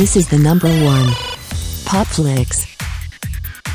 This 0.00 0.16
is 0.16 0.26
the 0.28 0.38
number 0.38 0.70
one. 0.70 1.12
Popflix. 1.84 2.66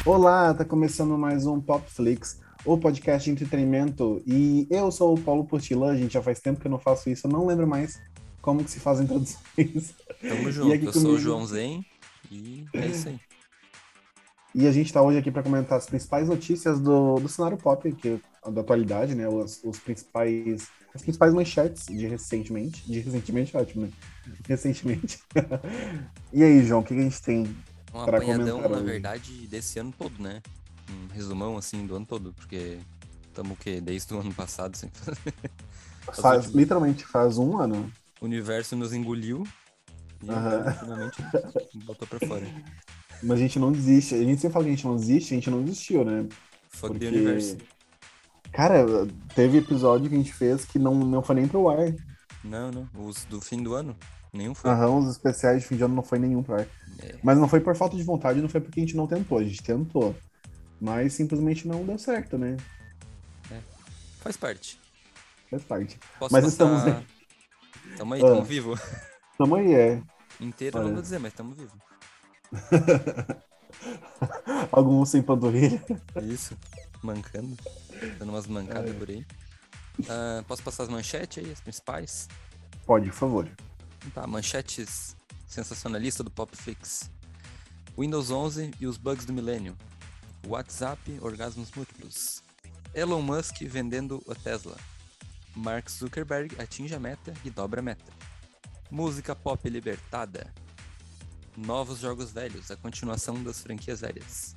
Olá, 0.04 0.55
tá 0.55 0.65
começando 0.65 1.15
mais 1.19 1.45
um 1.45 1.61
Popflix, 1.61 2.41
o 2.65 2.79
podcast 2.79 3.29
de 3.29 3.31
entretenimento. 3.31 4.23
E 4.25 4.65
eu 4.71 4.91
sou 4.91 5.13
o 5.13 5.21
Paulo 5.21 5.46
Portila, 5.46 5.96
gente, 5.96 6.15
já 6.15 6.23
faz 6.23 6.39
tempo 6.39 6.59
que 6.59 6.65
eu 6.65 6.71
não 6.71 6.79
faço 6.79 7.11
isso, 7.11 7.27
eu 7.27 7.31
não 7.31 7.46
lembro 7.46 7.67
mais 7.67 8.01
como 8.41 8.63
que 8.63 8.71
se 8.71 8.79
faz 8.79 8.99
introduções. 8.99 9.93
Tamo 10.19 10.51
junto, 10.51 10.73
eu 10.73 10.79
comigo... 10.79 10.93
sou 10.93 11.11
o 11.11 11.19
João 11.19 11.46
Zen 11.46 11.85
e 12.32 12.66
é 12.73 12.88
isso 12.88 13.07
aí. 13.07 13.20
E 14.55 14.66
a 14.66 14.71
gente 14.71 14.92
tá 14.92 15.04
hoje 15.04 15.20
aqui 15.20 15.30
para 15.30 15.44
comentar 15.44 15.78
as 15.78 15.86
principais 15.86 16.28
notícias 16.28 16.80
do, 16.80 17.20
do 17.20 17.30
cenário 17.30 17.57
pop, 17.60 17.92
que, 17.92 18.20
da 18.52 18.62
atualidade, 18.62 19.14
né? 19.14 19.28
Os, 19.28 19.64
os 19.64 19.78
principais 19.78 20.70
as 20.92 21.04
principais 21.04 21.34
manchetes 21.36 21.86
de 21.86 22.07
recentemente. 22.07 22.89
De 22.89 23.00
recentemente, 23.00 23.55
ótimo, 23.55 23.84
né? 23.84 23.89
Recentemente. 24.48 25.20
e 26.34 26.44
aí, 26.44 26.66
João, 26.66 26.82
o 26.82 26.84
que 26.84 26.94
a 26.94 26.98
gente 26.98 27.21
tem 27.21 27.55
um 27.94 28.02
apanhadão, 28.02 28.61
na 28.61 28.68
hoje? 28.68 28.83
verdade, 28.83 29.47
desse 29.47 29.79
ano 29.79 29.93
todo, 29.97 30.21
né? 30.21 30.42
Um 30.89 31.14
resumão, 31.14 31.57
assim, 31.57 31.86
do 31.86 31.96
ano 31.96 32.06
todo, 32.06 32.34
porque 32.34 32.80
estamos 33.28 33.54
o 33.54 33.56
quê? 33.56 33.82
Desde 33.82 34.14
o 34.14 34.20
ano 34.20 34.34
passado 34.34 34.76
sem 34.76 34.90
fazer. 34.90 35.18
Faz, 36.22 36.48
literalmente, 36.48 37.04
faz 37.04 37.40
um 37.40 37.58
ano. 37.58 37.92
O 38.22 38.26
universo 38.26 38.76
nos 38.76 38.94
engoliu 38.94 39.44
e 40.22 40.30
uhum. 40.30 40.74
finalmente 40.80 41.18
botou 41.84 42.08
pra 42.08 42.20
fora. 42.28 42.46
Mas 43.24 43.32
a 43.32 43.42
gente 43.42 43.58
não 43.58 43.72
desiste. 43.72 44.14
A 44.14 44.20
gente 44.20 44.40
sempre 44.40 44.54
fala 44.54 44.66
que 44.66 44.72
a 44.72 44.76
gente 44.76 44.86
não 44.86 44.96
desiste, 44.96 45.34
a 45.34 45.36
gente 45.36 45.50
não 45.50 45.64
desistiu, 45.64 46.05
né? 46.05 46.28
Fuck 46.70 46.94
Porque... 46.94 47.00
the 47.00 47.16
universo. 47.16 47.58
Cara, 48.52 48.86
teve 49.34 49.58
episódio 49.58 50.10
que 50.10 50.16
a 50.16 50.18
gente 50.18 50.34
fez 50.34 50.64
que 50.64 50.80
não, 50.80 50.94
não 50.94 51.22
foi 51.22 51.36
nem 51.36 51.48
pro 51.48 51.70
ar. 51.70 51.94
Não, 52.44 52.72
não. 52.72 52.88
Os 52.94 53.26
do 53.26 53.42
fim 53.42 53.62
do 53.62 53.74
ano? 53.74 53.96
Nenhum 54.36 54.54
foi. 54.54 54.70
Aham, 54.70 54.98
os 54.98 55.10
especiais 55.10 55.62
de 55.62 55.68
fim 55.68 55.78
de 55.78 55.84
ano 55.84 55.96
não 55.96 56.04
foi 56.04 56.20
nenhum 56.20 56.44
pro 56.44 56.56
ar. 56.56 56.68
É. 57.00 57.16
Mas 57.24 57.38
não 57.38 57.48
foi 57.48 57.62
por 57.62 57.76
falta 57.76 57.96
de 57.96 58.04
vontade, 58.04 58.42
não 58.42 58.50
foi 58.50 58.60
porque 58.60 58.80
a 58.80 58.84
gente 58.84 58.96
não 58.96 59.08
tentou. 59.08 59.38
A 59.38 59.44
gente 59.44 59.64
tentou. 59.64 60.16
Mas 60.80 61.14
simplesmente 61.14 61.68
não 61.68 61.86
deu 61.86 61.98
certo, 61.98 62.38
né? 62.38 62.58
É. 63.50 63.60
Faz 64.19 64.36
parte. 64.36 64.80
Faz 65.50 65.64
parte. 65.64 65.97
Posso 66.19 66.33
mas 66.33 66.44
passar... 66.44 66.66
estamos. 66.66 67.05
Tamo 67.97 68.14
aí, 68.14 68.22
tamo 68.22 68.42
ah. 68.42 68.44
vivo. 68.44 68.80
Tamo 69.38 69.55
aí, 69.55 69.73
é. 69.73 70.02
Inteiro 70.39 70.77
Olha. 70.77 70.88
não 70.88 70.94
vou 70.94 71.02
dizer, 71.02 71.20
mas 71.20 71.33
tamo 71.33 71.55
vivo. 71.55 71.72
Alguns 74.72 75.09
sem 75.09 75.22
panturrilha. 75.22 75.81
Isso, 76.23 76.58
mancando. 77.02 77.55
Dando 78.20 78.30
umas 78.30 78.47
mancadas 78.47 78.92
é. 78.92 78.94
por 78.94 79.09
aí. 79.09 79.25
Uh, 79.99 80.44
posso 80.45 80.61
passar 80.61 80.83
as 80.83 80.89
manchetes 80.89 81.44
aí, 81.44 81.52
as 81.52 81.61
principais? 81.61 82.27
Pode, 82.86 83.09
por 83.09 83.16
favor. 83.16 83.49
Tá, 84.14 84.25
manchetes 84.25 85.16
sensacionalista 85.48 86.23
do 86.23 86.31
Popflix. 86.31 87.09
Windows 87.98 88.30
11 88.31 88.72
e 88.80 88.88
os 88.88 88.98
bugs 88.98 89.25
do 89.25 89.34
milênio. 89.34 89.78
WhatsApp, 90.48 91.17
orgasmos 91.22 91.72
múltiplos. 91.75 92.44
Elon 92.94 93.22
Musk 93.22 93.61
vendendo 93.64 94.23
a 94.30 94.36
Tesla. 94.36 94.78
Mark 95.56 95.89
Zuckerberg 95.89 96.56
atinge 96.61 96.94
a 96.94 97.00
meta 97.00 97.33
e 97.44 97.50
dobra 97.50 97.80
a 97.80 97.83
meta. 97.83 98.11
Música 98.92 99.36
pop 99.36 99.70
libertada. 99.70 100.53
Novos 101.58 102.00
jogos 102.00 102.31
velhos, 102.31 102.70
a 102.72 102.76
continuação 102.76 103.42
das 103.44 103.61
franquias 103.61 104.02
velhas. 104.02 104.56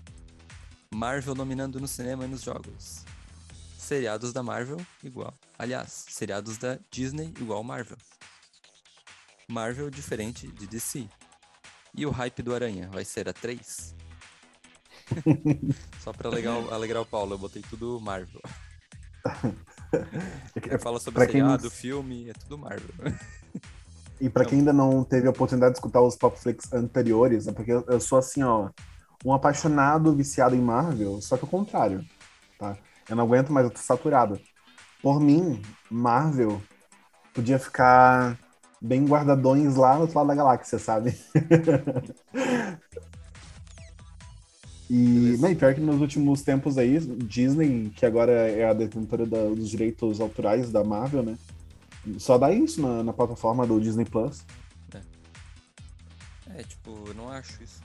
Marvel 0.93 1.35
dominando 1.35 1.81
no 1.81 1.87
cinema 1.87 2.25
e 2.25 2.29
nos 2.29 2.43
jogos 2.43 3.05
seriados 3.89 4.35
da 4.35 4.43
Marvel 4.43 4.79
igual. 5.03 5.33
Aliás, 5.59 6.05
seriados 6.11 6.59
da 6.59 6.79
Disney 6.91 7.33
igual 7.41 7.65
Marvel. 7.65 7.97
Marvel 9.51 9.89
diferente 9.89 10.47
de 10.47 10.67
DC. 10.67 11.09
E 11.95 12.05
o 12.05 12.11
hype 12.11 12.43
do 12.43 12.55
Aranha 12.55 12.89
vai 12.93 13.03
ser 13.05 13.29
a 13.29 13.33
3? 13.33 13.95
Só 16.01 16.13
pra 16.13 16.29
alegrar, 16.29 16.57
alegrar 16.71 17.03
o 17.03 17.07
Paulo, 17.07 17.35
eu 17.35 17.39
botei 17.39 17.63
tudo 17.63 17.99
Marvel. 17.99 18.43
Fala 20.81 21.01
sobre 21.01 21.25
seriado, 21.25 21.65
não... 21.65 21.71
filme, 21.71 22.29
é 22.29 22.35
tudo 22.35 22.59
Marvel. 22.59 22.95
E 24.21 24.29
para 24.29 24.45
quem 24.45 24.59
ainda 24.59 24.73
não 24.73 25.03
teve 25.03 25.27
a 25.27 25.31
oportunidade 25.31 25.73
de 25.73 25.79
escutar 25.79 26.03
os 26.03 26.15
Popflix 26.15 26.71
anteriores, 26.73 27.49
é 27.49 27.53
porque 27.53 27.73
eu 27.73 28.01
sou 28.01 28.19
assim, 28.19 28.43
ó, 28.43 28.69
um 29.25 29.33
apaixonado 29.33 30.15
viciado 30.15 30.55
em 30.55 30.61
Marvel, 30.61 31.23
só 31.23 31.39
que 31.39 31.45
o 31.45 31.49
contrário, 31.49 32.05
tá? 32.59 32.77
Eu 33.09 33.17
não 33.17 33.25
aguento 33.25 33.51
mais, 33.51 33.65
eu 33.65 33.73
tô 33.73 33.79
saturado. 33.79 34.39
Por 35.01 35.21
mim, 35.21 35.63
Marvel 35.91 36.61
podia 37.33 37.59
ficar 37.59 38.37
bem 38.81 39.05
guardadões 39.05 39.77
lá 39.77 39.95
no 39.95 40.03
outro 40.03 40.19
lado 40.19 40.29
da 40.29 40.35
galáxia, 40.35 40.79
sabe? 40.79 41.19
e, 44.89 45.35
e 45.35 45.55
pior 45.55 45.75
que 45.75 45.81
nos 45.81 46.01
últimos 46.01 46.43
tempos 46.43 46.79
aí, 46.79 46.99
Disney, 46.99 47.91
que 47.91 48.07
agora 48.07 48.33
é 48.33 48.69
a 48.69 48.73
detentora 48.73 49.27
da, 49.27 49.49
dos 49.49 49.69
direitos 49.69 50.21
autorais 50.21 50.71
da 50.71 50.85
Marvel, 50.85 51.23
né? 51.23 51.37
Só 52.19 52.39
dá 52.39 52.53
isso 52.53 52.81
na, 52.81 53.03
na 53.03 53.13
plataforma 53.13 53.67
do 53.67 53.81
Disney 53.81 54.05
Plus. 54.05 54.45
É. 54.95 55.01
é, 56.61 56.63
tipo, 56.63 56.91
eu 57.07 57.15
não 57.15 57.29
acho 57.29 57.63
isso 57.63 57.83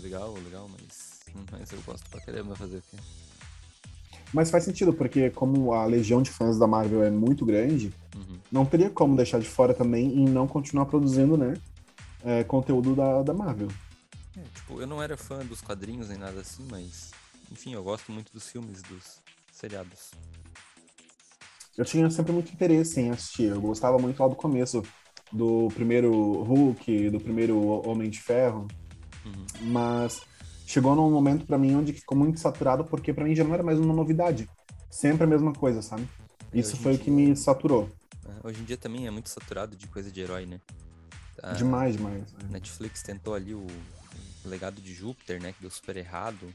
legal, 0.00 0.34
legal, 0.44 0.68
mas, 0.68 1.20
mas 1.50 1.72
eu 1.72 1.80
gosto 1.82 2.08
pra 2.10 2.20
caramba 2.20 2.54
fazer 2.54 2.78
o 2.78 2.82
quê? 2.82 2.96
Mas 4.32 4.50
faz 4.50 4.64
sentido, 4.64 4.92
porque 4.92 5.30
como 5.30 5.72
a 5.72 5.84
legião 5.84 6.20
de 6.20 6.30
fãs 6.30 6.58
da 6.58 6.66
Marvel 6.66 7.02
é 7.02 7.10
muito 7.10 7.44
grande, 7.44 7.92
uhum. 8.14 8.38
não 8.50 8.66
teria 8.66 8.90
como 8.90 9.16
deixar 9.16 9.38
de 9.38 9.48
fora 9.48 9.72
também 9.72 10.12
e 10.16 10.24
não 10.24 10.46
continuar 10.46 10.86
produzindo, 10.86 11.36
né? 11.36 11.54
É, 12.24 12.42
conteúdo 12.44 12.94
da, 12.94 13.22
da 13.22 13.32
Marvel. 13.32 13.68
É, 14.36 14.42
tipo, 14.54 14.80
eu 14.80 14.86
não 14.86 15.02
era 15.02 15.16
fã 15.16 15.38
dos 15.38 15.60
quadrinhos 15.60 16.08
nem 16.08 16.18
nada 16.18 16.40
assim, 16.40 16.66
mas 16.70 17.12
enfim, 17.50 17.74
eu 17.74 17.82
gosto 17.82 18.10
muito 18.10 18.32
dos 18.32 18.48
filmes, 18.48 18.82
dos 18.82 19.20
seriados. 19.52 20.10
Eu 21.76 21.84
tinha 21.84 22.08
sempre 22.10 22.32
muito 22.32 22.52
interesse 22.52 23.00
em 23.00 23.10
assistir. 23.10 23.50
Eu 23.50 23.60
gostava 23.60 23.98
muito 23.98 24.20
lá 24.20 24.28
do 24.28 24.34
começo 24.34 24.82
do 25.32 25.68
primeiro 25.74 26.42
Hulk, 26.42 27.10
do 27.10 27.20
primeiro 27.20 27.58
Homem 27.88 28.08
de 28.08 28.20
Ferro. 28.20 28.66
Uhum. 29.24 29.46
Mas 29.70 30.22
chegou 30.66 30.94
num 30.96 31.10
momento 31.10 31.46
para 31.46 31.56
mim 31.56 31.76
onde 31.76 31.92
ficou 31.92 32.18
muito 32.18 32.40
saturado, 32.40 32.84
porque 32.84 33.12
para 33.12 33.24
mim 33.24 33.34
já 33.34 33.44
não 33.44 33.54
era 33.54 33.62
mais 33.62 33.78
uma 33.78 33.94
novidade. 33.94 34.48
Sempre 34.90 35.24
a 35.24 35.26
mesma 35.26 35.52
coisa, 35.52 35.80
sabe? 35.80 36.06
Isso 36.52 36.76
foi 36.76 36.92
dia... 36.92 37.00
o 37.00 37.04
que 37.04 37.10
me 37.10 37.36
saturou. 37.36 37.88
É, 38.24 38.48
hoje 38.48 38.60
em 38.60 38.64
dia 38.64 38.76
também 38.76 39.06
é 39.06 39.10
muito 39.10 39.28
saturado 39.28 39.76
de 39.76 39.86
coisa 39.86 40.10
de 40.10 40.20
herói, 40.20 40.44
né? 40.44 40.60
A 41.42 41.52
demais, 41.52 41.96
demais. 41.96 42.34
É. 42.42 42.52
Netflix 42.52 43.02
tentou 43.02 43.34
ali 43.34 43.54
o, 43.54 43.66
o, 44.44 44.48
legado 44.48 44.80
de 44.80 44.92
Júpiter, 44.92 45.40
né? 45.40 45.52
Que 45.52 45.60
deu 45.60 45.70
super 45.70 45.96
errado. 45.96 46.52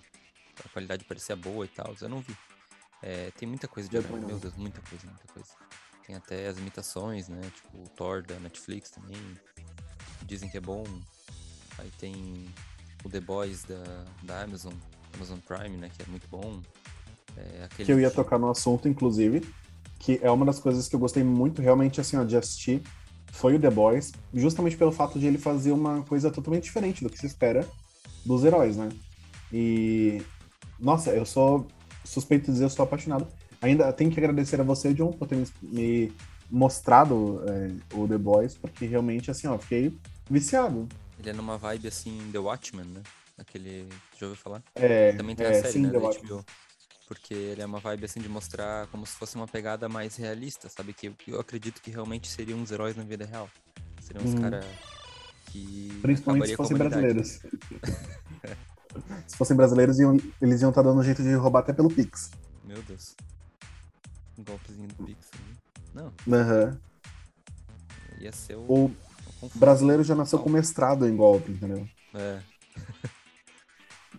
A 0.63 0.69
qualidade 0.69 1.05
parecia 1.05 1.35
boa 1.35 1.63
e 1.66 1.69
tal. 1.69 1.95
Eu 2.01 2.09
não 2.09 2.19
vi. 2.19 2.35
É, 3.01 3.31
tem 3.31 3.47
muita 3.47 3.67
coisa 3.67 3.88
de 3.88 3.95
herói. 3.95 4.19
Meu 4.19 4.38
Deus, 4.38 4.55
muita 4.55 4.81
coisa, 4.81 5.05
muita 5.05 5.28
coisa. 5.33 5.49
Tem 6.05 6.16
até 6.16 6.47
as 6.47 6.57
imitações, 6.57 7.29
né? 7.29 7.39
Tipo 7.55 7.83
o 7.83 7.89
Thor 7.89 8.23
da 8.23 8.39
Netflix 8.39 8.89
também. 8.89 9.22
Dizem 10.23 10.49
que 10.49 10.57
é 10.57 10.61
bom. 10.61 10.83
Aí 11.78 11.89
tem 11.99 12.49
o 13.03 13.09
The 13.09 13.19
Boys 13.19 13.63
da, 13.63 14.06
da 14.23 14.44
Amazon, 14.44 14.73
Amazon 15.16 15.39
Prime, 15.39 15.78
né? 15.78 15.89
Que 15.95 16.03
é 16.03 16.06
muito 16.07 16.28
bom. 16.29 16.62
É, 17.38 17.67
que 17.75 17.91
eu 17.91 18.00
ia 18.00 18.12
tocar 18.12 18.38
no 18.38 18.50
assunto, 18.50 18.88
inclusive, 18.88 19.47
que 20.00 20.19
é 20.22 20.29
uma 20.29 20.45
das 20.45 20.59
coisas 20.59 20.89
que 20.89 20.95
eu 20.95 21.00
gostei 21.00 21.23
muito 21.23 21.61
realmente 21.61 22.01
assim, 22.01 22.17
ó, 22.17 22.23
de 22.23 22.35
assistir, 22.35 22.81
foi 23.31 23.56
o 23.56 23.59
The 23.59 23.69
Boys, 23.69 24.11
justamente 24.34 24.75
pelo 24.75 24.91
fato 24.91 25.17
de 25.17 25.25
ele 25.25 25.38
fazer 25.38 25.72
uma 25.72 26.01
coisa 26.03 26.29
totalmente 26.29 26.63
diferente 26.63 27.03
do 27.03 27.09
que 27.09 27.17
se 27.17 27.25
espera 27.25 27.66
dos 28.25 28.44
heróis, 28.44 28.75
né? 28.75 28.90
E 29.51 30.22
nossa, 30.79 31.11
eu 31.11 31.25
sou 31.25 31.67
suspeito 32.03 32.47
de 32.47 32.53
dizer, 32.53 32.66
eu 32.66 32.69
sou 32.69 32.84
apaixonado. 32.84 33.28
Ainda 33.61 33.94
tenho 33.94 34.11
que 34.11 34.19
agradecer 34.19 34.59
a 34.59 34.63
você, 34.63 34.94
John, 34.94 35.11
por 35.11 35.28
ter 35.28 35.35
me, 35.35 35.45
me 35.61 36.13
mostrado 36.50 37.44
é, 37.47 37.95
o 37.95 38.07
The 38.07 38.17
Boys, 38.17 38.57
porque 38.57 38.85
realmente 38.85 39.29
assim, 39.31 39.47
ó, 39.47 39.57
fiquei 39.57 39.97
viciado. 40.29 40.88
Ele 41.21 41.29
é 41.29 41.33
numa 41.33 41.55
vibe 41.55 41.87
assim, 41.87 42.31
The 42.31 42.39
Watchmen, 42.39 42.85
né? 42.85 43.03
Aquele. 43.37 43.87
Já 44.19 44.25
ouviu 44.25 44.41
falar? 44.41 44.63
É. 44.73 45.13
Também 45.13 45.35
tem 45.35 45.46
é, 45.46 45.49
a 45.51 45.53
série, 45.53 45.73
sim, 45.73 45.81
né? 45.81 45.91
The 45.91 45.99
Da 45.99 46.09
HBO. 46.19 46.46
Porque 47.07 47.34
ele 47.34 47.61
é 47.61 47.66
uma 47.66 47.79
vibe 47.79 48.05
assim 48.05 48.19
de 48.19 48.28
mostrar 48.28 48.87
como 48.87 49.05
se 49.05 49.13
fosse 49.13 49.35
uma 49.35 49.47
pegada 49.47 49.87
mais 49.87 50.16
realista, 50.16 50.67
sabe? 50.67 50.93
Que 50.93 51.13
eu 51.28 51.40
acredito 51.40 51.79
que 51.79 51.91
realmente 51.91 52.28
seriam 52.28 52.57
uns 52.57 52.72
heróis 52.72 52.96
na 52.96 53.03
vida 53.03 53.23
real. 53.23 53.47
Seriam 54.01 54.25
uns 54.25 54.34
hum. 54.34 54.41
caras 54.41 54.66
que. 55.51 55.99
Principalmente 56.01 56.47
se 56.47 56.55
fossem 56.55 56.78
brasileiros. 56.78 57.28
se 59.28 59.37
fossem 59.37 59.55
brasileiros, 59.55 59.99
iam, 59.99 60.17
eles 60.41 60.61
iam 60.61 60.69
estar 60.69 60.81
tá 60.81 60.90
dando 60.90 61.01
um 61.01 61.03
jeito 61.03 61.22
de 61.22 61.35
roubar 61.35 61.59
até 61.59 61.72
pelo 61.72 61.90
Pix. 61.90 62.31
Meu 62.63 62.81
Deus. 62.81 63.16
Um 64.40 64.43
golpezinho 64.43 64.87
do 64.87 65.05
Pix 65.05 65.29
ali. 65.35 65.55
Não. 65.93 66.13
Aham. 66.35 66.66
Uhum. 66.66 68.22
Ia 68.22 68.31
ser 68.31 68.55
o. 68.55 68.66
Ou 68.67 68.91
brasileiro 69.55 70.03
já 70.03 70.16
nasceu 70.16 70.40
com 70.40 70.49
mestrado 70.49 71.08
em 71.08 71.16
golpe, 71.16 71.52
entendeu? 71.52 71.88
É. 72.14 72.41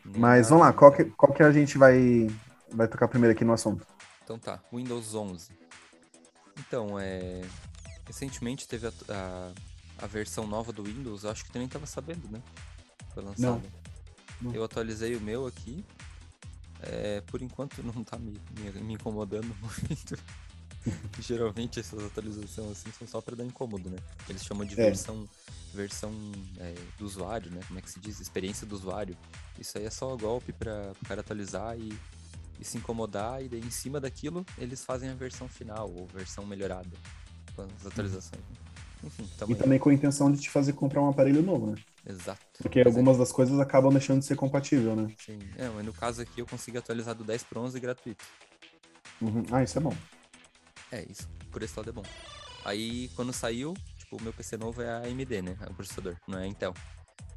Mas 0.05 0.49
vamos 0.49 0.65
lá, 0.65 0.73
qual 0.73 0.93
que, 0.93 1.05
qual 1.05 1.33
que 1.33 1.43
a 1.43 1.53
gente 1.53 1.79
vai, 1.79 2.29
vai 2.71 2.89
tocar 2.89 3.09
primeiro 3.09 3.35
aqui 3.35 3.45
no 3.45 3.53
assunto? 3.53 3.87
Então 4.25 4.39
tá, 4.39 4.61
Windows 4.73 5.15
11. 5.15 5.51
Então, 6.59 6.99
é... 6.99 7.43
recentemente 8.07 8.67
teve 8.67 8.87
a, 8.87 8.93
a, 9.09 9.53
a 9.99 10.07
versão 10.07 10.47
nova 10.47 10.73
do 10.73 10.83
Windows, 10.83 11.25
acho 11.25 11.45
que 11.45 11.53
tu 11.53 11.59
nem 11.59 11.69
tava 11.69 11.87
sabendo, 11.87 12.29
né? 12.31 12.43
Foi 13.15 13.23
lançado. 13.23 13.63
Não. 14.41 14.53
Eu 14.53 14.65
atualizei 14.65 15.15
o 15.15 15.21
meu 15.21 15.47
aqui. 15.47 15.85
É, 16.81 17.21
por 17.21 17.41
enquanto 17.41 17.81
não 17.83 18.03
tá 18.03 18.19
me, 18.19 18.41
me, 18.59 18.71
me 18.83 18.95
incomodando 18.95 19.55
muito. 19.63 20.19
Geralmente 21.21 21.79
essas 21.81 22.03
atualizações 22.05 22.71
assim 22.73 22.91
são 22.99 23.07
só 23.07 23.21
para 23.21 23.37
dar 23.37 23.45
incômodo, 23.45 23.89
né? 23.91 23.97
Eles 24.29 24.45
chamam 24.45 24.65
de 24.67 24.75
É. 24.75 24.85
versão, 24.85 25.29
versão 25.75 26.13
é, 26.59 26.75
do 26.99 27.05
usuário, 27.05 27.51
né? 27.51 27.61
Como 27.67 27.79
é 27.79 27.83
que 27.83 27.91
se 27.91 28.01
diz? 28.01 28.21
Experiência 28.21 28.67
do 28.67 28.75
usuário. 28.75 29.17
Isso 29.59 29.79
aí 29.79 29.85
é 29.85 29.91
só 29.91 30.17
golpe 30.17 30.53
para 30.53 30.93
o 31.01 31.07
cara 31.07 31.21
atualizar 31.21 31.79
e, 31.79 31.93
e 32.61 32.65
se 32.65 32.79
incomodar, 32.79 33.43
e 33.43 33.49
daí 33.49 33.61
em 33.61 33.71
cima 33.71 34.01
daquilo 34.01 34.45
eles 34.59 34.85
fazem 34.85 35.11
a 35.11 35.15
versão 35.15 35.49
final 35.49 35.91
ou 35.91 36.07
versão 36.09 36.45
melhorada 36.47 36.91
com 37.55 37.63
as 37.63 37.87
atualizações. 37.87 38.43
né? 38.43 38.57
Enfim, 39.05 39.29
E 39.49 39.55
também 39.55 39.79
com 39.79 39.89
a 39.91 39.95
intenção 39.95 40.31
de 40.31 40.41
te 40.41 40.49
fazer 40.49 40.73
comprar 40.75 41.03
um 41.03 41.09
aparelho 41.09 41.43
novo, 41.43 41.73
né? 41.73 41.77
Exato. 42.09 42.41
Porque 42.59 42.79
Mas 42.79 42.87
é- 42.87 42.91
algumas 42.91 43.19
das 43.19 43.33
coisas 43.33 43.59
acabam 43.59 43.93
deixando 43.93 44.21
de 44.21 44.27
ser 44.27 44.37
compatível, 44.37 44.95
né? 44.95 45.13
Sim. 45.19 45.39
É, 45.59 45.69
mas 45.69 45.85
no 45.85 45.93
caso 45.93 46.23
aqui 46.23 46.41
eu 46.41 46.47
consegui 46.47 46.79
atualizar 46.79 47.15
do 47.15 47.25
10 47.25 47.43
para 47.43 47.59
11 47.61 47.79
gratuito. 47.81 48.25
Uhum. 49.21 49.45
Ah, 49.53 49.63
isso 49.63 49.79
é 49.79 49.81
bom. 49.81 49.93
É, 50.93 51.05
isso. 51.11 51.29
Por 51.51 51.63
esse 51.63 51.77
lado 51.77 51.89
é 51.89 51.93
bom. 51.93 52.03
Aí, 52.65 53.09
quando 53.17 53.33
saiu, 53.33 53.75
tipo, 53.97 54.17
o 54.19 54.23
meu 54.23 54.33
PC 54.33 54.57
novo 54.57 54.83
é 54.83 54.91
a 54.91 54.99
AMD, 54.99 55.43
né? 55.43 55.57
O 55.69 55.75
processador, 55.75 56.17
não 56.29 56.39
é 56.39 56.43
a 56.43 56.47
Intel. 56.47 56.75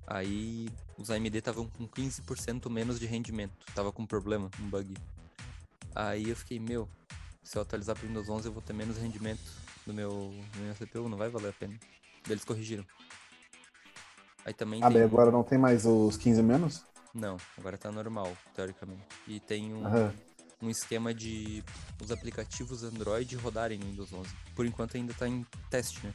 Aí, 0.06 0.70
os 0.98 1.10
AMD 1.10 1.38
estavam 1.38 1.68
com 1.68 1.88
15% 1.88 2.70
menos 2.70 3.00
de 3.00 3.08
rendimento. 3.08 3.54
Tava 3.74 3.92
com 3.92 4.06
problema, 4.06 4.52
um 4.62 4.70
bug. 4.70 4.94
Aí 5.96 6.30
eu 6.30 6.36
fiquei, 6.36 6.60
meu, 6.60 6.88
se 7.42 7.58
eu 7.58 7.62
atualizar 7.62 7.96
pro 7.96 8.08
Windows 8.08 8.30
11 8.30 8.48
eu 8.50 8.52
vou 8.52 8.62
ter 8.62 8.74
menos 8.74 8.98
rendimento 8.98 9.42
do 9.88 9.94
meu, 9.94 10.10
do 10.54 10.60
meu 10.60 10.76
CPU, 10.76 11.08
não 11.08 11.18
vai 11.18 11.30
valer 11.30 11.50
a 11.50 11.54
pena. 11.54 11.80
Eles 12.30 12.44
corrigiram. 12.44 12.86
Aí 14.44 14.54
também 14.54 14.84
Ah, 14.84 14.92
tem... 14.92 15.02
agora 15.02 15.32
não 15.32 15.44
tem 15.44 15.58
mais 15.58 15.86
os 15.86 16.18
15 16.18 16.44
menos? 16.44 16.84
Não, 17.14 17.38
agora 17.58 17.78
tá 17.78 17.92
normal, 17.92 18.36
teoricamente. 18.54 19.02
E 19.28 19.40
tem 19.40 19.74
um, 19.74 19.88
Aham. 19.88 20.14
Um 20.62 20.70
esquema 20.70 21.14
de 21.14 21.64
os 22.02 22.12
aplicativos 22.12 22.84
Android 22.84 23.36
rodarem 23.36 23.78
no 23.78 23.86
Windows 23.86 24.12
11. 24.14 24.30
Por 24.56 24.66
enquanto 24.66 24.96
ainda 24.96 25.14
tá 25.14 25.28
em 25.28 25.46
teste, 25.70 26.06
né? 26.06 26.14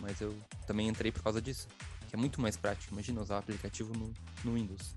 Mas 0.00 0.20
eu 0.20 0.36
também 0.66 0.88
entrei 0.88 1.12
por 1.12 1.22
causa 1.22 1.40
disso. 1.40 1.68
Que 2.08 2.16
é 2.16 2.18
muito 2.18 2.40
mais 2.40 2.56
prático. 2.56 2.92
Imagina 2.92 3.20
usar 3.20 3.36
o 3.36 3.38
aplicativo 3.38 3.92
no, 3.94 4.12
no 4.44 4.54
Windows. 4.54 4.94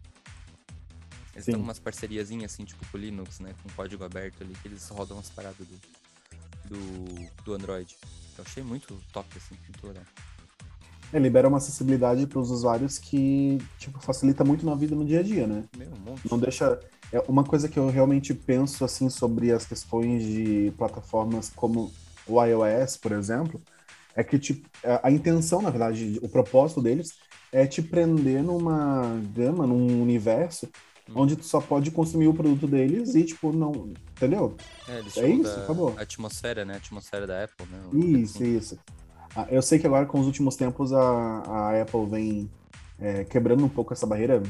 Eles 1.33 1.45
Sim. 1.45 1.53
com 1.53 1.59
umas 1.59 1.79
parceriazinhas 1.79 2.53
assim, 2.53 2.63
tipo 2.63 2.85
com 2.89 2.97
o 2.97 2.99
Linux, 2.99 3.39
né? 3.39 3.53
Com 3.61 3.69
código 3.69 4.03
aberto 4.03 4.41
ali, 4.41 4.53
que 4.55 4.67
eles 4.67 4.87
rodam 4.87 5.19
as 5.19 5.29
paradas 5.29 5.67
do, 5.67 5.79
do, 6.69 7.43
do 7.43 7.53
Android. 7.53 7.95
Eu 8.37 8.43
achei 8.45 8.63
muito 8.63 8.97
top, 9.11 9.27
assim, 9.37 9.55
muito 9.67 9.87
legal. 9.87 10.03
É, 11.13 11.19
libera 11.19 11.47
uma 11.47 11.57
acessibilidade 11.57 12.25
para 12.25 12.39
os 12.39 12.49
usuários 12.49 12.97
que, 12.97 13.61
tipo, 13.77 13.99
facilita 13.99 14.43
muito 14.43 14.65
na 14.65 14.75
vida 14.75 14.95
no 14.95 15.05
dia 15.05 15.19
a 15.19 15.23
dia, 15.23 15.45
né? 15.45 15.63
Meu, 15.77 15.89
um 15.91 15.99
monte. 15.99 16.29
Não 16.29 16.39
deixa. 16.39 16.79
É 17.15 17.23
uma 17.29 17.43
coisa 17.45 17.69
que 17.69 17.79
eu 17.79 17.89
realmente 17.89 18.33
penso 18.33 18.83
assim 18.83 19.09
sobre 19.09 19.51
as 19.51 19.65
questões 19.65 20.21
de 20.23 20.73
plataformas 20.77 21.49
como 21.55 21.91
o 22.27 22.43
iOS, 22.43 22.97
por 22.97 23.13
exemplo, 23.13 23.61
é 24.15 24.23
que 24.23 24.37
tipo, 24.37 24.67
a 24.83 25.07
a 25.07 25.11
intenção, 25.11 25.61
na 25.61 25.69
verdade, 25.69 26.19
o 26.21 26.27
propósito 26.27 26.81
deles 26.81 27.13
é 27.53 27.65
te 27.65 27.81
prender 27.81 28.43
numa 28.43 29.17
gama, 29.33 29.65
num 29.65 30.01
universo 30.01 30.67
onde 31.13 31.37
tu 31.37 31.45
só 31.45 31.61
pode 31.61 31.89
consumir 31.91 32.27
o 32.27 32.33
produto 32.33 32.67
deles 32.67 33.15
e 33.15 33.23
tipo 33.23 33.53
não, 33.53 33.93
entendeu? 34.11 34.57
É, 34.89 34.99
eles 34.99 35.17
É 35.17 35.29
isso, 35.29 35.59
acabou. 35.59 35.95
atmosfera, 35.97 36.65
né? 36.65 36.73
A 36.73 36.77
atmosfera 36.77 37.25
da 37.25 37.43
Apple, 37.45 37.65
né? 37.67 37.79
Isso, 37.93 38.43
isso. 38.43 38.77
Ah, 39.35 39.47
Eu 39.49 39.61
sei 39.61 39.79
que 39.79 39.87
agora, 39.87 40.05
com 40.05 40.19
os 40.19 40.25
últimos 40.25 40.55
tempos, 40.57 40.91
a, 40.91 41.01
a 41.01 41.81
Apple 41.81 42.05
vem 42.07 42.49
é, 42.99 43.23
quebrando 43.23 43.63
um 43.63 43.69
pouco 43.69 43.93
essa 43.93 44.05
barreira 44.07 44.41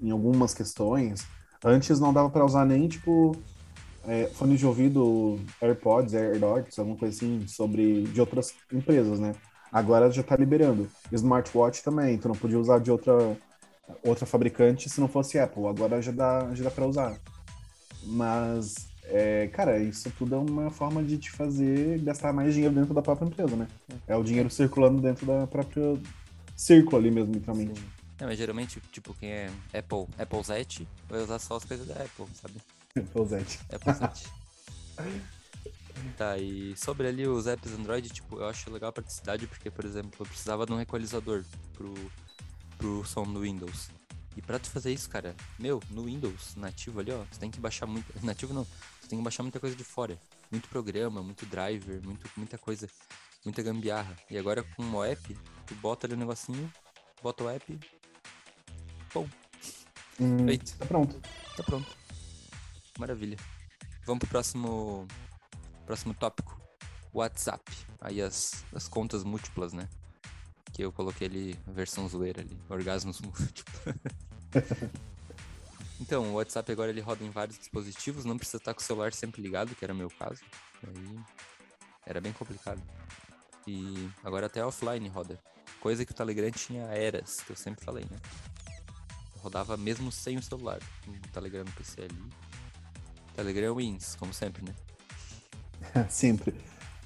em 0.00 0.10
algumas 0.10 0.54
questões. 0.54 1.26
Antes 1.64 1.98
não 1.98 2.12
dava 2.12 2.30
para 2.30 2.44
usar 2.44 2.64
nem, 2.64 2.86
tipo, 2.86 3.36
é, 4.06 4.26
fone 4.26 4.56
de 4.56 4.64
ouvido, 4.66 5.38
AirPods, 5.60 6.14
AirDots, 6.14 6.78
alguma 6.78 6.96
coisa 6.96 7.16
assim, 7.16 7.46
sobre, 7.46 8.04
de 8.04 8.20
outras 8.20 8.54
empresas, 8.72 9.18
né? 9.18 9.34
Agora 9.72 10.10
já 10.10 10.22
tá 10.22 10.36
liberando. 10.36 10.88
Smartwatch 11.12 11.82
também, 11.82 12.16
tu 12.16 12.28
não 12.28 12.34
podia 12.34 12.58
usar 12.58 12.78
de 12.78 12.90
outra, 12.90 13.36
outra 14.04 14.24
fabricante 14.24 14.88
se 14.88 15.00
não 15.00 15.08
fosse 15.08 15.38
Apple. 15.38 15.66
Agora 15.66 16.00
já 16.00 16.12
dá, 16.12 16.48
já 16.54 16.64
dá 16.64 16.70
para 16.70 16.86
usar. 16.86 17.18
Mas, 18.04 18.88
é, 19.04 19.48
cara, 19.48 19.78
isso 19.78 20.10
tudo 20.16 20.36
é 20.36 20.38
uma 20.38 20.70
forma 20.70 21.02
de 21.02 21.18
te 21.18 21.30
fazer 21.30 21.98
gastar 22.00 22.32
mais 22.32 22.54
dinheiro 22.54 22.74
dentro 22.74 22.94
da 22.94 23.02
própria 23.02 23.26
empresa, 23.26 23.56
né? 23.56 23.68
É 24.06 24.16
o 24.16 24.22
dinheiro 24.22 24.48
circulando 24.48 25.02
dentro 25.02 25.26
da 25.26 25.46
própria 25.46 25.98
círculo 26.56 26.96
ali 26.96 27.10
mesmo, 27.10 27.32
literalmente. 27.32 27.78
Sim. 27.80 27.97
É, 28.18 28.24
mas 28.24 28.36
geralmente, 28.36 28.80
tipo, 28.92 29.14
quem 29.14 29.30
é 29.30 29.50
Apple, 29.72 30.06
Applezete, 30.18 30.88
vai 31.08 31.22
usar 31.22 31.38
só 31.38 31.56
as 31.56 31.64
coisas 31.64 31.86
da 31.86 31.94
Apple, 31.94 32.26
sabe? 32.34 32.60
Rosette. 33.14 33.60
Applezete. 33.72 34.28
tá, 36.16 36.36
e 36.36 36.76
sobre 36.76 37.06
ali 37.06 37.26
os 37.26 37.46
apps 37.46 37.72
Android, 37.72 38.08
tipo, 38.08 38.38
eu 38.38 38.48
acho 38.48 38.70
legal 38.70 38.90
a 38.90 38.92
praticidade, 38.92 39.46
porque, 39.46 39.70
por 39.70 39.84
exemplo, 39.84 40.12
eu 40.18 40.26
precisava 40.26 40.66
de 40.66 40.72
um 40.72 40.80
equalizador 40.80 41.44
pro, 41.74 41.94
pro 42.76 43.04
som 43.04 43.22
do 43.22 43.40
Windows. 43.40 43.88
E 44.36 44.42
pra 44.42 44.58
tu 44.58 44.70
fazer 44.70 44.92
isso, 44.92 45.08
cara, 45.08 45.34
meu, 45.58 45.82
no 45.90 46.04
Windows 46.04 46.54
nativo 46.56 47.00
ali, 47.00 47.10
ó, 47.10 47.24
tu 47.24 47.38
tem 47.38 47.50
que 47.50 47.58
baixar 47.58 47.86
muito. 47.86 48.06
Nativo 48.24 48.54
não, 48.54 48.64
tu 48.64 49.08
tem 49.08 49.18
que 49.18 49.24
baixar 49.24 49.42
muita 49.42 49.58
coisa 49.58 49.74
de 49.74 49.82
fora. 49.82 50.16
Muito 50.50 50.68
programa, 50.68 51.22
muito 51.22 51.44
driver, 51.44 52.00
muito, 52.04 52.30
muita 52.36 52.56
coisa, 52.56 52.88
muita 53.44 53.62
gambiarra. 53.62 54.16
E 54.30 54.38
agora 54.38 54.62
com 54.62 54.82
o 54.84 55.04
app, 55.04 55.36
tu 55.66 55.74
bota 55.76 56.06
ali 56.06 56.14
o 56.14 56.16
negocinho, 56.16 56.72
bota 57.20 57.42
o 57.42 57.48
app, 57.48 57.78
Hum, 60.20 60.46
feito. 60.46 60.76
tá 60.76 60.86
pronto. 60.86 61.20
Tá 61.56 61.62
pronto. 61.62 61.96
Maravilha. 62.98 63.36
Vamos 64.04 64.20
pro 64.20 64.28
próximo 64.28 65.06
próximo 65.86 66.14
tópico. 66.14 66.60
WhatsApp. 67.12 67.64
Aí 68.00 68.20
as, 68.20 68.64
as 68.74 68.88
contas 68.88 69.24
múltiplas, 69.24 69.72
né? 69.72 69.88
Que 70.72 70.84
eu 70.84 70.92
coloquei 70.92 71.26
ali 71.26 71.58
a 71.66 71.72
versão 71.72 72.08
zoeira 72.08 72.42
ali, 72.42 72.56
orgasmos 72.68 73.20
múltiplos. 73.22 73.96
então, 76.00 76.30
o 76.30 76.34
WhatsApp 76.34 76.70
agora 76.70 76.90
ele 76.90 77.00
roda 77.00 77.24
em 77.24 77.30
vários 77.30 77.58
dispositivos, 77.58 78.24
não 78.24 78.36
precisa 78.36 78.58
estar 78.58 78.74
com 78.74 78.80
o 78.80 78.84
celular 78.84 79.12
sempre 79.12 79.40
ligado, 79.40 79.74
que 79.74 79.84
era 79.84 79.94
o 79.94 79.96
meu 79.96 80.10
caso. 80.10 80.42
Aí 80.86 81.18
era 82.06 82.20
bem 82.20 82.32
complicado. 82.32 82.82
E 83.66 84.08
agora 84.24 84.46
até 84.46 84.64
offline 84.64 85.08
roda. 85.08 85.38
Coisa 85.80 86.04
que 86.04 86.12
o 86.12 86.14
Telegram 86.14 86.50
tinha 86.50 86.84
eras, 86.84 87.40
que 87.40 87.50
eu 87.50 87.56
sempre 87.56 87.84
falei, 87.84 88.04
né? 88.10 88.18
Rodava 89.42 89.76
mesmo 89.76 90.10
sem 90.10 90.36
o 90.36 90.42
celular. 90.42 90.80
O 91.06 91.28
Telegram 91.32 91.64
no 91.64 91.72
PC 91.72 92.02
ali. 92.02 92.22
Telegram 93.34 93.74
wins, 93.74 94.16
como 94.16 94.34
sempre, 94.34 94.64
né? 94.64 94.74
Sempre. 96.10 96.54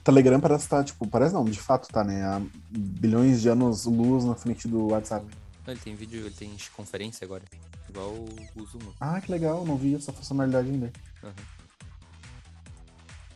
Telegram 0.03 0.41
parece 0.41 0.65
estar, 0.65 0.83
tipo, 0.83 1.07
parece 1.07 1.35
não, 1.35 1.45
de 1.45 1.61
fato 1.61 1.89
tá, 1.89 2.03
né? 2.03 2.25
Há 2.25 2.41
bilhões 2.71 3.43
de 3.43 3.49
anos 3.49 3.85
luz 3.85 4.25
na 4.25 4.35
frente 4.35 4.67
do 4.67 4.89
WhatsApp. 4.89 5.27
Ele 5.67 5.79
tem 5.79 5.95
vídeo, 5.95 6.27
ele 6.27 6.35
tem 6.35 6.57
conferência 6.75 7.25
agora. 7.25 7.45
Igual 7.89 8.11
o, 8.11 8.67
Zoom. 8.67 8.93
Ah, 8.99 9.21
que 9.21 9.31
legal, 9.31 9.65
não 9.65 9.77
vi 9.77 9.95
essa 9.95 10.12
funcionalidade 10.12 10.71
ainda. 10.71 10.93
Aham. 11.23 11.35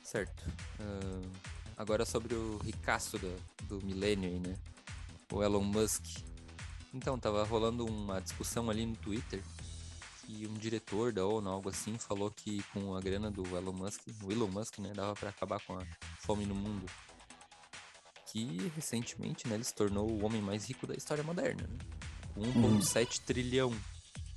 Certo. 0.03 0.51
Ahn, 0.81 1.23
agora 1.77 2.05
sobre 2.07 2.35
o 2.35 2.59
ricaço 2.59 3.19
do, 3.19 3.37
do 3.69 3.85
milênio 3.85 4.31
aí, 4.31 4.39
né? 4.39 4.57
O 5.31 5.43
Elon 5.43 5.63
Musk. 5.63 6.05
Então, 6.95 7.19
tava 7.19 7.45
rolando 7.45 7.85
uma 7.85 8.21
discussão 8.21 8.71
ali 8.71 8.87
no 8.87 8.97
Twitter 8.97 9.43
que 10.27 10.47
um 10.47 10.55
diretor 10.55 11.13
da 11.13 11.25
ONU, 11.25 11.49
algo 11.49 11.69
assim, 11.69 11.97
falou 11.99 12.31
que 12.31 12.63
com 12.73 12.97
a 12.97 13.01
grana 13.01 13.31
do 13.31 13.45
Elon 13.57 13.73
Musk, 13.73 14.01
o 14.25 14.33
Elon 14.33 14.49
Musk, 14.49 14.79
né, 14.81 14.93
dava 14.95 15.15
pra 15.15 15.31
acabar 15.31 15.61
com 15.61 15.79
a 15.79 15.83
fome 16.19 16.45
no 16.45 16.55
mundo. 16.55 16.87
Que 18.27 18.71
recentemente, 18.75 19.47
né, 19.47 19.55
ele 19.55 19.65
se 19.65 19.73
tornou 19.73 20.11
o 20.11 20.25
homem 20.25 20.43
mais 20.43 20.67
rico 20.67 20.87
da 20.87 20.95
história 20.95 21.23
moderna, 21.23 21.63
né? 21.63 21.79
Com 22.35 22.41
1,7 22.43 23.21
trilhão 23.25 23.71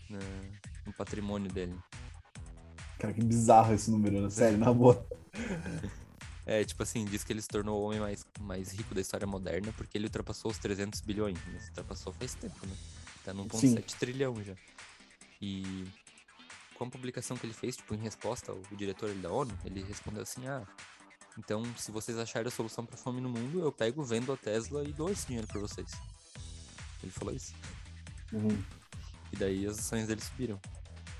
né, 0.09 0.19
no 0.85 0.93
patrimônio 0.93 1.51
dele. 1.51 1.75
Cara, 2.99 3.13
que 3.13 3.23
bizarro 3.23 3.73
esse 3.73 3.89
número, 3.89 4.21
né? 4.21 4.29
sério, 4.29 4.57
na 4.57 4.71
boa. 4.71 5.05
É, 6.49 6.65
tipo 6.65 6.81
assim, 6.81 7.05
diz 7.05 7.23
que 7.23 7.31
ele 7.31 7.43
se 7.43 7.47
tornou 7.47 7.79
o 7.79 7.85
homem 7.85 7.99
mais, 7.99 8.25
mais 8.39 8.71
rico 8.71 8.95
da 8.95 9.01
história 9.01 9.27
moderna 9.27 9.71
porque 9.77 9.95
ele 9.95 10.05
ultrapassou 10.05 10.49
os 10.49 10.57
300 10.57 10.99
bilhões. 11.01 11.37
Mas 11.53 11.67
ultrapassou 11.67 12.11
faz 12.11 12.33
tempo, 12.33 12.65
né? 12.65 12.75
Tá 13.23 13.31
num 13.35 13.47
Sim. 13.51 13.75
1,7 13.75 13.95
trilhão 13.99 14.43
já. 14.43 14.55
E 15.39 15.85
com 16.73 16.85
a 16.85 16.89
publicação 16.89 17.37
que 17.37 17.45
ele 17.45 17.53
fez, 17.53 17.77
tipo, 17.77 17.93
em 17.93 17.99
resposta 17.99 18.51
ao 18.51 18.59
diretor 18.71 19.13
da 19.13 19.29
ONU, 19.31 19.55
ele 19.63 19.83
respondeu 19.83 20.23
assim, 20.23 20.47
ah, 20.47 20.65
então 21.37 21.63
se 21.77 21.91
vocês 21.91 22.17
acharem 22.17 22.47
a 22.47 22.51
solução 22.51 22.83
pra 22.83 22.97
fome 22.97 23.21
no 23.21 23.29
mundo, 23.29 23.59
eu 23.59 23.71
pego, 23.71 24.03
vendo 24.03 24.33
a 24.33 24.37
Tesla 24.37 24.83
e 24.83 24.91
dou 24.91 25.11
esse 25.11 25.27
dinheiro 25.27 25.47
pra 25.47 25.59
vocês. 25.59 25.91
Ele 27.03 27.11
falou 27.11 27.35
isso. 27.35 27.53
Uhum. 28.33 28.59
E 29.31 29.35
daí 29.35 29.67
as 29.67 29.77
ações 29.77 30.07
dele 30.07 30.21
subiram. 30.21 30.59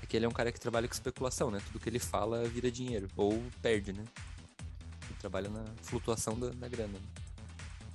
É 0.02 0.06
que 0.06 0.16
ele 0.16 0.26
é 0.26 0.28
um 0.28 0.32
cara 0.32 0.50
que 0.50 0.58
trabalha 0.58 0.88
com 0.88 0.94
especulação, 0.94 1.52
né? 1.52 1.62
Tudo 1.66 1.78
que 1.78 1.88
ele 1.88 2.00
fala 2.00 2.48
vira 2.48 2.68
dinheiro. 2.68 3.08
Ou 3.16 3.40
perde, 3.62 3.92
né? 3.92 4.04
Trabalha 5.20 5.48
na 5.50 5.64
flutuação 5.82 6.38
da, 6.38 6.48
da 6.50 6.68
grana. 6.68 6.94
né? 6.94 7.00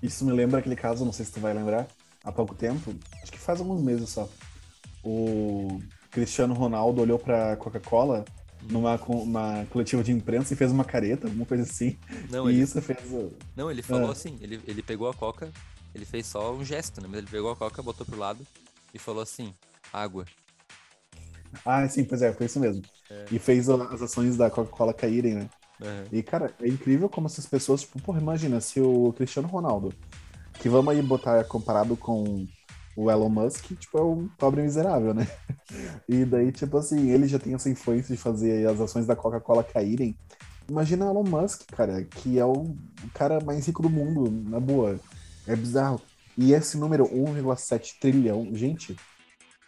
Isso 0.02 0.24
me 0.24 0.32
lembra 0.32 0.60
aquele 0.60 0.76
caso, 0.76 1.04
não 1.04 1.12
sei 1.12 1.26
se 1.26 1.32
tu 1.32 1.40
vai 1.40 1.54
lembrar, 1.54 1.88
há 2.24 2.32
pouco 2.32 2.54
tempo, 2.54 2.94
acho 3.22 3.32
que 3.32 3.40
faz 3.40 3.60
alguns 3.60 3.82
meses 3.82 4.10
só. 4.10 4.30
O 5.04 5.82
Cristiano 6.12 6.54
Ronaldo 6.54 7.02
olhou 7.02 7.18
pra 7.18 7.56
Coca-Cola 7.58 8.24
numa 8.70 8.96
uma 9.06 9.66
coletiva 9.70 10.04
de 10.04 10.12
imprensa 10.12 10.54
e 10.54 10.58
fez 10.58 10.72
uma 10.72 10.84
careta, 10.84 11.28
alguma 11.28 11.46
coisa 11.46 11.64
assim. 11.64 11.98
Não, 12.30 12.50
e 12.50 12.54
ele, 12.54 12.62
isso 12.64 12.80
fez. 12.82 13.00
não, 13.56 13.70
ele 13.72 13.82
falou 13.82 14.10
Ah. 14.10 14.12
assim, 14.12 14.38
ele, 14.42 14.62
ele 14.68 14.82
pegou 14.84 15.10
a 15.10 15.14
coca, 15.14 15.52
ele 15.94 16.06
fez 16.06 16.26
só 16.28 16.54
um 16.54 16.64
gesto, 16.64 17.02
né? 17.02 17.08
Mas 17.10 17.20
ele 17.20 17.28
pegou 17.28 17.52
a 17.52 17.56
coca, 17.56 17.82
botou 17.82 18.06
pro 18.06 18.18
lado 18.18 18.46
e 18.94 19.00
falou 19.00 19.22
assim, 19.24 19.54
água. 19.92 20.26
Ah, 21.64 21.88
sim, 21.88 22.04
pois 22.04 22.22
é, 22.22 22.34
foi 22.34 22.48
isso 22.48 22.60
mesmo. 22.60 22.82
E 23.32 23.40
fez 23.40 23.70
as 23.70 24.02
ações 24.02 24.36
da 24.36 24.50
Coca-Cola 24.50 24.94
caírem, 24.94 25.36
né? 25.36 25.50
Aham. 25.82 26.04
E, 26.12 26.24
cara, 26.24 26.54
é 26.62 26.68
incrível 26.68 27.10
como 27.10 27.28
essas 27.28 27.46
pessoas, 27.46 27.82
tipo, 27.82 28.02
porra, 28.02 28.20
imagina 28.22 28.62
se 28.62 28.80
o 28.80 29.14
Cristiano 29.14 29.48
Ronaldo, 29.48 29.94
que 30.60 30.70
vamos 30.70 30.94
aí 30.94 31.02
botar 31.02 31.44
comparado 31.46 31.98
com 31.98 32.46
o 32.96 33.12
Elon 33.12 33.30
Musk, 33.30 33.66
tipo, 33.78 33.98
é 33.98 34.04
um 34.04 34.28
pobre 34.38 34.62
miserável, 34.62 35.14
né? 35.14 35.28
E 36.08 36.24
daí, 36.24 36.52
tipo 36.52 36.78
assim, 36.78 37.10
ele 37.10 37.28
já 37.28 37.40
tem 37.40 37.54
essa 37.56 37.70
influência 37.70 38.16
de 38.16 38.22
fazer 38.22 38.68
as 38.70 38.80
ações 38.80 39.06
da 39.08 39.16
Coca-Cola 39.16 39.64
caírem. 39.64 40.16
Imagina 40.70 41.06
o 41.06 41.10
Elon 41.10 41.24
Musk, 41.24 41.64
cara, 41.72 42.04
que 42.04 42.38
é 42.40 42.46
o 42.46 42.76
cara 43.14 43.40
mais 43.44 43.66
rico 43.66 43.82
do 43.82 43.90
mundo, 43.90 44.32
na 44.50 44.60
boa. 44.60 45.00
É 45.48 45.56
bizarro. 45.56 46.00
E 46.38 46.54
esse 46.54 46.78
número, 46.78 47.06
1,7 47.06 47.98
trilhão, 48.00 48.50
gente, 48.54 48.96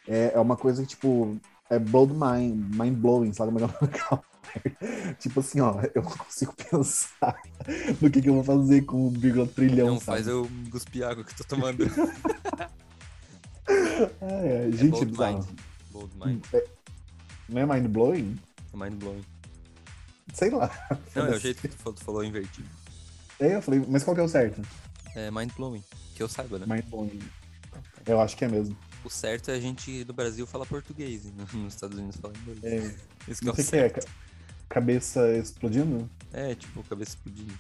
é, 0.08 0.32
é 0.36 0.40
uma 0.40 0.56
coisa 0.56 0.82
que, 0.84 0.90
tipo, 0.90 1.38
é 1.70 1.80
blow 1.80 2.08
mind, 2.08 2.76
mind 2.76 2.96
blowing, 2.98 3.34
sabe? 3.34 3.52
Mas 3.54 3.62
não- 3.64 4.24
tipo 5.20 5.40
assim, 5.40 5.60
ó, 5.62 5.82
eu 5.94 6.02
não 6.02 6.12
consigo 6.12 6.54
pensar 6.54 7.36
no 8.02 8.10
que, 8.10 8.22
que 8.22 8.30
eu 8.30 8.34
vou 8.36 8.44
fazer 8.44 8.82
com 8.84 9.12
1,1 9.12 9.54
trilhão, 9.54 9.88
Não 9.88 10.00
sabe? 10.00 10.06
faz 10.06 10.28
eu 10.28 10.50
cuspir 10.72 11.04
água 11.06 11.24
que 11.24 11.32
eu 11.32 11.38
tô 11.38 11.44
tomando. 11.56 11.86
É, 14.22 14.68
É 14.68 14.72
gente, 14.72 14.92
bold 14.92 15.06
bizarro. 15.08 15.38
mind. 15.40 15.60
Bold 15.92 16.14
mind. 16.26 16.46
Não 17.50 17.62
é 17.62 17.66
mind 17.66 17.88
blowing? 17.88 18.40
É 18.74 18.78
mind 18.78 18.94
blowing. 18.96 19.26
Sei 20.34 20.50
lá. 20.50 20.70
Não, 21.16 21.26
é 21.28 21.32
o 21.32 21.40
jeito 21.40 21.62
que 21.62 21.68
tu 21.68 21.76
falou, 21.78 21.94
tu 21.94 22.04
falou 22.04 22.24
invertido. 22.24 22.68
É, 23.40 23.56
eu 23.56 23.62
falei, 23.62 23.84
mas 23.88 24.04
qual 24.04 24.16
que 24.16 24.22
é 24.22 24.24
o 24.24 24.30
certo? 24.30 24.62
É 25.16 25.30
mind 25.32 25.52
blowing. 25.56 25.84
Que 26.16 26.24
eu 26.24 26.30
saiba, 26.30 26.60
né? 26.60 26.66
Mind 26.68 26.86
blowing. 26.86 27.20
Eu 28.06 28.22
acho 28.22 28.38
que 28.38 28.46
é 28.46 28.48
mesmo. 28.48 28.78
O 29.04 29.10
certo 29.10 29.52
é 29.52 29.56
a 29.56 29.60
gente 29.60 30.04
do 30.04 30.14
Brasil 30.14 30.46
falar 30.48 30.66
português 30.66 31.26
e 31.26 31.32
no- 31.32 31.64
nos 31.64 31.74
Estados 31.74 31.98
Unidos 31.98 32.18
falar 32.18 32.34
inglês. 32.38 32.64
É, 32.64 33.32
Isso 33.32 33.42
que 33.42 33.48
é 33.50 33.52
o 33.52 33.56
sei 33.56 33.64
o 33.64 33.68
que 33.68 33.72
certo. 33.72 33.98
é. 34.00 34.02
ca- 34.02 34.08
Cabeça 34.70 35.38
explodindo? 35.38 36.10
É, 36.34 36.56
tipo, 36.56 36.84
cabeça 36.84 37.12
explodindo. 37.12 37.58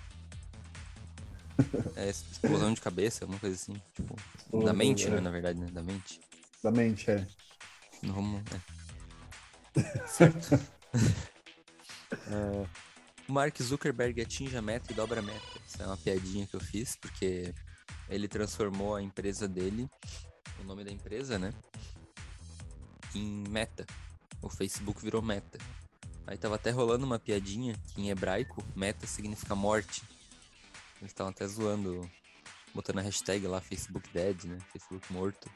É, 1.95 2.09
explosão 2.09 2.73
de 2.73 2.81
cabeça, 2.81 3.23
alguma 3.23 3.39
coisa 3.39 3.55
assim. 3.55 3.73
Tipo, 3.95 4.15
da 4.15 4.21
Explosão, 4.37 4.73
mente, 4.75 5.07
é. 5.07 5.09
né? 5.09 5.21
Na 5.21 5.31
verdade, 5.31 5.59
né? 5.59 5.67
Da 5.71 5.81
mente. 5.81 6.19
Da 6.61 6.71
mente, 6.71 7.09
é. 7.09 7.25
Não 8.03 8.13
vamos. 8.13 8.43
É. 9.75 10.07
Certo. 10.07 10.59
É, 12.09 12.65
o 13.27 13.33
Mark 13.33 13.61
Zuckerberg 13.61 14.21
atinge 14.21 14.55
a 14.55 14.61
meta 14.61 14.93
e 14.93 14.95
dobra 14.95 15.19
a 15.19 15.23
meta. 15.23 15.59
Isso 15.67 15.83
é 15.83 15.85
uma 15.85 15.97
piadinha 15.97 16.47
que 16.47 16.55
eu 16.55 16.59
fiz, 16.61 16.95
porque 16.95 17.53
ele 18.07 18.29
transformou 18.29 18.95
a 18.95 19.01
empresa 19.01 19.45
dele, 19.45 19.89
o 20.61 20.63
nome 20.63 20.85
da 20.85 20.91
empresa, 20.91 21.37
né? 21.37 21.53
Em 23.13 23.43
meta. 23.49 23.85
O 24.41 24.49
Facebook 24.49 25.01
virou 25.01 25.21
meta. 25.21 25.57
Aí 26.27 26.37
tava 26.37 26.55
até 26.55 26.69
rolando 26.71 27.05
uma 27.05 27.17
piadinha 27.17 27.73
que 27.93 28.01
em 28.01 28.09
hebraico, 28.09 28.63
meta 28.75 29.07
significa 29.07 29.55
morte. 29.55 30.03
Eles 30.99 31.11
estavam 31.11 31.31
até 31.31 31.47
zoando, 31.47 32.09
botando 32.75 32.99
a 32.99 33.01
hashtag 33.01 33.47
lá, 33.47 33.61
Facebook 33.61 34.07
Dead, 34.13 34.43
né? 34.43 34.57
Facebook 34.73 35.11
morto. 35.13 35.49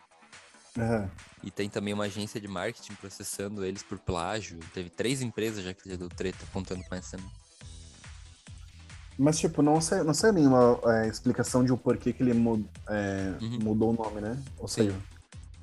Aham. 0.77 1.11
E 1.43 1.51
tem 1.51 1.69
também 1.69 1.93
uma 1.93 2.05
agência 2.05 2.39
de 2.39 2.47
marketing 2.47 2.93
processando 2.95 3.65
eles 3.65 3.83
por 3.83 3.99
plágio. 3.99 4.59
Teve 4.73 4.89
três 4.89 5.21
empresas 5.21 5.63
já 5.65 5.73
que 5.73 5.89
já 5.89 5.97
deu 5.97 6.07
treta 6.07 6.45
contando 6.53 6.83
com 6.85 6.95
essa. 6.95 7.17
né? 7.17 7.23
Mas, 9.19 9.37
tipo, 9.39 9.61
não 9.61 9.79
sei, 9.81 10.01
não 10.03 10.13
sei 10.13 10.31
nenhuma 10.31 10.79
é, 10.85 11.07
explicação 11.07 11.63
de 11.65 11.71
o 11.73 11.77
porquê 11.77 12.13
que 12.13 12.23
ele 12.23 12.33
mu- 12.33 12.67
é, 12.87 13.35
Uhum. 13.41 13.59
mudou 13.61 13.89
o 13.89 13.93
nome, 13.93 14.21
né? 14.21 14.41
Ou 14.57 14.67
seja, 14.67 14.95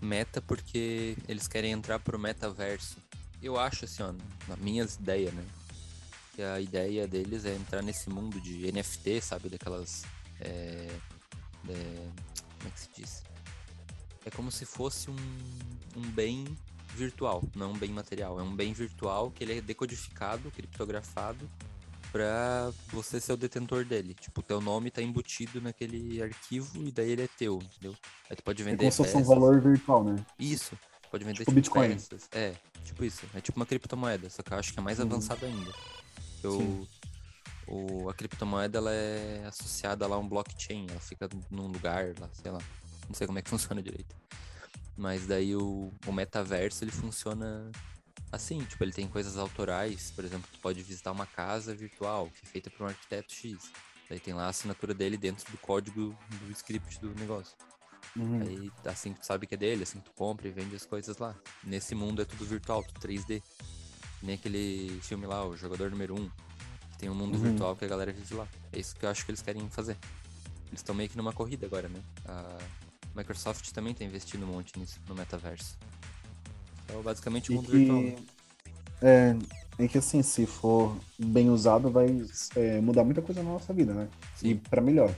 Meta 0.01 0.41
porque 0.41 1.17
eles 1.27 1.49
querem 1.49 1.73
entrar 1.73 1.99
pro 1.99 2.19
metaverso. 2.19 2.99
Eu 3.43 3.59
acho 3.59 3.85
assim, 3.85 4.03
ó, 4.03 4.13
na 4.49 4.57
minhas 4.57 4.97
ideias, 4.97 5.33
né? 5.33 5.45
Que 6.35 6.43
a 6.43 6.61
ideia 6.61 7.07
deles 7.07 7.45
é 7.45 7.55
entrar 7.55 7.83
nesse 7.83 8.11
mundo 8.11 8.41
de 8.41 8.71
NFT, 8.71 9.21
sabe? 9.21 9.49
Daquelas. 9.49 10.05
É, 10.41 10.89
é, 11.69 12.09
como 12.59 12.69
é 12.69 12.71
que 12.71 12.81
se 12.81 12.89
diz? 12.95 13.23
É 14.25 14.31
como 14.31 14.51
se 14.51 14.65
fosse 14.65 15.11
um, 15.11 15.17
um 15.97 16.11
bem 16.11 16.45
virtual, 16.95 17.43
não 17.55 17.73
um 17.73 17.79
bem 17.79 17.91
material. 17.91 18.39
É 18.39 18.43
um 18.43 18.55
bem 18.55 18.73
virtual 18.73 19.31
que 19.31 19.45
ele 19.45 19.59
é 19.59 19.61
decodificado, 19.61 20.51
criptografado, 20.51 21.49
pra 22.11 22.73
você 22.93 23.21
ser 23.21 23.33
o 23.33 23.37
detentor 23.37 23.85
dele. 23.85 24.15
Tipo, 24.15 24.41
o 24.41 24.43
teu 24.43 24.61
nome 24.61 24.91
tá 24.91 25.03
embutido 25.03 25.61
naquele 25.61 26.23
arquivo 26.23 26.83
e 26.85 26.91
daí 26.91 27.11
ele 27.11 27.23
é 27.23 27.29
teu, 27.39 27.59
entendeu? 27.63 27.95
Aí 28.29 28.37
tu 28.37 28.43
pode 28.43 28.63
é 28.63 28.65
vender 28.65 28.79
como 28.79 28.93
se 28.93 28.97
fosse 28.99 29.17
um 29.17 29.23
valor 29.23 29.61
virtual, 29.61 30.05
né? 30.05 30.17
Isso. 30.39 30.77
Pode 31.11 31.25
vender 31.25 31.39
Tipo 31.39 31.51
tipo, 31.51 31.55
Bitcoin. 31.55 31.89
peças. 31.91 32.29
É, 32.33 32.55
tipo 32.85 33.05
isso. 33.05 33.27
É 33.35 33.41
tipo 33.41 33.59
uma 33.59 33.67
criptomoeda, 33.67 34.29
só 34.31 34.43
que 34.43 34.53
eu 34.53 34.59
acho 34.59 34.73
que 34.73 34.79
é 34.79 34.83
mais 34.83 34.99
Uhum. 34.99 35.07
avançado 35.07 35.45
ainda. 35.47 35.73
Sim. 36.41 36.87
o, 37.67 38.09
a 38.09 38.15
criptomoeda 38.15 38.79
ela 38.79 38.93
é 38.93 39.45
associada 39.47 40.07
lá 40.07 40.17
a 40.17 40.19
um 40.19 40.29
blockchain, 40.29 40.87
ela 40.91 41.01
fica 41.01 41.29
num 41.51 41.67
lugar 41.69 42.15
lá, 42.19 42.29
sei 42.33 42.51
lá. 42.51 42.61
Não 43.09 43.15
sei 43.15 43.27
como 43.27 43.39
é 43.39 43.43
que 43.43 43.51
funciona 43.51 43.83
direito. 43.83 44.15
Mas 44.97 45.27
daí 45.27 45.55
o, 45.55 45.93
o 46.07 46.13
metaverso 46.13 46.83
ele 46.85 46.91
funciona 46.91 47.71
assim, 48.33 48.59
tipo, 48.65 48.83
ele 48.85 48.93
tem 48.93 49.07
coisas 49.09 49.37
autorais, 49.37 50.11
por 50.11 50.25
exemplo, 50.25 50.49
tu 50.53 50.59
pode 50.61 50.83
visitar 50.83 51.13
uma 51.13 51.25
casa 51.27 51.75
virtual 51.75 52.29
que 52.31 52.45
é 52.45 52.49
feita 52.49 52.69
por 52.71 52.85
um 52.85 52.87
arquiteto 52.89 53.33
X. 53.33 53.71
Daí 54.09 54.19
tem 54.21 54.35
lá 54.35 54.47
a 54.47 54.49
assinatura 54.49 54.95
dele 54.95 55.17
dentro 55.17 55.51
do 55.51 55.59
código 55.59 56.17
do 56.43 56.51
script 56.53 56.99
do 57.01 57.15
negócio. 57.15 57.57
Uhum. 58.17 58.41
Aí 58.43 58.71
assim 58.85 59.13
que 59.13 59.21
tu 59.21 59.27
sabe 59.27 59.47
que 59.47 59.55
é 59.55 59.59
dele, 59.59 59.83
assim 59.83 59.99
que 60.01 60.07
tu 60.07 60.13
compra 60.17 60.49
e 60.49 60.51
vende 60.51 60.75
as 60.75 60.85
coisas 60.85 61.17
lá. 61.19 61.35
Nesse 61.65 61.95
mundo 61.95 62.23
é 62.23 62.25
tudo 62.25 62.45
virtual, 62.45 62.83
tudo 62.83 63.01
3D. 63.01 63.43
Nem 64.23 64.35
aquele 64.35 64.99
filme 65.03 65.27
lá, 65.27 65.47
o 65.47 65.57
jogador 65.57 65.91
número 65.91 66.15
1, 66.15 66.29
que 66.91 66.99
tem 66.99 67.09
um 67.09 67.15
mundo 67.15 67.37
Uhum. 67.37 67.43
virtual 67.45 67.77
que 67.77 67.85
a 67.85 67.89
galera 67.89 68.13
vive 68.13 68.35
lá. 68.35 68.49
É 68.73 68.79
isso 68.79 68.97
que 68.97 69.05
eu 69.07 69.11
acho 69.11 69.25
que 69.25 69.31
eles 69.31 69.43
querem 69.43 69.69
fazer. 69.71 69.97
Eles 70.67 70.81
estão 70.81 70.95
meio 70.95 71.09
que 71.09 71.17
numa 71.17 71.33
corrida 71.33 71.67
agora, 71.67 71.89
né? 71.89 72.01
A 72.27 72.59
Microsoft 73.15 73.71
também 73.73 73.95
tá 73.95 74.05
investindo 74.05 74.43
um 74.45 74.49
monte 74.49 74.79
nisso, 74.79 74.99
no 75.09 75.15
metaverso. 75.15 75.77
Então, 76.85 77.03
basicamente 77.03 77.51
o 77.51 77.53
E 77.53 77.57
mundo 77.57 77.71
virtual. 77.71 78.01
que, 78.03 78.11
né? 78.11 78.17
é, 79.03 79.37
e 79.85 79.89
que, 79.89 79.99
assim, 79.99 80.23
se 80.23 80.45
for 80.47 80.99
bem 81.19 81.49
usado, 81.51 81.91
vai 81.91 82.07
é, 82.57 82.81
mudar 82.81 83.05
muita 83.05 83.23
coisa 83.23 83.43
na 83.43 83.51
nossa 83.51 83.73
vida, 83.73 83.95
né? 83.95 84.09
E 84.43 84.49
Sim. 84.49 84.57
pra 84.57 84.81
melhor. 84.83 85.15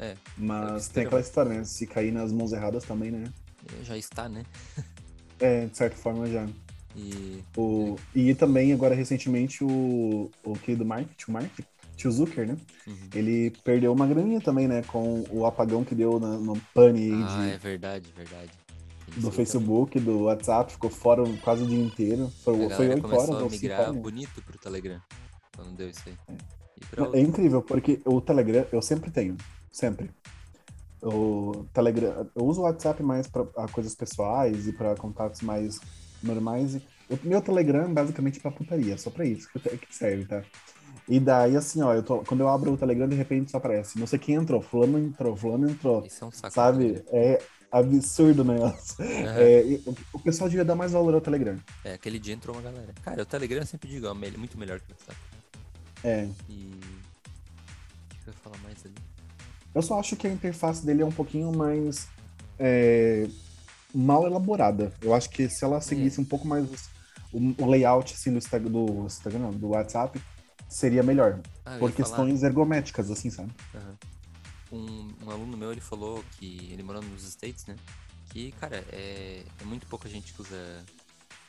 É, 0.00 0.16
Mas 0.36 0.82
isso 0.82 0.92
tem 0.92 1.02
que 1.02 1.08
aquela 1.08 1.20
história, 1.20 1.52
né? 1.52 1.64
Se 1.64 1.86
cair 1.86 2.12
nas 2.12 2.32
mãos 2.32 2.52
erradas 2.52 2.84
também, 2.84 3.10
né? 3.10 3.24
já 3.82 3.96
está, 3.96 4.28
né? 4.28 4.44
É, 5.38 5.66
de 5.66 5.76
certa 5.76 5.96
forma 5.96 6.26
já. 6.26 6.46
E 6.96 7.42
O, 7.56 7.96
e 8.14 8.34
também, 8.34 8.72
agora, 8.72 8.94
recentemente, 8.94 9.62
o, 9.62 10.30
o 10.44 10.54
querido 10.54 10.84
Mark, 10.84 11.06
tio 11.16 11.32
Mark, 11.32 11.50
tio 11.96 12.10
Zucker, 12.10 12.46
né? 12.48 12.56
uhum. 12.86 13.08
Ele 13.14 13.50
perdeu 13.64 13.92
uma 13.92 14.06
graninha 14.06 14.40
também, 14.40 14.66
né? 14.66 14.82
Com 14.82 15.24
o 15.30 15.46
apagão 15.46 15.84
que 15.84 15.94
deu 15.94 16.18
na- 16.18 16.38
no 16.38 16.58
pane 16.74 17.00
aí 17.12 17.22
Ah, 17.22 17.46
de- 17.46 17.50
é 17.54 17.58
verdade, 17.58 18.12
verdade. 18.16 18.50
Do 19.16 19.30
Facebook, 19.32 19.98
do 19.98 20.22
WhatsApp, 20.24 20.72
ficou 20.72 20.88
fora 20.90 21.22
quase 21.42 21.64
o 21.64 21.66
dia 21.66 21.82
inteiro. 21.82 22.30
Foi, 22.44 22.54
também. 22.54 22.66
A 22.72 22.76
foi 22.76 22.86
galera 22.86 22.94
oito 22.94 23.02
começou 23.02 23.22
horas 23.24 23.40
a 23.40 23.44
ou 23.44 23.50
cinco 23.50 23.62
migrar 23.62 23.92
né? 23.92 24.00
bonito 24.00 24.42
pro 24.42 24.58
Telegram. 24.58 25.00
Quando 25.56 25.76
deu 25.76 25.88
isso 25.90 26.02
aí. 26.06 26.14
Não, 26.96 27.04
outro- 27.06 27.18
É 27.18 27.20
incrível, 27.20 27.62
porque 27.62 28.00
o 28.04 28.20
Telegram 28.20 28.66
eu 28.72 28.80
sempre 28.82 29.10
tenho. 29.10 29.36
Sempre. 29.70 30.10
O 31.02 31.64
Telegram. 31.72 32.28
Eu 32.34 32.44
uso 32.44 32.60
o 32.60 32.64
WhatsApp 32.64 33.02
mais 33.02 33.26
para 33.26 33.44
coisas 33.72 33.94
pessoais 33.94 34.66
e 34.66 34.72
para 34.72 34.94
contatos 34.96 35.40
mais 35.40 35.80
normais. 36.22 36.76
O 37.08 37.18
meu 37.24 37.40
Telegram 37.40 37.84
é 37.84 37.88
basicamente 37.88 38.38
pra 38.38 38.50
putaria, 38.50 38.96
só 38.98 39.10
pra 39.10 39.24
isso 39.24 39.48
que 39.50 39.94
serve, 39.94 40.26
tá? 40.26 40.42
E 41.08 41.18
daí, 41.18 41.56
assim, 41.56 41.82
ó, 41.82 41.92
eu 41.92 42.02
tô, 42.02 42.18
quando 42.18 42.40
eu 42.40 42.48
abro 42.48 42.72
o 42.72 42.76
Telegram, 42.76 43.08
de 43.08 43.16
repente 43.16 43.50
só 43.50 43.56
aparece. 43.56 43.98
Não 43.98 44.06
sei 44.06 44.18
quem 44.18 44.36
entrou, 44.36 44.60
fulano 44.60 44.98
entrou, 44.98 45.36
fulano 45.36 45.68
entrou. 45.68 46.04
Isso 46.06 46.22
é 46.22 46.26
um 46.26 46.30
saco. 46.30 46.54
Sabe? 46.54 47.02
É 47.08 47.42
absurdo 47.72 48.42
o 48.42 48.44
negócio. 48.44 49.02
Aham. 49.02 49.40
É, 49.40 49.80
o, 50.12 50.18
pessoal 50.20 50.48
devia 50.48 50.64
dar 50.64 50.76
mais 50.76 50.92
valor 50.92 51.14
ao 51.14 51.20
Telegram. 51.20 51.58
É, 51.84 51.94
aquele 51.94 52.18
dia 52.18 52.34
entrou 52.34 52.54
uma 52.54 52.62
galera. 52.62 52.92
Cara, 53.02 53.22
o 53.22 53.26
Telegram 53.26 53.60
eu 53.60 53.66
sempre 53.66 53.88
digo, 53.88 54.06
é 54.06 54.14
muito 54.14 54.58
melhor 54.58 54.78
que 54.80 54.92
o 54.92 54.94
WhatsApp. 54.94 55.18
É. 56.04 56.28
E. 56.48 56.70
O 56.72 58.22
que 58.22 58.28
eu 58.28 58.32
ia 58.32 58.38
falar 58.42 58.58
mais 58.58 58.78
ali? 58.84 58.94
Eu 59.74 59.82
só 59.82 59.98
acho 59.98 60.16
que 60.16 60.26
a 60.26 60.30
interface 60.30 60.84
dele 60.84 61.02
é 61.02 61.06
um 61.06 61.12
pouquinho 61.12 61.52
mais 61.52 62.08
é, 62.58 63.28
mal 63.94 64.26
elaborada. 64.26 64.92
Eu 65.00 65.14
acho 65.14 65.30
que 65.30 65.48
se 65.48 65.64
ela 65.64 65.80
seguisse 65.80 66.20
um 66.20 66.24
pouco 66.24 66.46
mais 66.46 66.66
o, 67.32 67.62
o 67.62 67.66
layout 67.68 68.12
assim, 68.14 68.32
do, 68.32 68.38
Instagram, 68.38 68.70
do 68.70 69.06
Instagram, 69.06 69.50
do 69.50 69.68
WhatsApp, 69.68 70.20
seria 70.68 71.02
melhor. 71.02 71.40
Ah, 71.64 71.76
Por 71.78 71.90
ia 71.90 71.96
falar- 71.96 72.08
questões 72.08 72.42
ergométricas, 72.42 73.10
assim, 73.10 73.30
sabe? 73.30 73.52
Aham. 73.74 73.98
um, 74.72 75.08
um 75.24 75.30
aluno 75.30 75.56
meu, 75.56 75.72
ele 75.72 75.80
falou 75.80 76.24
que 76.32 76.70
ele 76.72 76.82
morando 76.82 77.06
nos 77.06 77.24
States, 77.24 77.66
né? 77.66 77.76
Que, 78.30 78.52
cara, 78.52 78.84
é, 78.92 79.42
é 79.60 79.64
muito 79.64 79.86
pouca 79.86 80.08
gente 80.08 80.32
que 80.32 80.40
usa 80.40 80.84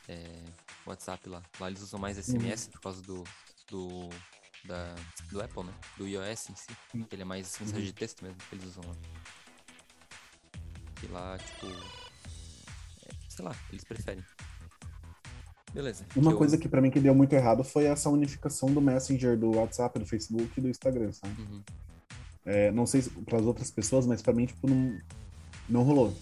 é, 0.08 0.26
WhatsApp 0.86 1.28
lá. 1.28 1.42
Lá 1.60 1.68
eles 1.68 1.82
usam 1.82 1.98
mais 1.98 2.16
SMS 2.16 2.66
por 2.68 2.80
causa 2.80 3.00
do, 3.02 3.22
do, 3.70 4.08
da, 4.64 4.94
do 5.30 5.42
Apple, 5.42 5.64
né? 5.64 5.72
Do 5.96 6.06
iOS 6.06 6.50
em 6.50 6.54
si. 6.54 6.66
Sim. 6.92 7.06
Ele 7.10 7.22
é 7.22 7.24
mais 7.24 7.58
mensagem 7.60 7.84
de 7.84 7.92
texto 7.92 8.22
mesmo 8.22 8.38
que 8.48 8.54
eles 8.54 8.64
usam 8.66 8.82
lá. 8.86 8.94
Que 10.96 11.06
lá, 11.08 11.38
tipo. 11.38 11.66
é, 11.66 13.10
sei 13.28 13.44
lá, 13.44 13.54
eles 13.70 13.84
preferem. 13.84 14.24
Beleza. 15.72 16.04
Uma 16.14 16.32
eu- 16.32 16.36
coisa 16.36 16.58
que 16.58 16.68
pra 16.68 16.80
mim 16.80 16.90
que 16.90 17.00
deu 17.00 17.14
muito 17.14 17.32
errado 17.32 17.64
foi 17.64 17.84
essa 17.86 18.08
unificação 18.10 18.72
do 18.72 18.80
Messenger, 18.80 19.38
do 19.38 19.56
WhatsApp, 19.56 19.98
do 19.98 20.06
Facebook 20.06 20.50
e 20.56 20.60
do 20.60 20.68
Instagram, 20.68 21.12
sabe? 21.12 21.40
Uhum. 21.40 21.62
É, 22.44 22.70
não 22.72 22.86
sei 22.86 23.02
para 23.24 23.38
as 23.38 23.44
outras 23.44 23.70
pessoas, 23.70 24.06
mas 24.06 24.20
pra 24.20 24.32
mim, 24.34 24.46
tipo, 24.46 24.68
não, 24.68 24.98
não 25.68 25.82
rolou. 25.82 26.12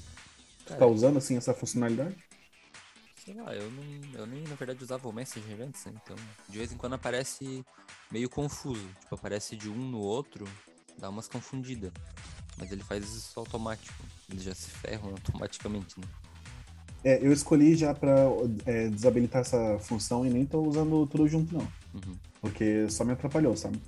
Tu 0.60 0.66
Cara, 0.68 0.80
tá 0.80 0.86
usando, 0.86 1.16
assim, 1.18 1.36
essa 1.36 1.52
funcionalidade? 1.52 2.16
Sei 3.32 3.40
lá, 3.40 3.54
eu 3.54 3.70
não. 3.70 3.84
Eu 4.20 4.26
nem 4.26 4.42
na 4.42 4.56
verdade 4.56 4.82
usava 4.82 5.08
o 5.08 5.12
Messenger 5.12 5.60
antes, 5.62 5.84
né? 5.84 5.92
Então, 6.02 6.16
de 6.48 6.58
vez 6.58 6.72
em 6.72 6.76
quando 6.76 6.94
aparece 6.94 7.64
meio 8.10 8.28
confuso. 8.28 8.84
Tipo, 9.02 9.14
aparece 9.14 9.56
de 9.56 9.68
um 9.68 9.76
no 9.76 10.00
outro, 10.00 10.44
dá 10.98 11.08
umas 11.08 11.28
confundidas. 11.28 11.92
Mas 12.58 12.72
ele 12.72 12.82
faz 12.82 13.08
isso 13.08 13.38
automático. 13.38 14.02
Eles 14.28 14.42
já 14.42 14.52
se 14.52 14.68
ferram 14.70 15.10
automaticamente, 15.10 16.00
né? 16.00 16.06
É, 17.04 17.24
eu 17.24 17.32
escolhi 17.32 17.76
já 17.76 17.94
pra 17.94 18.16
é, 18.66 18.88
desabilitar 18.88 19.42
essa 19.42 19.78
função 19.78 20.26
e 20.26 20.30
nem 20.30 20.44
tô 20.44 20.60
usando 20.62 21.06
tudo 21.06 21.28
junto, 21.28 21.54
não. 21.54 21.62
Uhum. 21.94 22.18
Porque 22.40 22.90
só 22.90 23.04
me 23.04 23.12
atrapalhou, 23.12 23.56
sabe? 23.56 23.80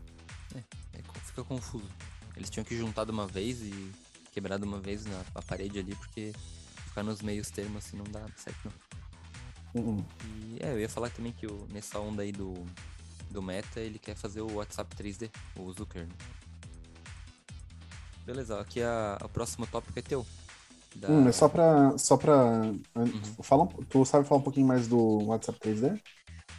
É, 0.55 1.03
co- 1.03 1.19
fica 1.19 1.43
confuso. 1.43 1.91
Eles 2.37 2.49
tinham 2.49 2.65
que 2.65 2.77
juntar 2.77 3.05
de 3.05 3.11
uma 3.11 3.27
vez 3.27 3.61
e 3.61 3.91
quebrar 4.31 4.57
de 4.57 4.65
uma 4.65 4.79
vez 4.79 5.05
na, 5.05 5.19
na 5.35 5.43
parede 5.43 5.81
ali, 5.81 5.97
porque 5.97 6.33
ficar 6.87 7.03
nos 7.03 7.21
meios 7.21 7.51
termos 7.51 7.85
assim 7.85 7.97
não 7.97 8.05
dá 8.05 8.25
certo, 8.37 8.67
não. 8.67 9.02
Uhum. 9.75 10.05
E 10.25 10.59
é, 10.61 10.73
eu 10.73 10.81
ia 10.81 10.89
falar 10.89 11.11
também 11.11 11.33
que 11.33 11.47
o, 11.47 11.67
nessa 11.71 11.99
onda 11.99 12.23
aí 12.23 12.33
do, 12.33 12.55
do 13.31 13.43
Meta, 13.43 13.81
ele 13.81 13.99
quer 13.99 14.15
fazer 14.17 14.41
o 14.41 14.55
WhatsApp 14.57 14.95
3D, 14.97 15.31
o 15.57 15.73
Zucker. 15.73 16.07
né? 16.07 16.15
Beleza, 18.25 18.61
aqui 18.61 18.81
a, 18.83 19.19
o 19.23 19.29
próximo 19.29 19.67
tópico 19.67 19.99
é 19.99 20.03
teu. 20.03 20.25
Da- 20.97 21.09
Hum, 21.09 21.23
mas 21.23 21.37
só 21.37 21.49
pra. 21.49 21.97
Só 21.99 22.17
pra 22.17 22.73
Uhum. 23.13 23.37
fala, 23.43 23.67
tu 23.89 24.05
sabe 24.05 24.27
falar 24.27 24.41
um 24.41 24.45
pouquinho 24.45 24.67
mais 24.67 24.87
do 24.89 25.25
WhatsApp 25.27 25.59
3D? 25.61 26.01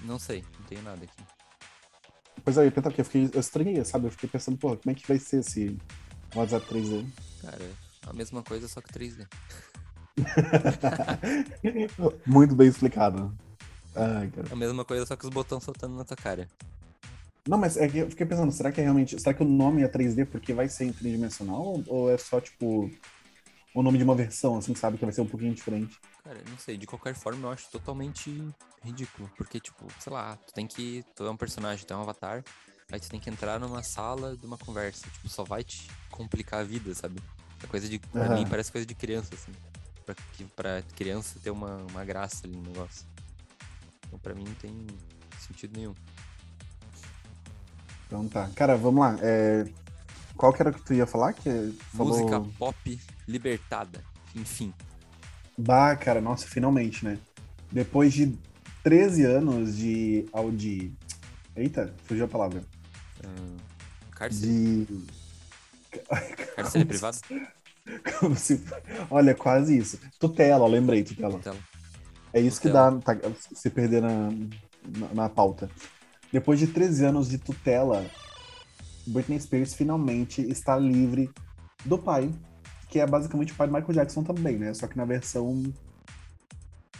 Não 0.01 0.19
sei, 0.19 0.43
não 0.59 0.65
tenho 0.67 0.83
nada 0.83 1.03
aqui. 1.03 1.23
Pois 2.43 2.57
é, 2.57 2.67
eu 2.67 2.71
porque 2.71 3.01
eu 3.01 3.05
fiquei. 3.05 3.29
Eu 3.33 3.39
estranhei, 3.39 3.83
sabe? 3.85 4.07
Eu 4.07 4.11
fiquei 4.11 4.29
pensando, 4.29 4.57
porra, 4.57 4.77
como 4.77 4.91
é 4.91 4.95
que 4.95 5.07
vai 5.07 5.19
ser 5.19 5.39
esse 5.39 5.77
WhatsApp 6.35 6.65
3D? 6.67 7.05
Cara, 7.41 7.77
a 8.07 8.13
mesma 8.13 8.43
coisa, 8.43 8.67
só 8.67 8.81
que 8.81 8.91
3D. 8.91 9.27
Muito 12.25 12.55
bem 12.55 12.67
explicado. 12.67 13.35
Ai. 13.95 14.31
A 14.51 14.55
mesma 14.55 14.85
coisa, 14.85 15.05
só 15.05 15.15
que 15.15 15.25
os 15.25 15.31
botões 15.31 15.63
soltando 15.63 15.95
na 15.95 16.03
tua 16.03 16.17
cara. 16.17 16.47
Não, 17.47 17.57
mas 17.57 17.75
é 17.77 17.87
que 17.87 17.97
eu 17.97 18.09
fiquei 18.09 18.25
pensando, 18.25 18.51
será 18.51 18.71
que 18.71 18.79
é 18.79 18.83
realmente. 18.83 19.19
Será 19.19 19.33
que 19.33 19.43
o 19.43 19.47
nome 19.47 19.83
é 19.83 19.87
3D 19.87 20.25
porque 20.25 20.53
vai 20.53 20.69
ser 20.69 20.93
tridimensional? 20.93 21.83
Ou- 21.87 22.09
é 22.09 22.17
só, 22.17 22.39
tipo, 22.39 22.89
o 23.73 23.83
nome 23.83 23.97
de 23.97 24.03
uma 24.03 24.15
versão, 24.15 24.57
assim, 24.57 24.73
sabe? 24.75 24.97
Que 24.97 25.05
vai 25.05 25.13
ser 25.13 25.21
um 25.21 25.27
pouquinho 25.27 25.53
diferente? 25.53 25.99
Cara, 26.23 26.41
não 26.49 26.57
sei, 26.57 26.77
de 26.77 26.87
qualquer 26.87 27.13
forma 27.13 27.47
eu 27.47 27.51
acho 27.51 27.69
totalmente 27.69 28.41
ridículo. 28.81 29.29
Porque, 29.35 29.59
tipo, 29.59 29.85
sei 29.99 30.13
lá, 30.13 30.37
tu 30.37 30.53
tem 30.53 30.65
que. 30.65 31.03
Tu 31.15 31.25
é 31.25 31.29
um 31.29 31.37
personagem, 31.37 31.85
tu 31.85 31.93
é 31.93 31.97
um 31.97 32.01
avatar. 32.01 32.43
Aí 32.91 32.99
tu 32.99 33.09
tem 33.09 33.19
que 33.19 33.29
entrar 33.29 33.59
numa 33.59 33.83
sala 33.83 34.37
de 34.37 34.45
uma 34.45 34.57
conversa. 34.57 35.05
Tipo, 35.09 35.27
só 35.27 35.43
vai 35.43 35.63
te 35.63 35.89
complicar 36.11 36.61
a 36.61 36.63
vida, 36.63 36.93
sabe? 36.95 37.21
É 37.61 37.67
coisa 37.67 37.89
de. 37.89 37.99
Pra 37.99 38.25
Aham. 38.25 38.35
mim 38.35 38.47
parece 38.47 38.71
coisa 38.71 38.87
de 38.87 38.95
criança, 38.95 39.33
assim. 39.33 39.51
Pra, 40.05 40.15
pra 40.55 40.81
criança 40.95 41.39
ter 41.41 41.49
uma, 41.49 41.77
uma 41.89 42.03
graça 42.03 42.45
ali 42.45 42.55
no 42.55 42.63
negócio. 42.63 43.05
Então 44.07 44.19
pra 44.19 44.33
mim 44.33 44.43
não 44.43 44.53
tem 44.55 44.87
sentido 45.39 45.77
nenhum. 45.77 45.95
Então 48.07 48.27
tá. 48.27 48.49
Cara, 48.55 48.75
vamos 48.77 48.99
lá. 49.01 49.17
É... 49.21 49.65
Qual 50.35 50.51
que 50.51 50.61
era 50.61 50.71
o 50.71 50.73
que 50.73 50.81
tu 50.81 50.93
ia 50.93 51.05
falar? 51.05 51.33
Que 51.33 51.77
falou... 51.95 52.17
Música 52.17 52.41
pop 52.57 52.99
libertada. 53.27 54.03
Enfim. 54.35 54.73
Bah, 55.57 55.95
cara, 55.95 56.19
nossa, 56.19 56.47
finalmente, 56.47 57.05
né? 57.05 57.19
Depois 57.71 58.13
de 58.13 58.37
13 58.83 59.23
anos 59.23 59.75
de. 59.77 60.25
de. 60.53 60.91
Eita, 61.55 61.93
fugiu 62.05 62.25
a 62.25 62.27
palavra. 62.27 62.63
ah, 63.23 63.57
cárcere. 64.11 64.85
De. 64.85 65.05
Cárcere 66.55 66.85
privado? 66.85 67.17
Se- 68.37 68.61
Olha, 69.09 69.35
quase 69.35 69.77
isso. 69.77 69.99
Tutela, 70.19 70.67
lembrei, 70.67 71.03
tutela. 71.03 71.39
Tela. 71.39 71.57
É 72.33 72.39
isso 72.39 72.59
que 72.61 72.67
Tutela. 72.67 72.91
dá 72.99 73.15
tá, 73.15 73.31
se 73.53 73.69
perder 73.69 74.01
na, 74.01 74.31
na, 74.31 75.13
na 75.13 75.29
pauta. 75.29 75.69
Depois 76.31 76.59
de 76.59 76.67
13 76.67 77.05
anos 77.05 77.29
de 77.29 77.37
tutela, 77.37 78.05
Britney 79.07 79.39
Spears 79.39 79.73
finalmente 79.73 80.41
está 80.41 80.77
livre 80.77 81.29
do 81.85 81.97
pai, 81.97 82.31
que 82.89 82.99
é 82.99 83.05
basicamente 83.05 83.53
o 83.53 83.55
pai 83.55 83.67
do 83.67 83.73
Michael 83.73 83.93
Jackson 83.93 84.23
também, 84.23 84.57
né? 84.57 84.73
Só 84.73 84.87
que 84.87 84.97
na 84.97 85.05
versão. 85.05 85.63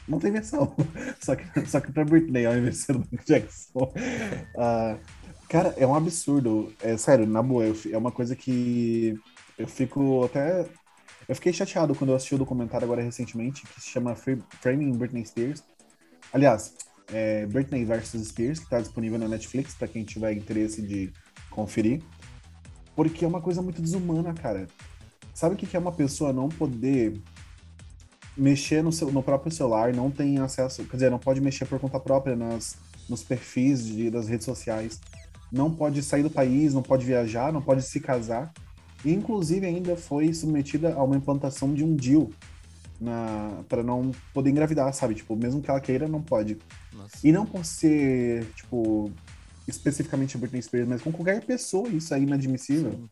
Não 0.07 0.19
tem 0.19 0.31
versão. 0.31 0.75
Só 1.21 1.35
que, 1.35 1.65
só 1.65 1.79
que 1.79 1.91
pra 1.93 2.03
Britney, 2.03 2.45
ao 2.45 2.57
invés 2.57 2.75
de 2.75 2.81
ser 2.81 2.93
do 2.93 2.99
Michael 2.99 3.23
Jackson. 3.25 3.93
Ah, 4.57 4.97
cara, 5.47 5.73
é 5.77 5.87
um 5.87 5.95
absurdo. 5.95 6.73
É 6.81 6.97
sério, 6.97 7.25
na 7.25 7.41
boa, 7.41 7.63
é 7.89 7.97
uma 7.97 8.11
coisa 8.11 8.35
que 8.35 9.17
eu 9.57 9.67
fico 9.67 10.23
até. 10.25 10.65
Eu 11.27 11.35
fiquei 11.35 11.53
chateado 11.53 11.95
quando 11.95 12.09
eu 12.09 12.15
assisti 12.15 12.35
o 12.35 12.37
documentário 12.37 12.85
agora 12.85 13.01
recentemente, 13.01 13.63
que 13.65 13.81
se 13.81 13.89
chama 13.89 14.15
Fra- 14.15 14.37
Framing 14.61 14.91
Britney 14.91 15.25
Spears. 15.25 15.63
Aliás, 16.33 16.73
é 17.11 17.45
Britney 17.45 17.85
vs 17.85 18.27
Spears, 18.27 18.59
que 18.59 18.65
está 18.65 18.79
disponível 18.79 19.17
na 19.17 19.27
Netflix 19.27 19.73
para 19.73 19.87
quem 19.87 20.03
tiver 20.03 20.33
interesse 20.33 20.81
de 20.81 21.13
conferir. 21.49 22.01
Porque 22.95 23.23
é 23.23 23.27
uma 23.27 23.41
coisa 23.41 23.61
muito 23.61 23.81
desumana, 23.81 24.33
cara. 24.33 24.67
Sabe 25.33 25.55
o 25.55 25.57
que 25.57 25.75
é 25.75 25.79
uma 25.79 25.91
pessoa 25.91 26.33
não 26.33 26.49
poder 26.49 27.19
mexer 28.35 28.83
no, 28.83 28.91
seu, 28.91 29.11
no 29.11 29.23
próprio 29.23 29.51
celular, 29.51 29.93
não 29.93 30.09
tem 30.09 30.39
acesso, 30.39 30.83
quer 30.85 30.97
dizer, 30.97 31.11
não 31.11 31.19
pode 31.19 31.39
mexer 31.39 31.65
por 31.65 31.79
conta 31.79 31.99
própria 31.99 32.35
nas, 32.35 32.75
nos 33.07 33.23
perfis 33.23 33.85
de, 33.85 34.09
das 34.09 34.27
redes 34.27 34.45
sociais, 34.45 34.99
não 35.51 35.73
pode 35.73 36.01
sair 36.01 36.23
do 36.23 36.29
país, 36.29 36.73
não 36.73 36.81
pode 36.81 37.05
viajar, 37.05 37.53
não 37.53 37.61
pode 37.61 37.83
se 37.83 37.99
casar, 37.99 38.51
e 39.03 39.11
inclusive 39.13 39.65
ainda 39.65 39.95
foi 39.95 40.33
submetida 40.33 40.93
a 40.93 41.03
uma 41.03 41.15
implantação 41.17 41.73
de 41.73 41.83
um 41.83 41.95
DIU 41.95 42.31
para 43.67 43.83
não 43.83 44.11
poder 44.33 44.49
engravidar, 44.49 44.93
sabe? 44.93 45.15
Tipo, 45.15 45.35
mesmo 45.35 45.61
que 45.61 45.69
ela 45.69 45.81
queira, 45.81 46.07
não 46.07 46.21
pode. 46.21 46.57
Nossa. 46.93 47.17
E 47.23 47.31
não 47.31 47.45
por 47.45 47.65
ser, 47.65 48.45
tipo, 48.55 49.11
especificamente 49.67 50.37
a 50.37 50.39
Britney 50.39 50.61
Spears, 50.61 50.87
mas 50.87 51.01
com 51.01 51.11
qualquer 51.11 51.43
pessoa 51.45 51.87
isso 51.89 52.13
é 52.13 52.19
inadmissível, 52.21 52.91
Sim. 52.91 53.09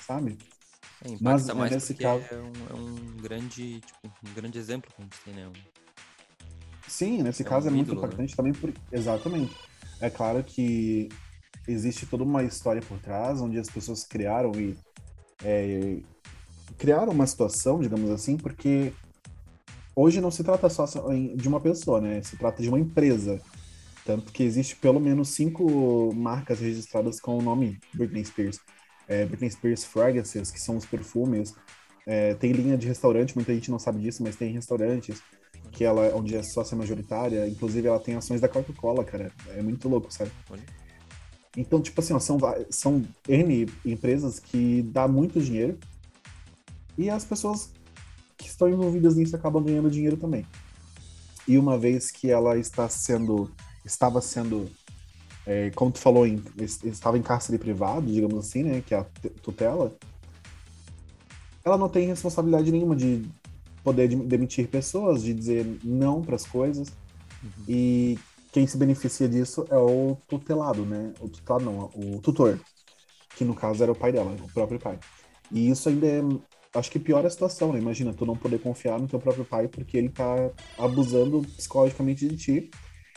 sabe? 0.00 0.38
É, 1.04 1.08
impacta 1.10 1.22
Mas, 1.22 1.46
mais 1.54 1.72
nesse 1.72 1.94
caso- 1.94 2.24
é, 2.30 2.36
um, 2.36 2.52
é 2.70 2.74
um 2.80 3.16
grande, 3.20 3.80
tipo, 3.80 4.10
um 4.26 4.34
grande 4.34 4.58
exemplo 4.58 4.90
que 4.94 5.02
a 5.02 5.04
gente 5.04 5.18
tem, 5.24 5.34
né? 5.34 5.46
Um- 5.48 5.74
Sim, 6.88 7.22
nesse 7.22 7.42
É 7.42 7.44
caso 7.44 7.66
um 7.66 7.70
é 7.70 7.74
muito 7.74 7.92
ídolo, 7.92 8.06
né? 8.16 8.26
também 8.36 8.52
por... 8.52 8.72
Exatamente. 8.92 9.54
É 10.00 10.08
claro 10.08 10.42
que 10.44 11.08
existe 11.66 12.06
toda 12.06 12.22
uma 12.22 12.42
história 12.44 12.80
por 12.82 12.98
trás, 12.98 13.40
onde 13.40 13.58
as 13.58 13.68
pessoas 13.68 14.04
criaram 14.04 14.52
e 14.52 14.76
é, 15.44 15.98
criaram 16.78 17.12
uma 17.12 17.26
situação, 17.26 17.80
digamos 17.80 18.10
assim, 18.10 18.36
porque 18.36 18.92
hoje 19.94 20.20
não 20.20 20.30
se 20.30 20.42
trata 20.42 20.68
só 20.68 20.84
de 21.36 21.48
uma 21.48 21.60
pessoa, 21.60 22.00
né? 22.00 22.22
Se 22.22 22.36
trata 22.36 22.62
de 22.62 22.68
uma 22.68 22.78
empresa. 22.78 23.40
Tanto 24.04 24.32
que 24.32 24.42
existe 24.42 24.76
pelo 24.76 25.00
menos 25.00 25.30
cinco 25.30 26.12
marcas 26.14 26.60
registradas 26.60 27.20
com 27.20 27.38
o 27.38 27.42
nome 27.42 27.78
Britney 27.94 28.24
Spears. 28.24 28.58
É, 29.08 29.24
Britney 29.24 29.50
Spears 29.50 29.84
Fragrances, 29.84 30.50
que 30.50 30.60
são 30.60 30.76
os 30.76 30.84
perfumes. 30.84 31.54
É, 32.06 32.34
tem 32.34 32.52
linha 32.52 32.76
de 32.76 32.86
restaurante, 32.86 33.34
muita 33.34 33.54
gente 33.54 33.70
não 33.70 33.78
sabe 33.78 34.00
disso, 34.00 34.22
mas 34.22 34.36
tem 34.36 34.52
restaurantes 34.52 35.22
que 35.72 35.84
ela 35.84 36.14
onde 36.14 36.36
é 36.36 36.42
sócia 36.42 36.76
majoritária, 36.76 37.48
inclusive 37.48 37.88
ela 37.88 37.98
tem 37.98 38.14
ações 38.14 38.40
da 38.40 38.48
Coca-Cola, 38.48 39.04
cara. 39.04 39.32
É 39.56 39.62
muito 39.62 39.88
louco, 39.88 40.12
sabe? 40.12 40.30
Olha. 40.50 40.83
Então, 41.56 41.80
tipo 41.80 42.00
assim, 42.00 42.12
ó, 42.12 42.18
são, 42.18 42.38
são 42.70 43.04
N 43.28 43.68
empresas 43.84 44.38
que 44.40 44.82
dá 44.82 45.06
muito 45.06 45.40
dinheiro 45.40 45.78
e 46.98 47.08
as 47.08 47.24
pessoas 47.24 47.70
que 48.36 48.48
estão 48.48 48.68
envolvidas 48.68 49.14
nisso 49.16 49.36
acabam 49.36 49.62
ganhando 49.62 49.90
dinheiro 49.90 50.16
também. 50.16 50.44
E 51.46 51.56
uma 51.58 51.78
vez 51.78 52.10
que 52.10 52.30
ela 52.30 52.56
está 52.58 52.88
sendo, 52.88 53.50
estava 53.84 54.20
sendo, 54.20 54.68
é, 55.46 55.70
como 55.70 55.92
tu 55.92 55.98
falou, 55.98 56.26
em- 56.26 56.42
es- 56.58 56.82
estava 56.82 57.18
em 57.18 57.22
cárcere 57.22 57.58
privado, 57.58 58.10
digamos 58.10 58.38
assim, 58.38 58.62
né, 58.64 58.82
que 58.84 58.94
é 58.94 58.98
a 58.98 59.04
te- 59.04 59.30
tutela, 59.30 59.92
ela 61.64 61.78
não 61.78 61.88
tem 61.88 62.06
responsabilidade 62.06 62.70
nenhuma 62.72 62.96
de 62.96 63.24
poder 63.82 64.08
de- 64.08 64.16
demitir 64.16 64.68
pessoas, 64.68 65.22
de 65.22 65.32
dizer 65.32 65.78
não 65.84 66.22
para 66.22 66.34
as 66.36 66.44
coisas. 66.46 66.88
Uhum. 67.42 67.50
E 67.68 68.18
quem 68.54 68.68
se 68.68 68.78
beneficia 68.78 69.28
disso 69.28 69.66
é 69.68 69.76
o 69.76 70.16
tutelado, 70.28 70.86
né? 70.86 71.12
O 71.18 71.28
tutelado 71.28 71.64
não, 71.64 71.90
o 71.92 72.20
tutor, 72.20 72.60
que 73.34 73.44
no 73.44 73.52
caso 73.52 73.82
era 73.82 73.90
o 73.90 73.96
pai 73.96 74.12
dela, 74.12 74.30
o 74.30 74.52
próprio 74.52 74.78
pai. 74.78 74.96
E 75.50 75.68
isso 75.68 75.88
ainda 75.88 76.06
é, 76.06 76.20
acho 76.72 76.88
que 76.88 77.00
piora 77.00 77.26
a 77.26 77.30
situação, 77.30 77.72
né? 77.72 77.80
Imagina, 77.80 78.14
tu 78.14 78.24
não 78.24 78.36
poder 78.36 78.60
confiar 78.60 79.00
no 79.00 79.08
teu 79.08 79.18
próprio 79.18 79.44
pai 79.44 79.66
porque 79.66 79.96
ele 79.96 80.08
tá 80.08 80.52
abusando 80.78 81.42
psicologicamente 81.56 82.28
de 82.28 82.36
ti 82.36 82.70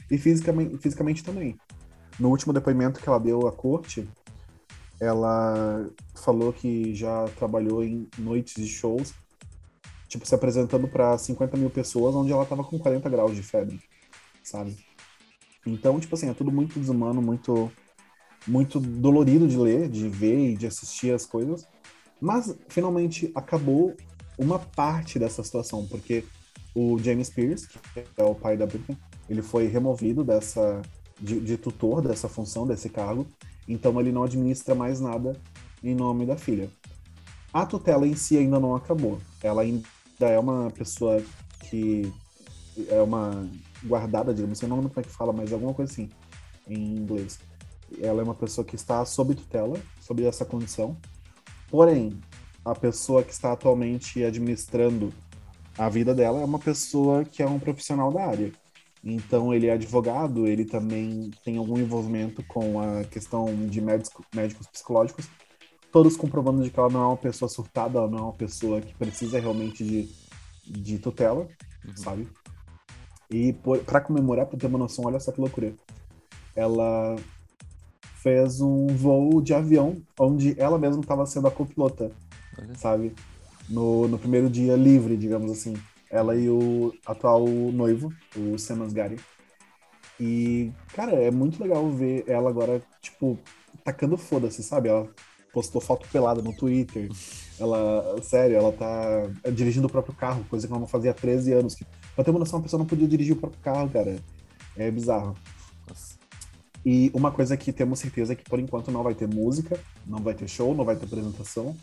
e 0.10 0.18
fisicamente, 0.18 0.76
fisicamente 0.80 1.24
também. 1.24 1.56
No 2.20 2.30
último 2.30 2.52
depoimento 2.52 3.00
que 3.00 3.08
ela 3.08 3.20
deu 3.20 3.48
à 3.48 3.52
corte, 3.52 4.10
ela 5.00 5.88
falou 6.16 6.52
que 6.52 6.96
já 6.96 7.26
trabalhou 7.38 7.84
em 7.84 8.10
noites 8.18 8.56
de 8.56 8.68
shows, 8.68 9.14
tipo, 10.08 10.26
se 10.26 10.34
apresentando 10.34 10.88
para 10.88 11.16
50 11.16 11.56
mil 11.58 11.70
pessoas, 11.70 12.16
onde 12.16 12.32
ela 12.32 12.44
tava 12.44 12.64
com 12.64 12.80
40 12.80 13.08
graus 13.08 13.36
de 13.36 13.44
febre, 13.44 13.80
sabe? 14.44 14.87
Então, 15.66 16.00
tipo 16.00 16.16
assim, 16.16 16.30
é 16.30 16.34
tudo 16.34 16.52
muito 16.52 16.80
desumano, 16.80 17.22
muito, 17.22 17.72
muito 18.48 18.80
dolorido 18.80 19.48
de 19.48 19.58
ler, 19.58 19.90
de 19.90 20.08
ver 20.08 20.52
e 20.52 20.58
de 20.58 20.68
assistir 20.68 21.14
as 21.14 21.26
coisas. 21.26 21.68
Mas, 22.20 22.56
finalmente, 22.70 23.32
acabou 23.36 23.96
uma 24.38 24.60
parte 24.60 25.20
dessa 25.20 25.44
situação, 25.44 25.86
porque 25.88 26.24
o 26.74 26.98
James 27.00 27.30
Pierce, 27.30 27.68
que 27.68 28.04
é 28.18 28.24
o 28.24 28.36
pai 28.36 28.56
da 28.56 28.66
Britney, 28.66 28.98
ele 29.30 29.42
foi 29.42 29.68
removido 29.68 30.24
dessa 30.24 30.82
de, 31.20 31.40
de 31.40 31.58
tutor 31.58 32.02
dessa 32.02 32.30
função, 32.30 32.68
desse 32.68 32.90
cargo, 32.90 33.28
então 33.68 34.00
ele 34.00 34.12
não 34.12 34.24
administra 34.24 34.76
mais 34.76 35.00
nada 35.00 35.40
em 35.84 35.96
nome 35.96 36.26
da 36.26 36.38
filha. 36.38 36.70
A 37.52 37.66
tutela 37.66 38.08
em 38.08 38.16
si 38.16 38.38
ainda 38.38 38.60
não 38.60 38.76
acabou. 38.76 39.20
Ela 39.42 39.64
ainda 39.64 39.84
é 40.20 40.38
uma 40.38 40.70
pessoa 40.72 41.22
que 41.70 42.12
é 42.90 43.02
uma 43.02 43.50
guardada, 43.84 44.34
digamos 44.34 44.58
assim, 44.58 44.68
não 44.68 44.78
lembro 44.78 44.92
como 44.92 45.06
é 45.06 45.08
que 45.08 45.16
fala, 45.16 45.34
mas 45.34 45.52
alguma 45.54 45.74
coisa 45.74 45.92
assim 45.92 46.10
em 46.68 46.96
inglês. 46.96 47.40
Ela 48.02 48.22
é 48.22 48.24
uma 48.24 48.36
pessoa 48.36 48.66
que 48.66 48.76
está 48.76 49.04
sob 49.06 49.34
tutela, 49.34 49.80
sob 50.02 50.24
essa 50.26 50.46
condição. 50.46 50.98
Porém, 51.70 52.20
a 52.66 52.76
pessoa 52.76 53.24
que 53.24 53.32
está 53.32 53.54
atualmente 53.54 54.24
administrando 54.24 55.14
a 55.78 55.90
vida 55.90 56.14
dela 56.14 56.42
é 56.42 56.46
uma 56.46 56.60
pessoa 56.60 57.24
que 57.24 57.42
é 57.42 57.48
um 57.48 57.60
profissional 57.60 58.12
da 58.12 58.26
área. 58.26 58.52
Então, 59.04 59.54
ele 59.54 59.68
é 59.68 59.74
advogado, 59.74 60.48
ele 60.48 60.66
também 60.66 61.32
tem 61.46 61.58
algum 61.58 61.78
envolvimento 61.78 62.44
com 62.44 62.82
a 62.82 63.04
questão 63.06 63.46
de 63.68 63.80
médicos, 63.80 64.26
médicos 64.34 64.68
psicológicos, 64.68 65.30
todos 65.92 66.18
comprovando 66.18 66.64
de 66.64 66.70
que 66.70 66.80
ela 66.80 66.90
não 66.90 67.04
é 67.04 67.08
uma 67.08 67.18
pessoa 67.18 67.48
surtada, 67.48 68.00
ela 68.00 68.10
não 68.10 68.18
é 68.18 68.22
uma 68.22 68.34
pessoa 68.34 68.82
que 68.82 68.94
precisa 68.96 69.40
realmente 69.40 69.84
de, 69.84 70.10
de 70.66 71.00
tutela, 71.00 71.48
uhum. 71.86 71.96
sabe? 71.96 72.28
E 73.30 73.54
para 73.86 74.02
comemorar, 74.02 74.46
para 74.46 74.58
ter 74.58 74.68
uma 74.68 74.80
noção, 74.80 75.06
olha 75.06 75.20
só 75.20 75.32
que 75.32 75.42
loucura. 75.42 75.74
Ela 76.56 77.16
fez 78.22 78.62
um 78.62 78.88
voo 78.88 79.42
de 79.42 79.54
avião 79.54 79.98
onde 80.20 80.60
ela 80.60 80.78
mesma 80.80 81.02
estava 81.02 81.26
sendo 81.26 81.48
a 81.48 81.52
copilota, 81.52 82.12
olha. 82.58 82.76
sabe? 82.76 83.14
No, 83.70 84.08
no 84.08 84.18
primeiro 84.18 84.50
dia 84.50 84.76
livre, 84.76 85.18
digamos 85.18 85.52
assim 85.52 85.76
ela 86.10 86.36
e 86.36 86.50
o 86.50 86.94
atual 87.06 87.46
noivo, 87.48 88.14
o 88.36 88.58
Sam 88.58 88.84
Asghari. 88.84 89.20
E, 90.20 90.72
cara, 90.94 91.12
é 91.14 91.30
muito 91.30 91.62
legal 91.62 91.90
ver 91.92 92.24
ela 92.28 92.50
agora, 92.50 92.82
tipo, 93.02 93.38
tacando 93.84 94.18
foda-se, 94.18 94.64
sabe? 94.64 94.90
Ela 94.90 95.08
postou 95.54 95.82
foto 95.82 96.08
pelada 96.10 96.42
no 96.42 96.56
Twitter. 96.56 97.10
Ela, 97.60 98.22
sério, 98.22 98.56
ela 98.56 98.72
tá 98.72 99.30
dirigindo 99.52 99.88
o 99.88 99.90
próprio 99.90 100.16
carro, 100.16 100.46
coisa 100.50 100.68
que 100.68 100.72
ela 100.72 100.80
não 100.80 100.88
fazia 100.88 101.12
há 101.12 101.14
13 101.14 101.54
anos. 101.54 101.76
Pra 102.16 102.24
ter 102.24 102.32
uma 102.32 102.40
noção, 102.40 102.60
a 102.60 102.62
pessoa 102.62 102.78
não 102.78 102.86
podia 102.86 103.08
dirigir 103.08 103.34
o 103.34 103.40
próprio 103.40 103.62
carro, 103.62 103.90
cara. 103.90 104.16
É 104.76 104.92
bizarro. 104.92 105.36
Nossa. 105.88 106.18
E 106.86 107.12
uma 107.14 107.32
coisa 107.32 107.58
que 107.58 107.74
temos 107.74 108.00
certeza 108.00 108.34
é 108.34 108.36
que 108.36 108.44
por 108.50 108.60
enquanto 108.60 108.92
não 108.92 109.04
vai 109.04 109.14
ter 109.14 109.28
música, 109.28 109.80
não 110.06 110.20
vai 110.20 110.34
ter 110.34 110.48
show, 110.48 110.74
não 110.74 110.86
vai 110.86 110.96
ter 110.96 111.06
apresentação. 111.06 111.76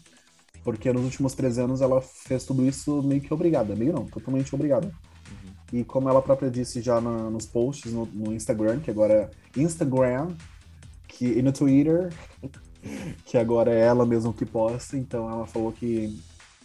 Porque 0.63 0.91
nos 0.93 1.05
últimos 1.05 1.35
três 1.35 1.59
anos 1.59 1.83
ela 1.83 2.01
fez 2.01 2.45
tudo 2.45 2.65
isso 2.65 3.03
meio 3.03 3.21
que 3.21 3.35
obrigada, 3.35 3.77
meio 3.77 3.93
não, 3.93 4.07
totalmente 4.07 4.55
obrigada. 4.55 4.87
Uhum. 4.87 5.81
E 5.81 5.85
como 5.85 6.09
ela 6.09 6.23
própria 6.23 6.51
disse 6.51 6.81
já 6.81 7.03
na, 7.03 7.29
nos 7.29 7.45
posts 7.45 7.93
no, 7.93 8.07
no, 8.07 8.33
Instagram, 8.33 8.81
que 8.81 8.91
agora 8.91 9.31
é 9.55 9.61
Instagram, 9.61 10.29
que, 11.07 11.27
e 11.27 11.43
no 11.43 11.53
Twitter, 11.53 12.11
que 13.25 13.39
agora 13.39 13.73
é 13.73 13.81
ela 13.81 14.07
mesma 14.07 14.33
que 14.33 14.45
posta, 14.45 14.97
então 14.97 15.31
ela 15.31 15.47
falou 15.47 15.73
que 15.73 16.21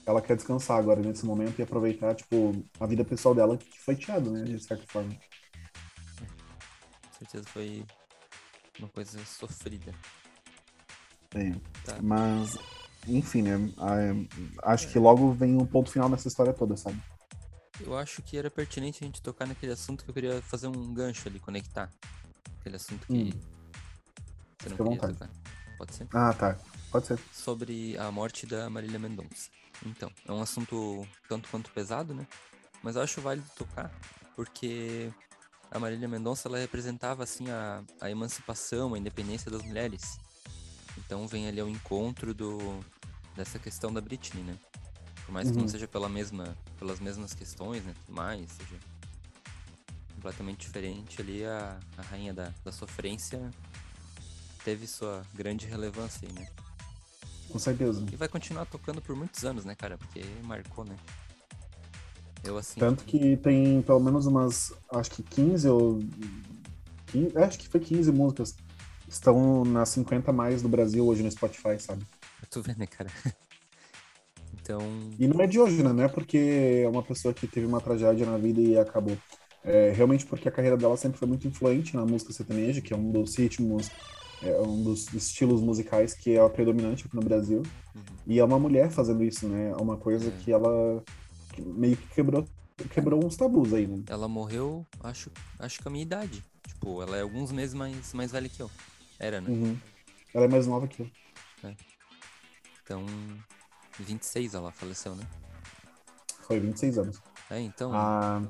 ela 0.06 0.22
quer 0.22 0.36
descansar 0.36 0.78
agora 0.78 1.02
nesse 1.02 1.26
momento 1.26 1.60
e 1.60 1.62
aproveitar, 1.62 2.16
tipo, 2.16 2.64
a 2.80 2.86
vida 2.86 3.04
pessoal 3.04 3.36
dela 3.36 3.58
que 3.58 3.80
foi 3.80 3.96
tirada, 3.96 4.30
né, 4.30 4.44
de 4.44 4.64
certa 4.64 4.86
forma. 4.88 5.12
Com 5.12 7.20
certeza 7.20 7.48
foi 7.48 7.84
uma 8.80 8.90
coisa 8.90 9.20
sofrida. 9.26 9.94
É, 11.36 11.52
tá. 11.86 11.98
mas 12.02 12.58
enfim, 13.08 13.44
né? 13.44 13.52
Acho 14.64 14.90
que 14.90 15.00
logo 15.00 15.32
vem 15.32 15.56
um 15.56 15.66
ponto 15.66 15.92
final 15.92 16.10
nessa 16.10 16.28
história 16.28 16.54
toda, 16.54 16.76
sabe? 16.76 17.00
Eu 17.80 17.98
acho 17.98 18.22
que 18.22 18.38
era 18.38 18.52
pertinente 18.52 19.04
a 19.04 19.08
gente 19.08 19.22
tocar 19.22 19.48
naquele 19.48 19.72
assunto 19.72 20.04
que 20.04 20.10
eu 20.10 20.14
queria 20.14 20.42
fazer 20.42 20.68
um 20.68 20.94
gancho 20.94 21.28
ali, 21.28 21.40
conectar. 21.40 21.90
Aquele 22.60 22.76
assunto 22.76 23.08
que 23.08 23.14
hum. 23.14 23.30
você 24.60 24.70
não 24.70 24.78
Fique 24.78 24.90
queria 24.90 25.14
tocar. 25.14 25.30
Pode 25.80 25.96
ser? 25.96 26.08
Ah, 26.14 26.34
tá. 26.34 26.58
Pode 26.92 27.08
ser. 27.08 27.18
Sobre 27.32 27.98
a 27.98 28.12
morte 28.12 28.46
da 28.46 28.70
Marília 28.70 29.00
Mendonça. 29.00 29.50
Então, 29.86 30.12
é 30.28 30.32
um 30.32 30.42
assunto 30.42 31.08
tanto 31.30 31.48
quanto 31.48 31.72
pesado, 31.72 32.14
né? 32.14 32.28
Mas 32.84 32.98
eu 32.98 33.02
acho 33.02 33.22
válido 33.22 33.50
tocar, 33.56 33.90
porque 34.36 35.10
a 35.72 35.80
Marília 35.80 36.06
Mendonça 36.06 36.50
ela 36.50 36.58
representava 36.58 37.24
assim 37.24 37.50
a, 37.50 37.82
a 38.02 38.12
emancipação, 38.12 38.94
a 38.94 39.00
independência 39.00 39.50
das 39.50 39.62
mulheres. 39.62 40.20
Então 40.98 41.26
vem 41.26 41.48
ali 41.48 41.62
ao 41.62 41.70
encontro 41.70 42.34
do, 42.34 42.58
dessa 43.34 43.58
questão 43.58 43.94
da 43.94 44.02
Britney, 44.02 44.44
né? 44.44 44.58
Por 45.26 45.32
mais 45.32 45.50
que 45.50 45.56
não 45.56 45.64
uhum. 45.64 45.70
seja 45.70 45.88
pela 45.88 46.10
mesma, 46.10 46.58
pelas 46.78 47.00
mesmas 47.00 47.34
questões, 47.34 47.86
né? 47.86 47.94
Mais, 48.10 48.52
seja 48.52 48.76
completamente 50.14 50.60
diferente 50.60 51.22
ali, 51.22 51.46
a, 51.46 51.80
a 51.98 52.02
rainha 52.02 52.34
da, 52.34 52.54
da 52.66 52.72
sofrência 52.74 53.50
teve 54.64 54.88
sua 54.88 55.24
grande 55.34 55.66
relevância 55.66 56.28
aí, 56.28 56.34
né? 56.34 56.48
Com 57.50 57.58
certeza. 57.58 58.06
E 58.12 58.16
vai 58.16 58.28
continuar 58.28 58.66
tocando 58.66 59.02
por 59.02 59.16
muitos 59.16 59.44
anos, 59.44 59.66
né, 59.66 59.76
cara? 59.76 59.98
Porque 59.98 60.24
marcou, 60.44 60.86
né? 60.86 60.96
Eu 62.44 62.58
assim. 62.58 62.80
Tanto 62.80 63.04
que 63.04 63.38
tem 63.38 63.82
pelo 63.82 64.00
menos 64.00 64.26
umas, 64.26 64.72
acho 64.92 65.12
que 65.12 65.24
15 65.24 65.68
ou. 65.70 66.00
15, 67.08 67.38
acho 67.38 67.58
que 67.58 67.68
foi 67.68 67.80
15 67.80 68.12
músicas 68.12 68.56
estão 69.10 69.66
nas 69.66 69.90
50 69.90 70.32
mais 70.32 70.62
do 70.62 70.70
Brasil 70.70 71.06
hoje 71.06 71.24
no 71.24 71.32
Spotify, 71.32 71.80
sabe? 71.80 72.06
Eu 72.42 72.48
tô 72.50 72.62
vendo, 72.62 72.78
né, 72.78 72.88
cara? 72.88 73.10
Então. 74.62 74.82
E 75.18 75.28
não 75.28 75.42
é 75.42 75.48
de 75.48 75.60
hoje, 75.60 75.82
né? 75.82 75.92
Não 75.92 76.04
é 76.04 76.08
porque 76.08 76.84
é 76.84 76.88
uma 76.88 77.02
pessoa 77.02 77.34
que 77.34 77.48
teve 77.48 77.66
uma 77.66 77.82
tragédia 77.82 78.24
na 78.24 78.38
vida 78.38 78.62
e 78.62 78.78
acabou. 78.78 79.18
É 79.64 79.92
realmente 79.92 80.28
porque 80.28 80.48
a 80.48 80.52
carreira 80.52 80.78
dela 80.78 80.96
sempre 80.96 81.18
foi 81.18 81.28
muito 81.28 81.48
influente 81.48 81.96
na 81.96 82.06
música 82.06 82.32
sertaneja, 82.32 82.80
que 82.80 82.94
é 82.94 82.96
um 82.96 83.12
dos 83.12 83.36
ritmos, 83.36 83.90
é 84.42 84.60
um 84.62 84.84
dos 84.84 85.14
estilos 85.14 85.62
musicais 85.62 86.14
que 86.14 86.38
é 86.38 86.50
predominante 86.50 87.06
aqui 87.06 87.16
no 87.16 87.22
Brasil. 87.22 87.64
Uhum. 87.96 88.02
E 88.28 88.40
é 88.40 88.44
uma 88.44 88.60
mulher 88.60 88.90
fazendo 88.90 89.24
isso, 89.24 89.48
né? 89.48 89.72
É 89.72 89.76
uma 89.76 89.98
coisa 89.98 90.30
é. 90.30 90.32
que 90.32 90.52
ela 90.52 91.04
meio 91.58 91.98
que 91.98 92.08
quebrou, 92.08 92.48
quebrou 92.92 93.26
uns 93.26 93.36
tabus 93.36 93.74
aí, 93.74 93.86
né? 93.86 94.04
Ela 94.08 94.28
morreu, 94.28 94.86
acho, 95.04 95.30
acho 95.58 95.82
que 95.82 95.88
a 95.88 95.92
minha 95.92 96.04
idade. 96.04 96.44
Tipo, 96.68 97.02
ela 97.02 97.18
é 97.18 97.22
alguns 97.22 97.52
meses 97.52 97.74
mais, 97.74 98.14
mais 98.14 98.32
velha 98.32 98.48
que 98.48 98.62
eu. 98.62 98.72
Era, 99.20 99.42
né? 99.42 99.50
Uhum. 99.50 99.78
Ela 100.34 100.46
é 100.46 100.48
mais 100.48 100.66
nova 100.68 100.88
que 100.88 101.02
eu. 101.02 101.10
É. 101.64 101.76
Então, 102.84 103.06
26 104.00 104.54
ela 104.54 104.72
faleceu, 104.72 105.16
né? 105.16 105.24
Foi 106.44 106.60
26 106.60 106.98
anos. 106.98 107.22
É, 107.50 107.60
então. 107.60 107.92
Ah, 107.94 108.42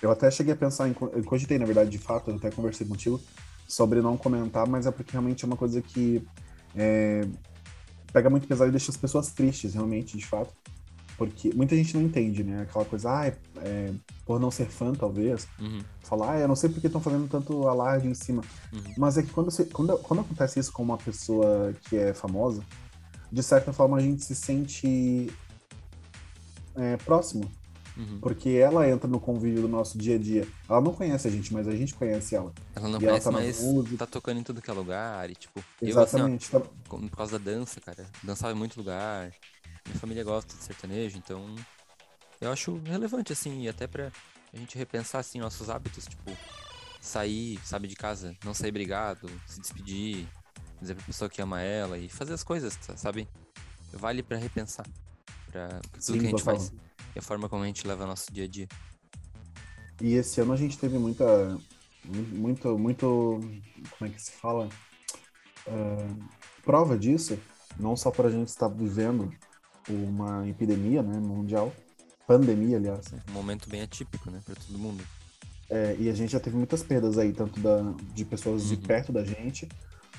eu 0.00 0.10
até 0.10 0.30
cheguei 0.30 0.52
a 0.52 0.56
pensar 0.56 0.88
em. 0.88 0.94
Eu 1.12 1.24
cogitei, 1.24 1.58
na 1.58 1.64
verdade, 1.64 1.90
de 1.90 1.98
fato, 1.98 2.30
eu 2.30 2.36
até 2.36 2.50
conversei 2.50 2.86
contigo 2.86 3.20
sobre 3.66 4.00
não 4.00 4.16
comentar, 4.16 4.66
mas 4.66 4.86
é 4.86 4.90
porque 4.90 5.12
realmente 5.12 5.44
é 5.44 5.46
uma 5.46 5.56
coisa 5.56 5.82
que 5.82 6.26
é, 6.74 7.26
pega 8.12 8.30
muito 8.30 8.46
pesado 8.46 8.68
e 8.68 8.72
deixa 8.72 8.90
as 8.90 8.96
pessoas 8.96 9.30
tristes, 9.30 9.74
realmente, 9.74 10.16
de 10.16 10.26
fato. 10.26 10.52
Porque 11.16 11.50
muita 11.54 11.74
gente 11.74 11.96
não 11.96 12.02
entende, 12.02 12.44
né? 12.44 12.62
Aquela 12.62 12.84
coisa, 12.84 13.10
ah, 13.10 13.26
é, 13.26 13.36
é 13.62 13.92
por 14.26 14.38
não 14.38 14.50
ser 14.50 14.66
fã, 14.66 14.92
talvez. 14.92 15.48
Uhum. 15.58 15.80
Falar, 16.00 16.32
ah, 16.32 16.40
eu 16.40 16.48
não 16.48 16.54
sei 16.54 16.68
porque 16.68 16.86
estão 16.86 17.00
fazendo 17.00 17.26
tanto 17.26 17.66
alarde 17.66 18.06
em 18.06 18.14
cima. 18.14 18.42
Uhum. 18.72 18.94
Mas 18.98 19.16
é 19.16 19.22
que 19.22 19.30
quando, 19.30 19.50
você, 19.50 19.64
quando, 19.64 19.96
quando 19.98 20.20
acontece 20.20 20.60
isso 20.60 20.72
com 20.72 20.82
uma 20.82 20.98
pessoa 20.98 21.72
que 21.88 21.96
é 21.96 22.12
famosa, 22.12 22.62
de 23.32 23.42
certa 23.42 23.72
forma 23.72 23.96
a 23.96 24.00
gente 24.00 24.22
se 24.22 24.34
sente 24.34 25.32
é, 26.74 26.98
próximo. 26.98 27.50
Uhum. 27.96 28.18
Porque 28.20 28.50
ela 28.50 28.88
entra 28.88 29.08
no 29.08 29.18
convívio 29.18 29.62
do 29.62 29.68
nosso 29.68 29.96
dia 29.96 30.16
a 30.16 30.18
dia. 30.18 30.46
Ela 30.68 30.80
não 30.80 30.92
conhece 30.92 31.26
a 31.26 31.30
gente, 31.30 31.52
mas 31.52 31.66
a 31.66 31.74
gente 31.74 31.94
conhece 31.94 32.34
ela. 32.34 32.52
Ela 32.74 32.88
não 32.88 32.98
e 32.98 33.04
conhece, 33.04 33.28
ela 33.28 33.38
tá 33.38 33.42
mas 33.42 33.60
música. 33.62 33.96
tá 33.98 34.06
tocando 34.06 34.40
em 34.40 34.42
tudo 34.42 34.60
que 34.60 34.70
é 34.70 34.74
lugar. 34.74 35.30
E, 35.30 35.34
tipo, 35.34 35.64
Exatamente. 35.80 36.52
Eu, 36.52 36.60
assim, 36.60 36.70
ó, 36.88 36.98
por 36.98 37.10
causa 37.10 37.38
da 37.38 37.50
dança, 37.52 37.80
cara. 37.80 38.06
Dançava 38.22 38.52
em 38.52 38.56
muito 38.56 38.76
lugar. 38.76 39.32
Minha 39.86 39.98
família 39.98 40.24
gosta 40.24 40.54
de 40.54 40.62
sertanejo, 40.62 41.16
então 41.16 41.54
eu 42.40 42.50
acho 42.50 42.80
relevante, 42.84 43.32
assim, 43.32 43.62
e 43.62 43.68
até 43.68 43.86
pra 43.86 44.10
a 44.52 44.56
gente 44.56 44.76
repensar, 44.76 45.20
assim, 45.20 45.38
nossos 45.38 45.70
hábitos, 45.70 46.06
tipo, 46.06 46.36
sair, 47.00 47.58
sabe, 47.64 47.86
de 47.86 47.94
casa, 47.94 48.36
não 48.44 48.52
sair 48.52 48.72
brigado, 48.72 49.30
se 49.46 49.60
despedir, 49.60 50.26
dizer 50.80 50.96
pra 50.96 51.04
pessoa 51.04 51.30
que 51.30 51.40
ama 51.40 51.62
ela 51.62 51.98
e 51.98 52.08
fazer 52.08 52.34
as 52.34 52.42
coisas, 52.42 52.76
sabe? 52.96 53.28
vale 53.92 54.22
para 54.22 54.36
repensar. 54.36 54.86
Pra 55.50 55.68
tudo 55.68 56.02
Sim, 56.02 56.18
que 56.18 56.26
a 56.26 56.30
gente 56.30 56.42
faz. 56.42 56.72
E 57.16 57.18
a 57.18 57.22
forma 57.22 57.48
como 57.48 57.62
a 57.62 57.66
gente 57.66 57.86
leva 57.86 58.06
nosso 58.06 58.30
dia 58.30 58.44
a 58.44 58.46
dia. 58.46 58.68
E 60.02 60.12
esse 60.14 60.38
ano 60.38 60.52
a 60.52 60.56
gente 60.56 60.78
teve 60.78 60.98
muita. 60.98 61.58
Muito, 62.04 62.78
muito. 62.78 63.40
Como 63.98 64.02
é 64.02 64.08
que 64.10 64.20
se 64.20 64.32
fala? 64.32 64.68
Ah, 65.66 66.14
prova 66.62 66.98
disso, 66.98 67.38
não 67.78 67.96
só 67.96 68.10
para 68.10 68.28
a 68.28 68.30
gente 68.30 68.48
estar 68.48 68.68
vivendo 68.68 69.32
uma 69.88 70.46
epidemia 70.48 71.02
né, 71.02 71.18
mundial, 71.18 71.72
pandemia, 72.26 72.76
aliás, 72.76 73.06
Um 73.28 73.32
momento 73.32 73.68
bem 73.70 73.82
atípico, 73.82 74.30
né, 74.30 74.42
para 74.44 74.56
todo 74.56 74.78
mundo. 74.78 75.02
É, 75.70 75.96
e 75.98 76.08
a 76.08 76.14
gente 76.14 76.32
já 76.32 76.40
teve 76.40 76.56
muitas 76.56 76.82
perdas 76.82 77.18
aí, 77.18 77.32
tanto 77.32 77.58
da, 77.60 77.80
de 78.14 78.24
pessoas 78.24 78.68
de 78.68 78.74
Uhum. 78.74 78.82
perto 78.82 79.12
da 79.12 79.24
gente, 79.24 79.68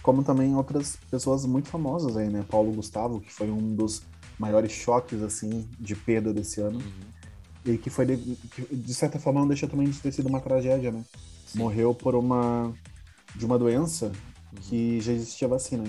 como 0.02 0.24
também 0.24 0.56
outras 0.56 0.98
pessoas 1.10 1.46
muito 1.46 1.70
famosas 1.70 2.18
aí, 2.18 2.30
né? 2.30 2.44
Paulo 2.50 2.74
Gustavo, 2.74 3.22
que 3.22 3.32
foi 3.32 3.50
um 3.50 3.76
dos 3.76 4.04
maiores 4.38 4.72
choques, 4.72 5.22
assim, 5.22 5.68
de 5.80 5.96
perda 5.96 6.34
desse 6.34 6.62
ano. 6.62 6.80
Uhum. 6.80 7.74
E 7.74 7.78
que 7.78 7.90
foi, 7.90 8.06
de, 8.06 8.94
certa 8.94 9.20
forma, 9.20 9.42
não 9.42 9.48
deixa 9.48 9.68
também 9.68 9.90
de 9.90 10.00
ter 10.00 10.12
sido 10.12 10.28
uma 10.30 10.40
tragédia, 10.40 10.92
né? 10.92 11.04
Sim. 11.46 11.60
Morreu 11.60 11.94
por 11.94 12.16
uma... 12.16 12.74
de 13.36 13.46
uma 13.46 13.58
doença 13.58 14.12
Uhum. 14.54 14.62
que 14.62 15.02
já 15.02 15.12
existia 15.12 15.48
vacina. 15.48 15.84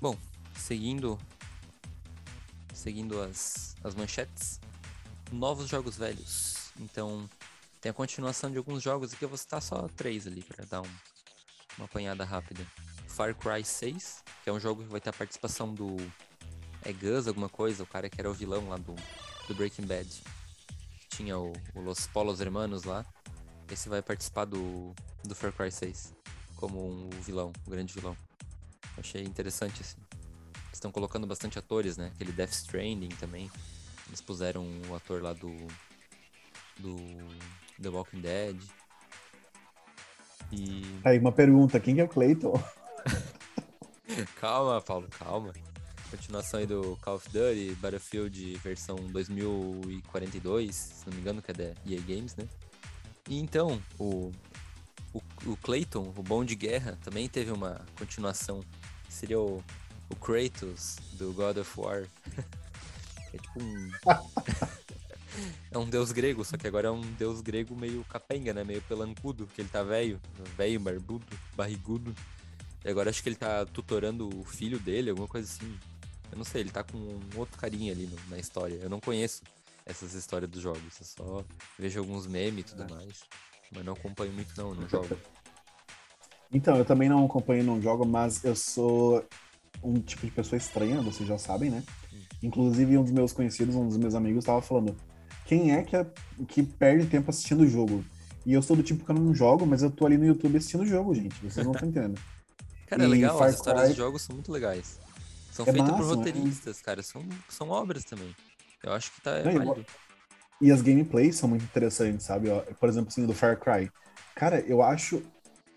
Bom, 0.00 0.16
seguindo 0.54 1.18
seguindo 2.72 3.22
as, 3.22 3.74
as 3.82 3.94
manchetes, 3.94 4.60
novos 5.32 5.68
jogos 5.68 5.96
velhos. 5.96 6.70
Então, 6.78 7.28
tem 7.80 7.88
a 7.88 7.94
continuação 7.94 8.50
de 8.50 8.58
alguns 8.58 8.82
jogos 8.82 9.14
aqui, 9.14 9.24
eu 9.24 9.28
vou 9.28 9.38
citar 9.38 9.62
só 9.62 9.88
três 9.96 10.26
ali 10.26 10.42
para 10.42 10.66
dar 10.66 10.82
um, 10.82 10.90
uma 11.78 11.86
apanhada 11.86 12.24
rápida. 12.24 12.66
Far 13.08 13.34
Cry 13.34 13.64
6, 13.64 14.23
que 14.44 14.50
é 14.50 14.52
um 14.52 14.60
jogo 14.60 14.82
que 14.84 14.90
vai 14.90 15.00
ter 15.00 15.08
a 15.08 15.12
participação 15.14 15.72
do 15.72 15.96
é 16.84 16.92
Gus 16.92 17.26
alguma 17.26 17.48
coisa, 17.48 17.82
o 17.82 17.86
cara 17.86 18.10
que 18.10 18.20
era 18.20 18.30
o 18.30 18.34
vilão 18.34 18.68
lá 18.68 18.76
do, 18.76 18.94
do 19.48 19.54
Breaking 19.54 19.86
Bad. 19.86 20.22
Tinha 21.08 21.38
o, 21.38 21.50
o 21.74 21.80
Los 21.80 22.06
Polos 22.06 22.42
Hermanos 22.42 22.84
lá. 22.84 23.06
Esse 23.72 23.88
vai 23.88 24.02
participar 24.02 24.44
do, 24.44 24.94
do 25.24 25.34
Far 25.34 25.50
Cry 25.50 25.72
6 25.72 26.12
como 26.56 26.86
um 26.86 27.08
vilão, 27.22 27.52
o 27.66 27.70
grande 27.70 27.94
vilão. 27.94 28.14
Achei 28.98 29.22
interessante, 29.22 29.80
assim. 29.80 29.96
Eles 30.66 30.74
estão 30.74 30.92
colocando 30.92 31.26
bastante 31.26 31.58
atores, 31.58 31.96
né? 31.96 32.10
Aquele 32.14 32.32
Death 32.32 32.52
Stranding 32.52 33.08
também. 33.18 33.50
Eles 34.08 34.20
puseram 34.20 34.66
o 34.90 34.94
ator 34.94 35.22
lá 35.22 35.32
do. 35.32 35.56
do. 36.78 36.96
The 37.80 37.88
Walking 37.88 38.20
Dead. 38.20 38.56
E. 40.52 40.82
Aí, 41.02 41.18
uma 41.18 41.32
pergunta, 41.32 41.80
quem 41.80 41.94
que 41.94 42.02
é 42.02 42.04
o 42.04 42.08
Clayton? 42.08 42.62
Calma, 44.40 44.80
Paulo, 44.80 45.08
calma. 45.18 45.52
Continuação 46.10 46.60
aí 46.60 46.66
do 46.66 46.96
Call 47.02 47.16
of 47.16 47.28
Duty, 47.30 47.76
Battlefield 47.80 48.56
versão 48.58 48.96
2042, 48.96 50.74
se 50.74 51.06
não 51.06 51.14
me 51.14 51.20
engano, 51.20 51.42
que 51.42 51.50
é 51.50 51.54
da 51.54 51.64
EA 51.86 52.00
Games, 52.00 52.36
né? 52.36 52.48
E 53.28 53.38
então, 53.38 53.82
o, 53.98 54.30
o, 55.12 55.22
o 55.46 55.56
Clayton, 55.56 56.12
o 56.16 56.22
Bom 56.22 56.44
de 56.44 56.54
Guerra, 56.54 56.98
também 57.02 57.28
teve 57.28 57.50
uma 57.50 57.80
continuação. 57.98 58.62
Seria 59.08 59.40
o, 59.40 59.64
o 60.08 60.16
Kratos 60.16 60.96
do 61.14 61.32
God 61.32 61.56
of 61.56 61.80
War. 61.80 62.06
é 63.32 63.38
tipo 63.38 63.62
um. 63.62 63.90
é 65.72 65.78
um 65.78 65.88
deus 65.88 66.12
grego, 66.12 66.44
só 66.44 66.56
que 66.56 66.66
agora 66.66 66.88
é 66.88 66.90
um 66.90 67.00
deus 67.00 67.40
grego 67.40 67.74
meio 67.74 68.04
capenga, 68.04 68.52
né? 68.52 68.62
Meio 68.62 68.82
pelancudo, 68.82 69.48
que 69.48 69.62
ele 69.62 69.68
tá 69.68 69.82
velho, 69.82 70.20
velho, 70.56 70.78
barbudo, 70.78 71.26
barrigudo. 71.56 72.14
E 72.84 72.88
agora 72.90 73.10
acho 73.10 73.22
que 73.22 73.28
ele 73.28 73.36
tá 73.36 73.64
tutorando 73.64 74.28
o 74.28 74.44
filho 74.44 74.78
dele, 74.78 75.10
alguma 75.10 75.28
coisa 75.28 75.48
assim. 75.50 75.76
Eu 76.30 76.38
não 76.38 76.44
sei, 76.44 76.60
ele 76.62 76.70
tá 76.70 76.82
com 76.82 76.98
um 76.98 77.20
outro 77.36 77.56
carinha 77.58 77.92
ali 77.92 78.06
no- 78.06 78.18
na 78.30 78.38
história. 78.38 78.74
Eu 78.82 78.90
não 78.90 79.00
conheço 79.00 79.42
essas 79.86 80.14
histórias 80.14 80.50
dos 80.50 80.60
jogos. 80.62 80.82
Eu 81.00 81.06
só 81.06 81.44
vejo 81.78 81.98
alguns 82.00 82.26
memes 82.26 82.60
e 82.60 82.74
tudo 82.74 82.92
mais. 82.94 83.22
Mas 83.72 83.84
não 83.84 83.92
acompanho 83.94 84.32
muito 84.32 84.52
não, 84.56 84.74
não 84.74 84.88
jogo. 84.88 85.16
Então, 86.52 86.76
eu 86.76 86.84
também 86.84 87.08
não 87.08 87.24
acompanho, 87.24 87.64
não 87.64 87.80
jogo, 87.80 88.06
mas 88.06 88.44
eu 88.44 88.54
sou 88.54 89.24
um 89.82 89.94
tipo 90.00 90.24
de 90.26 90.32
pessoa 90.32 90.56
estranha, 90.56 91.00
vocês 91.02 91.28
já 91.28 91.38
sabem, 91.38 91.70
né? 91.70 91.82
Inclusive, 92.42 92.96
um 92.98 93.02
dos 93.02 93.12
meus 93.12 93.32
conhecidos, 93.32 93.74
um 93.74 93.88
dos 93.88 93.96
meus 93.96 94.14
amigos, 94.14 94.44
estava 94.44 94.60
falando: 94.62 94.94
quem 95.46 95.72
é 95.72 95.82
que, 95.82 95.96
é 95.96 96.06
que 96.46 96.62
perde 96.62 97.06
tempo 97.06 97.30
assistindo 97.30 97.62
o 97.62 97.66
jogo? 97.68 98.04
E 98.46 98.52
eu 98.52 98.60
sou 98.62 98.76
do 98.76 98.82
tipo 98.82 99.04
que 99.04 99.10
eu 99.10 99.14
não 99.16 99.34
jogo, 99.34 99.66
mas 99.66 99.82
eu 99.82 99.90
tô 99.90 100.04
ali 100.06 100.18
no 100.18 100.26
YouTube 100.26 100.56
assistindo 100.58 100.82
o 100.82 100.86
jogo, 100.86 101.14
gente. 101.14 101.34
Vocês 101.42 101.64
não 101.64 101.72
estão 101.72 101.88
entendendo. 101.88 102.20
Cara, 102.96 103.04
é 103.04 103.08
legal, 103.08 103.38
Far 103.38 103.48
as 103.48 103.54
histórias 103.54 103.82
Cry- 103.82 103.88
dos 103.88 103.96
jogos 103.96 104.22
são 104.22 104.34
muito 104.34 104.52
legais. 104.52 104.98
São 105.52 105.64
É 105.66 105.72
feitas 105.72 105.90
por 105.90 105.98
massa, 105.98 106.16
né? 106.16 106.16
roteiristas, 106.16 106.80
cara. 106.80 107.02
São, 107.02 107.22
são 107.48 107.70
obras 107.70 108.04
também. 108.04 108.34
Eu 108.82 108.92
acho 108.92 109.12
que 109.12 109.20
tá 109.20 109.38
é 109.38 109.44
Não, 109.44 109.52
e. 109.52 109.86
E 110.60 110.70
as 110.72 110.82
gameplays 110.82 111.36
são 111.36 111.48
muito 111.48 111.64
interessantes, 111.64 112.26
sabe? 112.26 112.48
Por 112.80 112.88
exemplo, 112.88 113.08
assim, 113.08 113.26
do 113.26 113.34
Far 113.34 113.58
Cry. 113.58 113.90
Cara, 114.34 114.60
eu 114.60 114.82
acho 114.82 115.22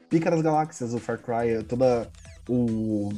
pica 0.10 0.32
das 0.32 0.41
galáxias 0.41 0.93
o 0.93 0.99
Far 0.99 1.19
Cry, 1.19 1.63
toda 1.67 2.10
o, 2.47 3.10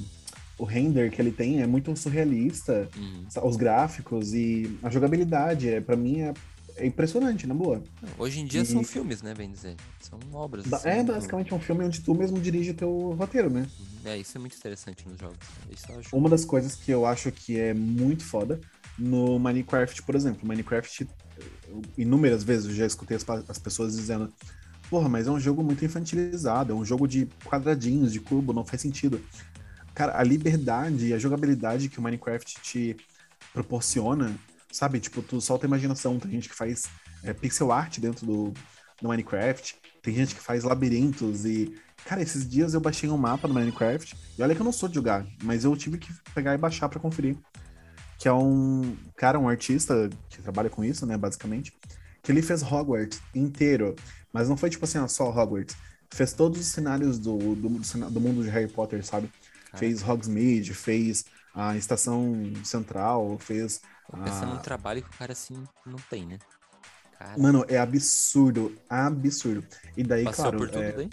o 0.57 0.63
render 0.63 1.11
que 1.11 1.21
ele 1.21 1.31
tem 1.31 1.61
é 1.61 1.67
muito 1.67 1.95
surrealista, 1.95 2.89
Uhum. 2.95 3.27
os 3.43 3.55
gráficos 3.55 4.33
e 4.33 4.79
a 4.81 4.89
jogabilidade, 4.89 5.69
é, 5.69 5.81
para 5.81 5.95
mim, 5.95 6.21
é, 6.21 6.33
é 6.79 6.85
impressionante, 6.85 7.45
na 7.45 7.53
boa. 7.53 7.83
Hoje 8.17 8.39
em 8.39 8.45
dia 8.45 8.61
E- 8.61 8.65
são 8.65 8.83
filmes, 8.83 9.21
né, 9.21 9.33
bem 9.33 9.51
dizer. 9.51 9.75
São 10.01 10.19
obras. 10.33 10.65
Ba- 10.65 10.77
assim, 10.77 10.89
É 10.89 11.03
basicamente 11.03 11.53
um 11.53 11.59
filme 11.59 11.83
onde 11.85 12.01
tu 12.01 12.15
mesmo 12.15 12.39
dirige 12.39 12.73
teu 12.73 13.11
roteiro, 13.17 13.49
né? 13.49 13.67
É, 14.05 14.17
isso 14.17 14.37
é 14.37 14.39
muito 14.39 14.55
interessante 14.57 15.07
nos 15.07 15.19
jogos. 15.19 15.37
Acho. 15.97 16.15
Uma 16.15 16.29
das 16.29 16.45
coisas 16.45 16.75
que 16.75 16.91
eu 16.91 17.05
acho 17.05 17.31
que 17.31 17.59
é 17.59 17.73
muito 17.73 18.23
foda 18.23 18.59
no 18.97 19.37
Minecraft, 19.39 20.03
por 20.03 20.15
exemplo. 20.15 20.47
Minecraft, 20.47 21.07
inúmeras 21.97 22.43
vezes 22.43 22.67
eu 22.69 22.75
já 22.75 22.85
escutei 22.85 23.17
as, 23.17 23.25
as 23.47 23.59
pessoas 23.59 23.95
dizendo: 23.95 24.31
Porra, 24.89 25.07
mas 25.09 25.27
é 25.27 25.31
um 25.31 25.39
jogo 25.39 25.63
muito 25.63 25.83
infantilizado, 25.85 26.71
é 26.73 26.75
um 26.75 26.85
jogo 26.85 27.07
de 27.07 27.27
quadradinhos, 27.45 28.11
de 28.11 28.19
cubo, 28.19 28.53
não 28.53 28.65
faz 28.65 28.81
sentido. 28.81 29.21
Cara, 29.93 30.17
a 30.17 30.23
liberdade 30.23 31.07
e 31.07 31.13
a 31.13 31.19
jogabilidade 31.19 31.89
que 31.89 31.99
o 31.99 32.01
Minecraft 32.01 32.59
te 32.61 32.95
proporciona, 33.53 34.35
sabe? 34.71 34.99
Tipo, 34.99 35.21
tu 35.21 35.39
solta 35.41 35.65
a 35.65 35.67
imaginação. 35.67 36.19
Tem 36.19 36.31
gente 36.31 36.49
que 36.49 36.55
faz 36.55 36.85
é, 37.23 37.33
pixel 37.33 37.71
art 37.71 37.99
dentro 37.99 38.25
do, 38.25 38.53
do 39.01 39.07
Minecraft, 39.07 39.75
tem 40.01 40.13
gente 40.15 40.35
que 40.35 40.41
faz 40.41 40.63
labirintos 40.63 41.45
e. 41.45 41.75
Cara, 42.05 42.21
esses 42.21 42.47
dias 42.47 42.73
eu 42.73 42.79
baixei 42.79 43.09
um 43.09 43.17
mapa 43.17 43.47
no 43.47 43.53
Minecraft, 43.53 44.15
e 44.37 44.41
olha 44.41 44.55
que 44.55 44.61
eu 44.61 44.65
não 44.65 44.71
sou 44.71 44.87
de 44.87 44.95
jogar, 44.95 45.25
mas 45.43 45.65
eu 45.65 45.75
tive 45.75 45.97
que 45.97 46.13
pegar 46.33 46.53
e 46.53 46.57
baixar 46.57 46.87
pra 46.87 46.99
conferir. 46.99 47.35
Que 48.17 48.27
é 48.27 48.33
um 48.33 48.95
cara, 49.17 49.37
um 49.37 49.49
artista 49.49 50.09
que 50.29 50.41
trabalha 50.41 50.69
com 50.69 50.83
isso, 50.83 51.05
né, 51.05 51.17
basicamente, 51.17 51.73
que 52.23 52.31
ele 52.31 52.41
fez 52.41 52.63
Hogwarts 52.63 53.21
inteiro, 53.35 53.95
mas 54.31 54.47
não 54.47 54.55
foi 54.55 54.69
tipo 54.69 54.85
assim, 54.85 54.97
ó, 54.97 55.07
só 55.07 55.29
Hogwarts. 55.29 55.75
Fez 56.11 56.33
todos 56.33 56.59
os 56.59 56.67
cenários 56.67 57.19
do, 57.19 57.37
do, 57.37 57.69
do 57.69 58.21
mundo 58.21 58.43
de 58.43 58.49
Harry 58.49 58.67
Potter, 58.67 59.05
sabe? 59.05 59.29
Fez 59.75 60.01
Hogsmeade, 60.01 60.73
fez 60.73 61.25
a 61.53 61.75
Estação 61.75 62.33
Central, 62.63 63.37
fez. 63.39 63.81
Pensa 64.23 64.45
num 64.45 64.55
a- 64.55 64.59
trabalho 64.59 65.01
que 65.03 65.09
o 65.09 65.17
cara 65.17 65.33
assim 65.33 65.63
não 65.85 65.97
tem, 66.09 66.25
né? 66.25 66.39
Cara, 67.17 67.37
Mano, 67.37 67.65
é 67.67 67.77
absurdo, 67.77 68.75
absurdo. 68.89 69.65
E 69.95 70.03
daí, 70.03 70.23
passou 70.23 70.45
claro, 70.45 70.57
por 70.57 70.69
tudo 70.69 70.83
é, 70.83 70.91
daí? 70.93 71.09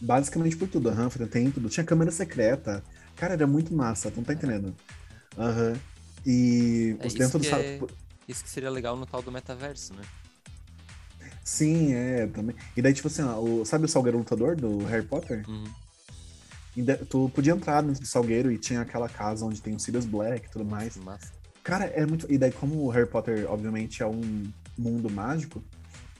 basicamente 0.00 0.56
por 0.56 0.68
tudo. 0.68 0.88
Aham, 0.88 1.08
tem 1.30 1.50
tudo. 1.50 1.68
Tinha 1.68 1.84
câmera 1.84 2.10
secreta. 2.10 2.82
Cara, 3.16 3.34
era 3.34 3.46
muito 3.46 3.74
massa, 3.74 4.12
não 4.14 4.22
tá 4.24 4.32
entendendo. 4.32 4.74
Aham. 5.38 5.74
E 6.24 6.96
É 7.00 7.08
dentro 7.08 7.38
do 7.38 7.46
é- 7.46 7.78
Isso 8.26 8.42
que 8.42 8.50
seria 8.50 8.70
legal 8.70 8.96
no 8.96 9.06
tal 9.06 9.22
do 9.22 9.30
metaverso, 9.30 9.94
né? 9.94 10.02
Sim, 11.44 11.92
é, 11.94 12.26
também. 12.26 12.56
E 12.76 12.82
daí, 12.82 12.92
tipo 12.92 13.06
assim, 13.08 13.22
ó, 13.22 13.38
o... 13.40 13.64
sabe 13.64 13.84
o 13.84 13.88
Salgueiro 13.88 14.18
Lutador 14.18 14.56
do 14.56 14.78
Harry 14.86 15.06
Potter? 15.06 15.48
Uhum. 15.48 15.64
E 16.76 16.82
da- 16.82 16.96
tu 16.98 17.30
podia 17.30 17.52
entrar 17.52 17.82
no 17.82 17.94
Salgueiro 18.04 18.50
e 18.50 18.58
tinha 18.58 18.80
aquela 18.80 19.08
casa 19.08 19.44
onde 19.44 19.62
tem 19.62 19.74
o 19.74 19.80
Sirius 19.80 20.04
Black 20.04 20.46
e 20.46 20.50
tudo 20.50 20.64
mais. 20.64 20.96
Massa. 20.96 21.32
Cara, 21.66 21.86
é 21.86 22.06
muito. 22.06 22.32
E 22.32 22.38
daí, 22.38 22.52
como 22.52 22.84
o 22.84 22.90
Harry 22.90 23.08
Potter, 23.10 23.44
obviamente, 23.50 24.00
é 24.00 24.06
um 24.06 24.44
mundo 24.78 25.10
mágico, 25.10 25.60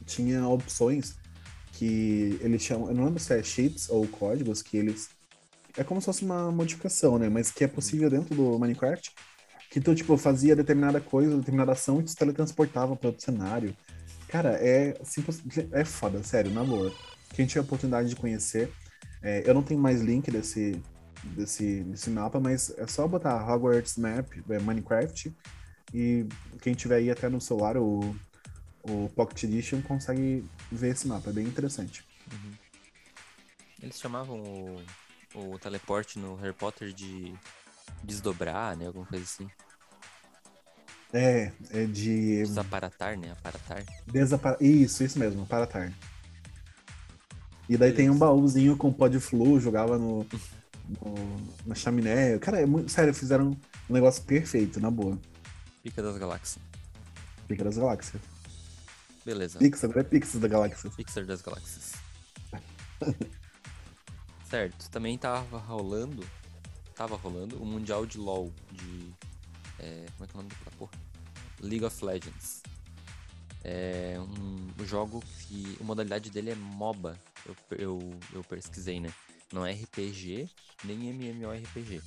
tinha 0.05 0.45
opções 0.49 1.15
que 1.75 2.37
eles 2.41 2.63
chamam. 2.63 2.89
Eu 2.89 2.97
não 2.97 3.05
lembro 3.05 3.21
se 3.21 3.33
é 3.33 3.41
cheats 3.45 3.89
ou 3.89 4.09
códigos 4.09 4.61
que 4.61 4.77
eles. 4.77 5.09
É 5.77 5.85
como 5.85 6.01
se 6.01 6.07
fosse 6.07 6.25
uma 6.25 6.51
modificação, 6.51 7.17
né? 7.17 7.29
Mas 7.29 7.53
que 7.53 7.63
é 7.63 7.69
possível 7.69 8.11
dentro 8.11 8.35
do 8.35 8.59
Minecraft. 8.59 9.13
Que 9.71 9.81
tu, 9.81 9.95
tipo, 9.95 10.17
fazia 10.17 10.57
determinada 10.57 11.01
coisa, 11.01 11.37
determinada 11.37 11.71
ação 11.71 12.01
e 12.01 12.03
tu 12.03 12.11
se 12.11 12.17
teletransportava 12.17 12.97
para 12.97 13.11
outro 13.11 13.25
cenário. 13.25 13.73
Cara, 14.27 14.59
é 14.61 14.99
simples, 15.05 15.41
é 15.71 15.85
foda, 15.85 16.25
sério, 16.25 16.51
na 16.51 16.65
boa. 16.65 16.93
Quem 17.35 17.47
tiver 17.47 17.61
a 17.61 17.63
oportunidade 17.63 18.09
de 18.09 18.17
conhecer, 18.17 18.69
é, 19.23 19.49
eu 19.49 19.55
não 19.55 19.63
tenho 19.63 19.79
mais 19.79 20.01
link 20.01 20.29
desse, 20.29 20.83
desse, 21.35 21.83
desse 21.85 22.11
mapa, 22.11 22.39
mas 22.41 22.71
é 22.79 22.87
só 22.87 23.07
botar 23.07 23.49
Hogwarts 23.49 23.97
Map, 23.97 24.29
é, 24.49 24.59
Minecraft, 24.59 25.35
e 25.95 26.27
quem 26.61 26.75
tiver 26.75 26.97
aí 26.97 27.11
até 27.11 27.29
no 27.29 27.41
celular, 27.41 27.77
o, 27.77 28.01
o 28.83 29.09
Pocket 29.15 29.45
Edition, 29.45 29.81
consegue 29.83 30.45
ver 30.71 30.91
esse 30.91 31.07
mapa, 31.07 31.31
é 31.31 31.33
bem 31.33 31.47
interessante. 31.47 32.05
Eles 33.83 33.99
chamavam 33.99 34.43
o, 35.35 35.53
o 35.53 35.59
teleporte 35.59 36.19
no 36.19 36.35
Harry 36.37 36.55
Potter 36.55 36.93
de 36.93 37.35
desdobrar, 38.03 38.77
né? 38.77 38.87
Alguma 38.87 39.07
coisa 39.07 39.25
assim. 39.25 39.49
É, 41.13 41.53
é 41.71 41.85
de. 41.85 42.43
Desaparatar, 42.43 43.17
né? 43.19 43.33
Aparatar. 43.33 43.85
Desapar... 44.07 44.57
Isso, 44.61 45.05
isso 45.05 45.19
mesmo, 45.19 45.43
aparatar. 45.43 45.93
E 47.69 47.77
daí 47.77 47.93
tem 47.93 48.09
um 48.11 48.17
baúzinho 48.17 48.77
com 48.77 48.93
pó 48.93 49.09
de 49.09 49.19
flu, 49.19 49.59
jogava 49.59 49.99
no, 49.99 50.27
no, 50.89 51.15
na 51.67 51.75
chaminé. 51.75 52.39
Cara, 52.39 52.61
é 52.61 52.67
muito. 52.67 52.91
Sério, 52.91 53.13
fizeram 53.15 53.57
um 53.89 53.93
negócio 53.93 54.23
perfeito, 54.23 54.81
na 54.81 54.91
boa. 54.91 55.19
Pica 55.83 56.03
das 56.03 56.17
galáxias. 56.17 56.65
Pica 57.47 57.65
das 57.65 57.77
galáxias. 57.77 58.23
Beleza. 59.25 59.59
Pixar, 59.59 59.91
é 59.97 60.03
Pixar 60.03 60.41
da 60.41 60.49
galáxia. 60.49 60.91
Pixar 60.91 61.25
das 61.25 61.43
galáxias. 61.43 61.93
certo. 64.49 64.89
Também 64.91 65.19
tava 65.19 65.59
rolando. 65.59 66.25
Tava 66.95 67.17
rolando 67.17 67.61
o 67.61 67.67
Mundial 67.67 68.07
de 68.07 68.19
LoL. 68.19 68.53
De. 68.71 69.13
É, 69.79 70.07
como 70.17 70.25
é 70.25 70.27
que 70.27 70.33
é 70.33 70.35
o 70.35 70.43
nome 70.43 70.49
daquela 70.49 70.77
porra? 70.77 70.93
League 71.61 71.85
of 71.85 72.05
Legends. 72.05 72.63
É 73.65 74.17
um 74.21 74.85
jogo 74.85 75.23
que 75.41 75.77
a 75.81 75.85
modalidade 75.85 76.31
dele 76.31 76.51
é 76.51 76.55
MOBA. 76.55 77.19
Eu, 77.45 77.57
eu, 77.77 78.21
eu 78.33 78.45
pesquisei, 78.45 79.01
né? 79.01 79.13
Não 79.53 79.65
é 79.65 79.73
RPG, 79.73 80.49
nem 80.85 81.09
MMORPG. 81.11 82.03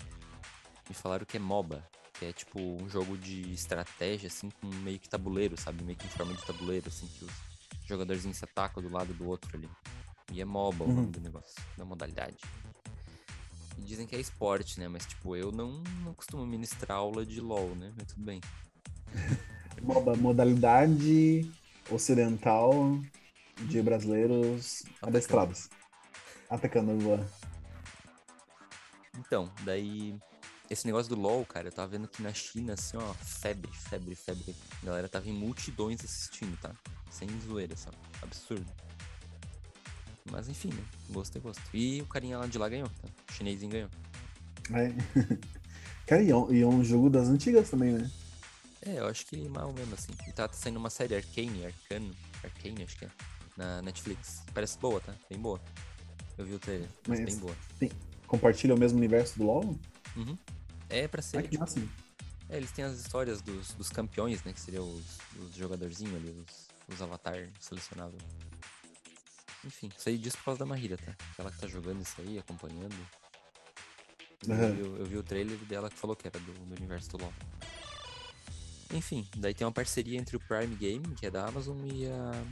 Me 0.89 0.95
falaram 0.95 1.25
que 1.25 1.37
é 1.37 1.39
MOBA, 1.39 1.83
que 2.13 2.25
é 2.25 2.33
tipo 2.33 2.59
um 2.59 2.89
jogo 2.89 3.17
de 3.17 3.51
estratégia, 3.53 4.27
assim, 4.27 4.49
com 4.49 4.67
meio 4.67 4.99
que 4.99 5.07
tabuleiro, 5.09 5.55
sabe? 5.57 5.83
Meio 5.83 5.97
que 5.97 6.05
em 6.05 6.09
forma 6.09 6.33
de 6.33 6.45
tabuleiro, 6.45 6.87
assim, 6.89 7.07
que 7.07 7.25
os 7.25 7.31
jogadorzinhos 7.85 8.37
se 8.37 8.45
atacam 8.45 8.81
do 8.83 8.89
lado 8.89 9.13
do 9.13 9.27
outro 9.27 9.49
ali. 9.55 9.69
E 10.31 10.41
é 10.41 10.45
MOBA 10.45 10.85
o 10.85 10.91
nome 10.91 11.07
Uhum. 11.07 11.11
do 11.11 11.19
negócio, 11.21 11.55
da 11.77 11.85
modalidade. 11.85 12.37
E 13.77 13.81
dizem 13.81 14.05
que 14.05 14.15
é 14.15 14.19
esporte, 14.19 14.79
né? 14.79 14.87
Mas, 14.87 15.05
tipo, 15.05 15.35
eu 15.35 15.51
não, 15.51 15.81
não 16.03 16.13
costumo 16.13 16.45
ministrar 16.45 16.97
aula 16.97 17.25
de 17.25 17.39
LoL, 17.39 17.75
né? 17.75 17.93
Mas 17.95 18.07
tudo 18.07 18.23
bem. 18.25 18.41
MOBA, 19.81 20.15
modalidade 20.15 21.49
ocidental 21.89 22.73
de 23.61 23.81
brasileiros 23.81 24.83
adestrados. 25.01 25.69
Atacando 26.49 26.93
boa. 27.03 27.25
Então, 29.17 29.51
daí. 29.63 30.15
Esse 30.69 30.85
negócio 30.85 31.13
do 31.13 31.19
LoL, 31.19 31.43
cara, 31.45 31.67
eu 31.67 31.71
tava 31.71 31.87
vendo 31.87 32.07
que 32.07 32.21
na 32.21 32.31
China, 32.31 32.73
assim, 32.73 32.95
ó, 32.95 33.13
febre, 33.15 33.71
febre, 33.71 34.15
febre. 34.15 34.55
A 34.83 34.85
galera 34.85 35.09
tava 35.09 35.27
em 35.27 35.33
multidões 35.33 36.03
assistindo, 36.03 36.55
tá? 36.59 36.71
Sem 37.09 37.27
zoeira, 37.41 37.75
só. 37.75 37.89
Absurdo. 38.21 38.71
Mas 40.31 40.47
enfim, 40.47 40.69
né? 40.69 40.83
Gosto 41.09 41.37
é 41.37 41.41
gosto. 41.41 41.61
E 41.73 42.01
o 42.01 42.05
carinha 42.05 42.37
lá 42.37 42.45
de 42.45 42.57
lá 42.59 42.69
ganhou, 42.69 42.87
tá? 42.87 43.07
O 43.29 43.33
chinesinho 43.33 43.71
ganhou. 43.71 43.89
É. 44.71 44.93
Cara, 46.05 46.21
e 46.21 46.29
é, 46.29 46.35
um, 46.35 46.53
e 46.53 46.61
é 46.61 46.67
um 46.67 46.83
jogo 46.83 47.09
das 47.09 47.29
antigas 47.29 47.69
também, 47.69 47.93
né? 47.93 48.11
É, 48.85 48.99
eu 48.99 49.07
acho 49.07 49.25
que 49.25 49.49
mais 49.49 49.65
ou 49.65 49.73
menos 49.73 49.93
assim. 49.93 50.11
E 50.27 50.31
tá 50.31 50.47
saindo 50.53 50.77
uma 50.77 50.89
série 50.89 51.15
Arcane, 51.15 51.65
Arcano, 51.65 52.15
Arcane, 52.43 52.83
acho 52.83 52.97
que 52.97 53.05
é, 53.05 53.09
na 53.57 53.81
Netflix. 53.81 54.43
Parece 54.53 54.77
boa, 54.77 55.01
tá? 55.01 55.13
Bem 55.29 55.39
boa. 55.39 55.59
Eu 56.39 56.45
vi 56.45 56.53
o 56.55 56.59
trailer, 56.59 56.87
mas, 57.05 57.19
Mas- 57.19 57.35
bem 57.35 57.37
boa. 57.37 57.55
Compartilha 58.25 58.73
o 58.73 58.79
mesmo 58.79 58.97
universo 58.97 59.37
do 59.37 59.43
LoL? 59.43 59.77
Uhum. 60.15 60.37
É 60.89 61.05
pra 61.07 61.21
ser, 61.21 61.37
Ah, 61.37 61.41
que 61.43 61.49
tipo, 61.49 61.59
massa. 61.61 61.79
É, 62.47 62.55
eles 62.57 62.71
têm 62.71 62.85
as 62.85 62.97
histórias 62.99 63.41
dos, 63.41 63.73
dos 63.73 63.89
campeões, 63.89 64.41
né? 64.43 64.53
Que 64.53 64.59
seriam 64.61 64.87
os, 64.89 65.17
os 65.37 65.55
jogadorzinhos 65.55 66.15
ali, 66.15 66.29
os, 66.31 66.67
os 66.95 67.01
avatar 67.01 67.47
selecionáveis. 67.59 68.21
Enfim, 69.65 69.89
isso 69.97 70.07
aí 70.07 70.17
disso 70.17 70.37
por 70.37 70.45
causa 70.45 70.59
da 70.59 70.65
Mahira, 70.65 70.97
tá? 70.97 71.13
Ela 71.37 71.51
que 71.51 71.59
tá 71.59 71.67
jogando 71.67 72.01
isso 72.01 72.15
aí, 72.21 72.39
acompanhando. 72.39 72.95
Eu, 74.47 74.53
Aham. 74.55 74.71
vi, 74.71 74.79
eu 74.79 75.05
vi 75.05 75.17
o 75.17 75.23
trailer 75.23 75.57
dela 75.65 75.89
que 75.89 75.97
falou 75.97 76.15
que 76.15 76.25
era 76.25 76.39
do, 76.39 76.53
do 76.53 76.75
universo 76.75 77.09
do 77.09 77.17
LoL. 77.17 77.33
Enfim, 78.93 79.27
daí 79.35 79.53
tem 79.53 79.67
uma 79.67 79.73
parceria 79.73 80.17
entre 80.17 80.37
o 80.37 80.39
Prime 80.39 80.75
Game, 80.75 81.05
que 81.15 81.25
é 81.25 81.29
da 81.31 81.45
Amazon, 81.45 81.77
e, 81.85 82.07
a, 82.07 82.43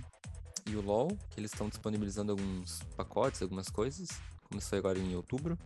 e 0.68 0.76
o 0.76 0.82
LoL, 0.82 1.08
que 1.30 1.40
eles 1.40 1.52
estão 1.52 1.70
disponibilizando 1.70 2.32
alguns 2.32 2.82
pacotes, 2.96 3.42
algumas 3.42 3.70
coisas. 3.70 4.10
Começou 4.50 4.78
agora 4.78 5.00
em 5.00 5.16
outubro. 5.16 5.58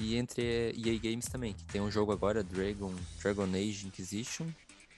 E 0.00 0.16
entre 0.16 0.72
EA 0.76 0.98
Games 0.98 1.26
também, 1.26 1.52
que 1.52 1.64
tem 1.64 1.80
um 1.80 1.90
jogo 1.90 2.12
agora, 2.12 2.42
Dragon, 2.44 2.94
Dragon 3.20 3.44
Age 3.44 3.86
Inquisition. 3.86 4.46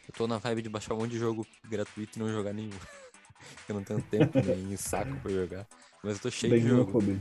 Eu 0.06 0.14
tô 0.14 0.26
na 0.26 0.38
vibe 0.38 0.62
de 0.62 0.68
baixar 0.68 0.94
um 0.94 0.98
monte 0.98 1.12
de 1.12 1.18
jogo 1.18 1.46
gratuito 1.68 2.18
e 2.18 2.22
não 2.22 2.28
jogar 2.30 2.52
nenhum. 2.52 2.70
eu 3.68 3.74
não 3.74 3.82
tenho 3.82 4.02
tempo 4.02 4.38
nem 4.38 4.76
saco 4.76 5.16
pra 5.20 5.30
jogar. 5.30 5.66
Mas 6.02 6.14
eu 6.16 6.20
tô 6.20 6.30
cheio 6.30 6.52
Bem 6.52 6.62
de 6.62 6.68
jogo. 6.68 6.90
clube. 6.92 7.20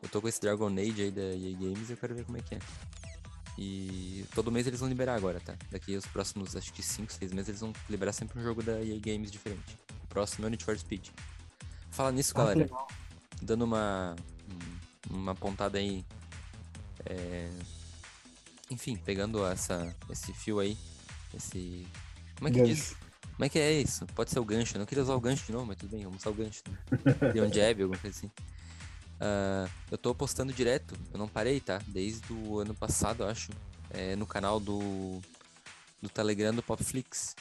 Eu 0.00 0.08
tô 0.08 0.20
com 0.20 0.28
esse 0.28 0.40
Dragon 0.40 0.68
Age 0.68 1.02
aí 1.02 1.10
da 1.10 1.22
EA 1.22 1.56
Games 1.56 1.88
e 1.88 1.92
eu 1.92 1.96
quero 1.96 2.14
ver 2.14 2.24
como 2.24 2.38
é 2.38 2.40
que 2.40 2.54
é. 2.54 2.58
E 3.58 4.24
todo 4.32 4.52
mês 4.52 4.68
eles 4.68 4.78
vão 4.78 4.88
liberar 4.88 5.16
agora, 5.16 5.40
tá? 5.40 5.56
Daqui 5.72 5.96
os 5.96 6.06
próximos, 6.06 6.54
acho 6.54 6.72
que 6.72 6.80
5, 6.80 7.12
6 7.12 7.32
meses, 7.32 7.48
eles 7.48 7.60
vão 7.60 7.72
liberar 7.90 8.12
sempre 8.12 8.38
um 8.38 8.42
jogo 8.42 8.62
da 8.62 8.80
EA 8.80 9.00
Games 9.00 9.32
diferente. 9.32 9.76
Próximo 10.08 10.44
é 10.44 10.48
o 10.48 10.50
Need 10.50 10.64
for 10.64 10.78
Speed. 10.78 11.08
Fala 11.90 12.12
nisso, 12.12 12.32
Ah, 12.36 12.38
galera. 12.40 12.58
legal. 12.60 12.88
Dando 13.42 13.64
uma, 13.64 14.16
um- 15.10 15.16
uma 15.16 15.34
pontada 15.34 15.78
aí. 15.78 16.04
é, 17.06 17.48
Enfim, 18.70 18.96
pegando 18.96 19.46
essa, 19.46 19.94
esse 20.10 20.32
fio 20.32 20.58
aí. 20.60 20.76
Esse. 21.34 21.86
Como 22.36 22.48
é 22.48 22.50
que 22.52 22.62
diz? 22.62 22.78
Gancho. 22.90 22.96
Como 23.34 23.44
é 23.44 23.48
que 23.48 23.58
é 23.58 23.72
isso? 23.80 24.04
Pode 24.08 24.30
ser 24.30 24.40
o 24.40 24.44
gancho. 24.44 24.74
Eu 24.76 24.80
não 24.80 24.86
queria 24.86 25.02
usar 25.04 25.14
o 25.14 25.20
gancho 25.20 25.46
de 25.46 25.52
novo, 25.52 25.64
mas 25.66 25.76
tudo 25.76 25.90
bem, 25.90 26.02
vamos 26.04 26.20
usar 26.20 26.30
o 26.30 26.34
gancho. 26.34 26.62
Né? 26.68 27.32
Deu 27.32 27.44
um 27.46 27.52
jab, 27.52 27.82
alguma 27.82 27.98
coisa 27.98 28.16
assim. 28.16 28.30
Ah, 29.20 29.68
eu 29.90 29.96
tô 29.96 30.14
postando 30.14 30.52
direto, 30.52 30.94
eu 31.12 31.18
não 31.18 31.28
parei, 31.28 31.60
tá? 31.60 31.80
Desde 31.86 32.30
o 32.32 32.58
ano 32.58 32.74
passado, 32.74 33.22
eu 33.22 33.28
acho. 33.28 33.50
é, 33.90 34.14
no 34.16 34.26
canal 34.26 34.60
do, 34.60 35.20
do 36.02 36.08
Telegram 36.10 36.52
do 36.54 36.62
Popflix. 36.62 37.34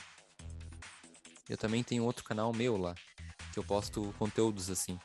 Eu 1.49 1.57
também 1.57 1.83
tenho 1.83 2.03
outro 2.03 2.23
canal 2.23 2.53
meu 2.53 2.77
lá, 2.77 2.95
que 3.53 3.59
eu 3.59 3.63
posto 3.63 4.13
conteúdos 4.19 4.69
assim. 4.69 4.99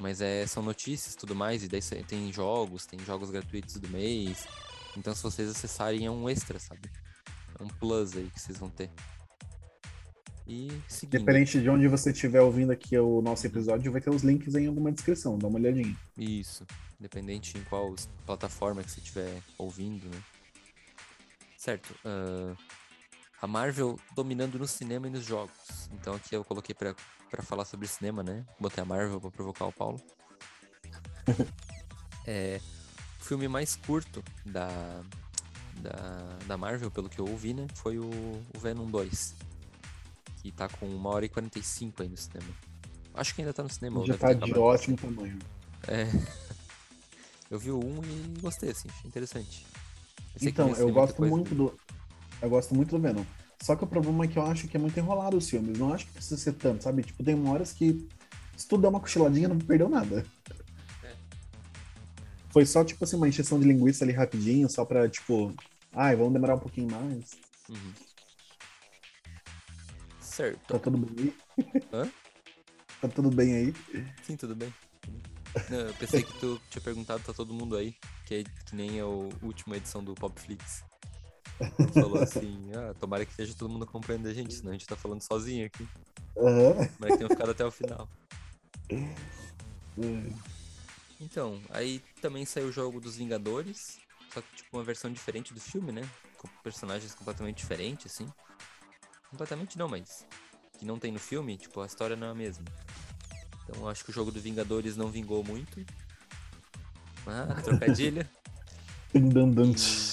Mas 0.00 0.20
é, 0.20 0.46
são 0.46 0.62
notícias 0.62 1.14
e 1.14 1.16
tudo 1.16 1.34
mais, 1.34 1.62
e 1.62 1.68
daí 1.68 1.80
tem 2.06 2.32
jogos, 2.32 2.86
tem 2.86 2.98
jogos 3.00 3.30
gratuitos 3.30 3.76
do 3.76 3.88
mês. 3.88 4.46
Então 4.96 5.14
se 5.14 5.22
vocês 5.22 5.48
acessarem 5.48 6.06
é 6.06 6.10
um 6.10 6.28
extra, 6.28 6.58
sabe? 6.58 6.90
É 7.58 7.62
um 7.62 7.68
plus 7.68 8.16
aí 8.16 8.30
que 8.32 8.40
vocês 8.40 8.58
vão 8.58 8.70
ter. 8.70 8.90
E 10.46 10.70
seguindo. 10.88 11.20
Diferente 11.20 11.60
de 11.60 11.70
onde 11.70 11.86
você 11.86 12.10
estiver 12.10 12.40
ouvindo 12.40 12.72
aqui 12.72 12.98
o 12.98 13.22
nosso 13.22 13.46
episódio, 13.46 13.92
vai 13.92 14.00
ter 14.00 14.10
os 14.10 14.22
links 14.22 14.54
em 14.54 14.66
alguma 14.66 14.90
descrição, 14.90 15.38
dá 15.38 15.46
uma 15.46 15.58
olhadinha. 15.58 15.96
Isso. 16.18 16.66
Independente 16.98 17.56
em 17.56 17.64
qual 17.64 17.94
plataforma 18.26 18.82
que 18.82 18.90
você 18.90 19.00
estiver 19.00 19.42
ouvindo, 19.56 20.04
né? 20.08 20.22
Certo. 21.56 21.94
ah, 22.04 22.56
a 23.42 23.46
Marvel 23.48 23.98
dominando 24.14 24.56
no 24.56 24.68
cinema 24.68 25.08
e 25.08 25.10
nos 25.10 25.24
jogos. 25.24 25.90
Então 25.92 26.14
aqui 26.14 26.34
eu 26.34 26.44
coloquei 26.44 26.72
pra, 26.72 26.94
pra 27.28 27.42
falar 27.42 27.64
sobre 27.64 27.88
cinema, 27.88 28.22
né? 28.22 28.46
Botei 28.60 28.80
a 28.80 28.84
Marvel 28.86 29.20
pra 29.20 29.32
provocar 29.32 29.66
o 29.66 29.72
Paulo. 29.72 30.00
é, 32.24 32.60
o 33.20 33.24
filme 33.24 33.48
mais 33.48 33.74
curto 33.74 34.22
da, 34.46 34.68
da, 35.80 36.38
da 36.46 36.56
Marvel, 36.56 36.88
pelo 36.88 37.08
que 37.08 37.18
eu 37.18 37.26
ouvi, 37.26 37.52
né? 37.52 37.66
Foi 37.74 37.98
o, 37.98 38.08
o 38.08 38.58
Venom 38.60 38.86
2. 38.86 39.34
Que 40.40 40.52
tá 40.52 40.68
com 40.68 40.86
1 40.86 41.06
hora 41.06 41.26
e 41.26 41.28
45 41.28 42.02
aí 42.02 42.08
no 42.08 42.16
cinema. 42.16 42.48
Acho 43.12 43.34
que 43.34 43.42
ainda 43.42 43.52
tá 43.52 43.64
no 43.64 43.70
cinema. 43.70 44.06
Já 44.06 44.16
tá 44.16 44.32
de 44.32 44.44
acabado. 44.44 44.62
ótimo 44.62 44.96
tamanho. 44.96 45.38
É. 45.88 46.06
Eu 47.50 47.58
vi 47.58 47.72
o 47.72 47.78
1 47.78 48.04
e 48.04 48.40
gostei, 48.40 48.70
assim, 48.70 48.88
achei 48.88 49.08
interessante. 49.08 49.66
Então, 50.40 50.74
eu 50.76 50.90
gosto 50.90 51.20
muito 51.22 51.54
do. 51.54 51.78
Eu 52.42 52.50
gosto 52.50 52.74
muito 52.74 52.90
do 52.90 53.00
Venom. 53.00 53.24
Só 53.62 53.76
que 53.76 53.84
o 53.84 53.86
problema 53.86 54.24
é 54.24 54.28
que 54.28 54.36
eu 54.36 54.44
acho 54.44 54.66
que 54.66 54.76
é 54.76 54.80
muito 54.80 54.98
enrolado 54.98 55.36
os 55.36 55.48
filmes. 55.48 55.78
Não 55.78 55.94
acho 55.94 56.06
que 56.06 56.12
precisa 56.12 56.36
ser 56.36 56.54
tanto, 56.54 56.82
sabe? 56.82 57.02
Tipo, 57.04 57.22
tem 57.22 57.48
horas 57.48 57.72
que 57.72 58.08
se 58.56 58.66
tu 58.66 58.76
der 58.76 58.88
uma 58.88 59.00
cochiladinha, 59.00 59.48
não 59.48 59.58
perdeu 59.58 59.88
nada. 59.88 60.26
É. 61.04 61.14
Foi 62.50 62.66
só, 62.66 62.84
tipo 62.84 63.04
assim, 63.04 63.16
uma 63.16 63.28
encheção 63.28 63.58
de 63.58 63.66
linguiça 63.66 64.04
ali 64.04 64.12
rapidinho, 64.12 64.68
só 64.68 64.84
pra, 64.84 65.08
tipo, 65.08 65.54
ai, 65.92 66.16
vamos 66.16 66.32
demorar 66.32 66.56
um 66.56 66.60
pouquinho 66.60 66.90
mais. 66.90 67.30
Uhum. 67.68 67.92
Certo. 70.20 70.60
Tá 70.66 70.78
tudo 70.78 70.98
bem 70.98 71.16
aí? 71.18 71.82
Hã? 71.92 72.10
Tá 73.00 73.08
tudo 73.08 73.30
bem 73.30 73.54
aí? 73.54 73.74
Sim, 74.24 74.36
tudo 74.36 74.56
bem. 74.56 74.72
Não, 75.70 75.78
eu 75.78 75.94
pensei 75.94 76.22
que 76.22 76.38
tu 76.38 76.60
tinha 76.70 76.82
perguntado, 76.82 77.22
tá 77.22 77.32
todo 77.32 77.52
mundo 77.52 77.76
aí, 77.76 77.94
que, 78.26 78.34
é, 78.36 78.44
que 78.44 78.74
nem 78.74 79.00
a 79.00 79.06
última 79.06 79.76
edição 79.76 80.02
do 80.02 80.14
Popflix. 80.14 80.82
Falou 81.94 82.18
assim, 82.20 82.70
ah, 82.74 82.94
tomara 82.98 83.24
que 83.24 83.30
esteja 83.30 83.54
todo 83.54 83.70
mundo 83.70 83.84
acompanhando 83.84 84.28
a 84.28 84.34
gente, 84.34 84.54
senão 84.54 84.70
a 84.70 84.72
gente 84.72 84.86
tá 84.86 84.96
falando 84.96 85.20
sozinho 85.22 85.66
aqui. 85.66 85.86
Aham. 86.36 86.72
Tomara 86.74 87.12
que 87.12 87.16
tenham 87.16 87.30
ficado 87.30 87.50
até 87.50 87.64
o 87.64 87.70
final. 87.70 88.08
É. 88.90 89.14
Então, 91.20 91.60
aí 91.70 92.02
também 92.20 92.44
saiu 92.44 92.68
o 92.68 92.72
jogo 92.72 93.00
dos 93.00 93.16
Vingadores, 93.16 93.98
só 94.32 94.40
que 94.40 94.56
tipo 94.56 94.76
uma 94.76 94.82
versão 94.82 95.12
diferente 95.12 95.54
do 95.54 95.60
filme, 95.60 95.92
né? 95.92 96.02
Com 96.38 96.48
personagens 96.62 97.14
completamente 97.14 97.58
diferentes, 97.58 98.12
assim. 98.12 98.28
Completamente 99.30 99.78
não, 99.78 99.88
mas 99.88 100.26
que 100.78 100.84
não 100.84 100.98
tem 100.98 101.12
no 101.12 101.18
filme, 101.18 101.56
tipo, 101.56 101.80
a 101.80 101.86
história 101.86 102.16
não 102.16 102.26
é 102.26 102.30
a 102.30 102.34
mesma. 102.34 102.64
Então 103.64 103.88
acho 103.88 104.04
que 104.04 104.10
o 104.10 104.12
jogo 104.12 104.32
do 104.32 104.40
Vingadores 104.40 104.96
não 104.96 105.08
vingou 105.08 105.44
muito. 105.44 105.84
Ah, 107.26 107.54
trocadilho. 107.62 108.28
Tindandante. 109.12 110.11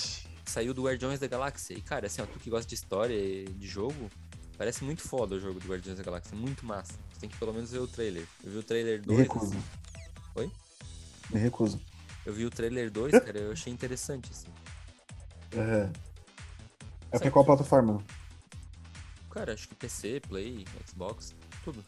Saiu 0.49 0.73
do 0.73 0.83
Guardiões 0.83 1.19
da 1.19 1.27
Galáxia. 1.27 1.75
E, 1.75 1.81
cara, 1.81 2.07
assim, 2.07 2.21
ó, 2.21 2.25
tu 2.25 2.39
que 2.39 2.49
gosta 2.49 2.67
de 2.67 2.73
história 2.73 3.13
e 3.13 3.45
de 3.45 3.67
jogo, 3.67 4.09
parece 4.57 4.83
muito 4.83 5.07
foda 5.07 5.35
o 5.35 5.39
jogo 5.39 5.59
do 5.59 5.67
Guardiões 5.67 5.97
da 5.97 6.03
Galáxia. 6.03 6.35
Muito 6.35 6.65
massa. 6.65 6.93
Tu 7.13 7.19
tem 7.19 7.29
que 7.29 7.37
pelo 7.37 7.53
menos 7.53 7.71
ver 7.71 7.79
o 7.79 7.87
trailer. 7.87 8.25
Eu 8.43 8.51
vi 8.51 8.57
o 8.57 8.63
trailer 8.63 8.99
Me 9.01 9.05
2. 9.05 9.19
recuso. 9.19 9.45
assim. 9.45 9.63
Oi? 10.35 10.51
Me 11.29 11.39
recuso. 11.39 11.79
Eu 12.25 12.33
vi 12.33 12.45
o 12.45 12.49
trailer 12.49 12.89
2, 12.89 13.11
cara, 13.11 13.37
eu 13.37 13.51
achei 13.51 13.71
interessante, 13.71 14.31
assim. 14.31 14.49
É, 15.51 15.89
é 17.11 17.19
pra 17.19 17.31
qual 17.31 17.45
plataforma? 17.45 18.03
Cara, 19.29 19.53
acho 19.53 19.67
que 19.67 19.75
PC, 19.75 20.19
Play, 20.27 20.65
Xbox, 20.87 21.35
tudo. 21.63 21.85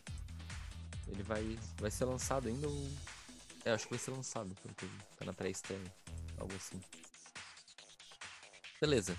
Ele 1.08 1.24
vai, 1.24 1.58
vai 1.80 1.90
ser 1.90 2.06
lançado 2.06 2.48
ainda 2.48 2.68
ou... 2.68 2.90
É, 3.66 3.72
acho 3.72 3.86
que 3.86 3.92
vai 3.92 4.00
ser 4.00 4.12
lançado, 4.12 4.56
pelo 4.62 4.74
que 4.76 4.86
eu 4.86 4.90
vi. 4.90 4.96
Tá 5.18 5.26
na 5.26 5.34
pré-estreia, 5.34 5.82
algo 6.38 6.54
assim. 6.56 6.80
Beleza. 8.82 9.16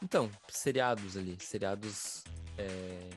Então, 0.00 0.30
seriados 0.48 1.16
ali. 1.16 1.36
Seriados 1.40 2.22
é, 2.56 3.10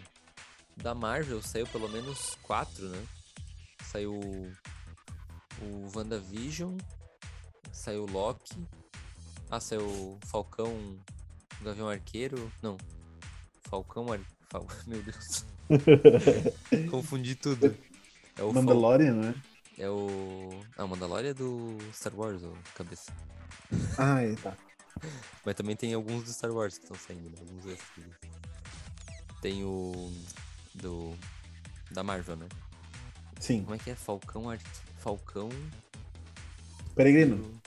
da 0.76 0.96
Marvel 0.96 1.42
saiu 1.42 1.68
pelo 1.68 1.88
menos 1.88 2.36
quatro, 2.42 2.90
né? 2.90 3.06
Saiu 3.84 4.20
o 5.62 5.92
WandaVision, 5.96 6.78
saiu 7.72 8.04
o 8.04 8.12
Loki, 8.12 8.68
ah, 9.50 9.60
saiu 9.60 9.86
o 9.86 10.20
Falcão, 10.26 11.00
o 11.62 11.64
Gavião 11.64 11.90
Arqueiro, 11.90 12.52
não, 12.62 12.78
Falcão 13.64 14.12
Ar... 14.12 14.20
Fal... 14.50 14.66
Meu 14.86 15.02
Deus, 15.02 15.46
confundi 16.92 17.36
tudo. 17.36 17.76
É 18.36 18.44
o 18.44 18.54
Fal- 18.54 18.64
Mandalorian, 18.64 19.14
né? 19.16 19.36
É 19.78 19.90
o... 19.90 20.50
Ah, 20.76 20.86
o 20.86 20.88
Mandalorian 20.88 21.30
é 21.30 21.34
do 21.34 21.78
Star 21.94 22.16
Wars, 22.16 22.44
ô 22.44 22.54
cabeça. 22.76 23.12
Ah, 23.98 24.22
é, 24.22 24.36
tá. 24.36 24.56
Mas 25.46 25.56
também 25.56 25.76
tem 25.76 25.94
alguns 25.94 26.24
do 26.24 26.34
Star 26.34 26.52
Wars 26.52 26.78
que 26.78 26.86
estão 26.86 26.98
saindo, 26.98 27.30
né? 27.30 27.38
Alguns 27.40 27.66
extras. 27.66 28.06
Tem 29.42 29.64
o... 29.64 30.12
do... 30.76 31.16
da 31.92 32.04
Marvel, 32.04 32.36
né? 32.36 32.48
Sim. 33.40 33.64
Como 33.64 33.76
é 33.76 33.78
que 33.78 33.92
é? 33.92 33.96
Falcão. 33.96 34.46
Falcão... 34.98 35.50
Peregrino. 36.96 37.62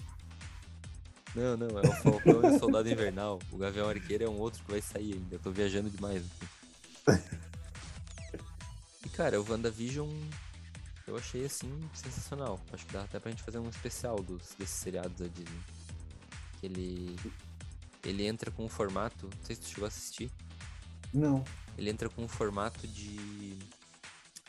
Não, 1.35 1.57
não, 1.57 1.78
é 1.78 1.87
o 1.87 1.93
Falcão 1.93 2.43
e 2.43 2.57
o 2.57 2.59
Soldado 2.59 2.91
Invernal. 2.91 3.39
O 3.53 3.57
Gavião 3.57 3.89
Arqueiro 3.89 4.24
é 4.24 4.28
um 4.28 4.39
outro 4.39 4.62
que 4.64 4.70
vai 4.70 4.83
sair 4.83 5.14
ainda. 5.14 5.37
Eu 5.37 5.39
tô 5.39 5.51
viajando 5.51 5.91
demais. 5.91 6.24
aqui. 7.07 7.41
E 9.03 9.09
cara, 9.09 9.41
o 9.41 9.51
WandaVision 9.51 10.11
eu 11.11 11.16
achei 11.16 11.45
assim 11.45 11.72
sensacional. 11.93 12.61
Acho 12.72 12.87
que 12.87 12.93
dá 12.93 13.03
até 13.03 13.18
pra 13.18 13.31
gente 13.31 13.43
fazer 13.43 13.59
um 13.59 13.68
especial 13.68 14.16
dos, 14.16 14.55
desses 14.59 14.76
seriados 14.76 15.18
da 15.18 15.26
Disney. 15.26 15.61
Que 16.61 16.66
ele. 16.66 17.16
Ele 18.04 18.26
entra 18.26 18.50
com 18.50 18.64
um 18.64 18.68
formato. 18.68 19.26
Não 19.34 19.44
sei 19.44 19.56
se 19.56 19.62
tu 19.62 19.68
chegou 19.68 19.84
a 19.84 19.88
assistir. 19.88 20.30
Não. 21.12 21.44
Ele 21.76 21.90
entra 21.90 22.08
com 22.08 22.22
um 22.22 22.28
formato 22.28 22.86
de. 22.86 23.58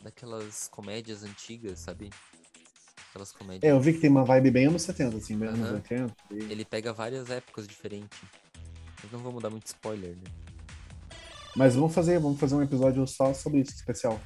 Daquelas 0.02 0.68
comédias 0.68 1.24
antigas, 1.24 1.80
sabe? 1.80 2.10
Aquelas 3.10 3.32
comédias. 3.32 3.64
É, 3.64 3.72
eu 3.72 3.80
vi 3.80 3.94
que 3.94 4.00
tem 4.00 4.10
uma 4.10 4.24
vibe 4.24 4.50
bem 4.52 4.66
anos 4.68 4.82
70, 4.84 5.18
assim, 5.18 5.38
bem 5.38 5.50
anos 5.50 5.62
Aham. 5.68 5.74
80. 5.76 6.16
e- 6.32 6.36
Ele 6.52 6.66
pega 6.66 6.92
várias 6.94 7.30
épocas 7.30 7.68
diferentes. 7.68 8.18
Mas 9.04 9.12
não 9.12 9.20
vamos 9.20 9.42
dar 9.44 9.50
muito 9.50 9.68
spoiler, 9.68 10.16
né? 10.16 10.24
Mas 11.56 11.76
vamos 11.76 11.94
fazer, 11.94 12.18
vamos 12.20 12.40
fazer 12.40 12.56
um 12.56 12.62
episódio 12.64 13.06
só 13.06 13.34
sobre 13.34 13.60
isso, 13.60 13.76
especial. 13.76 14.20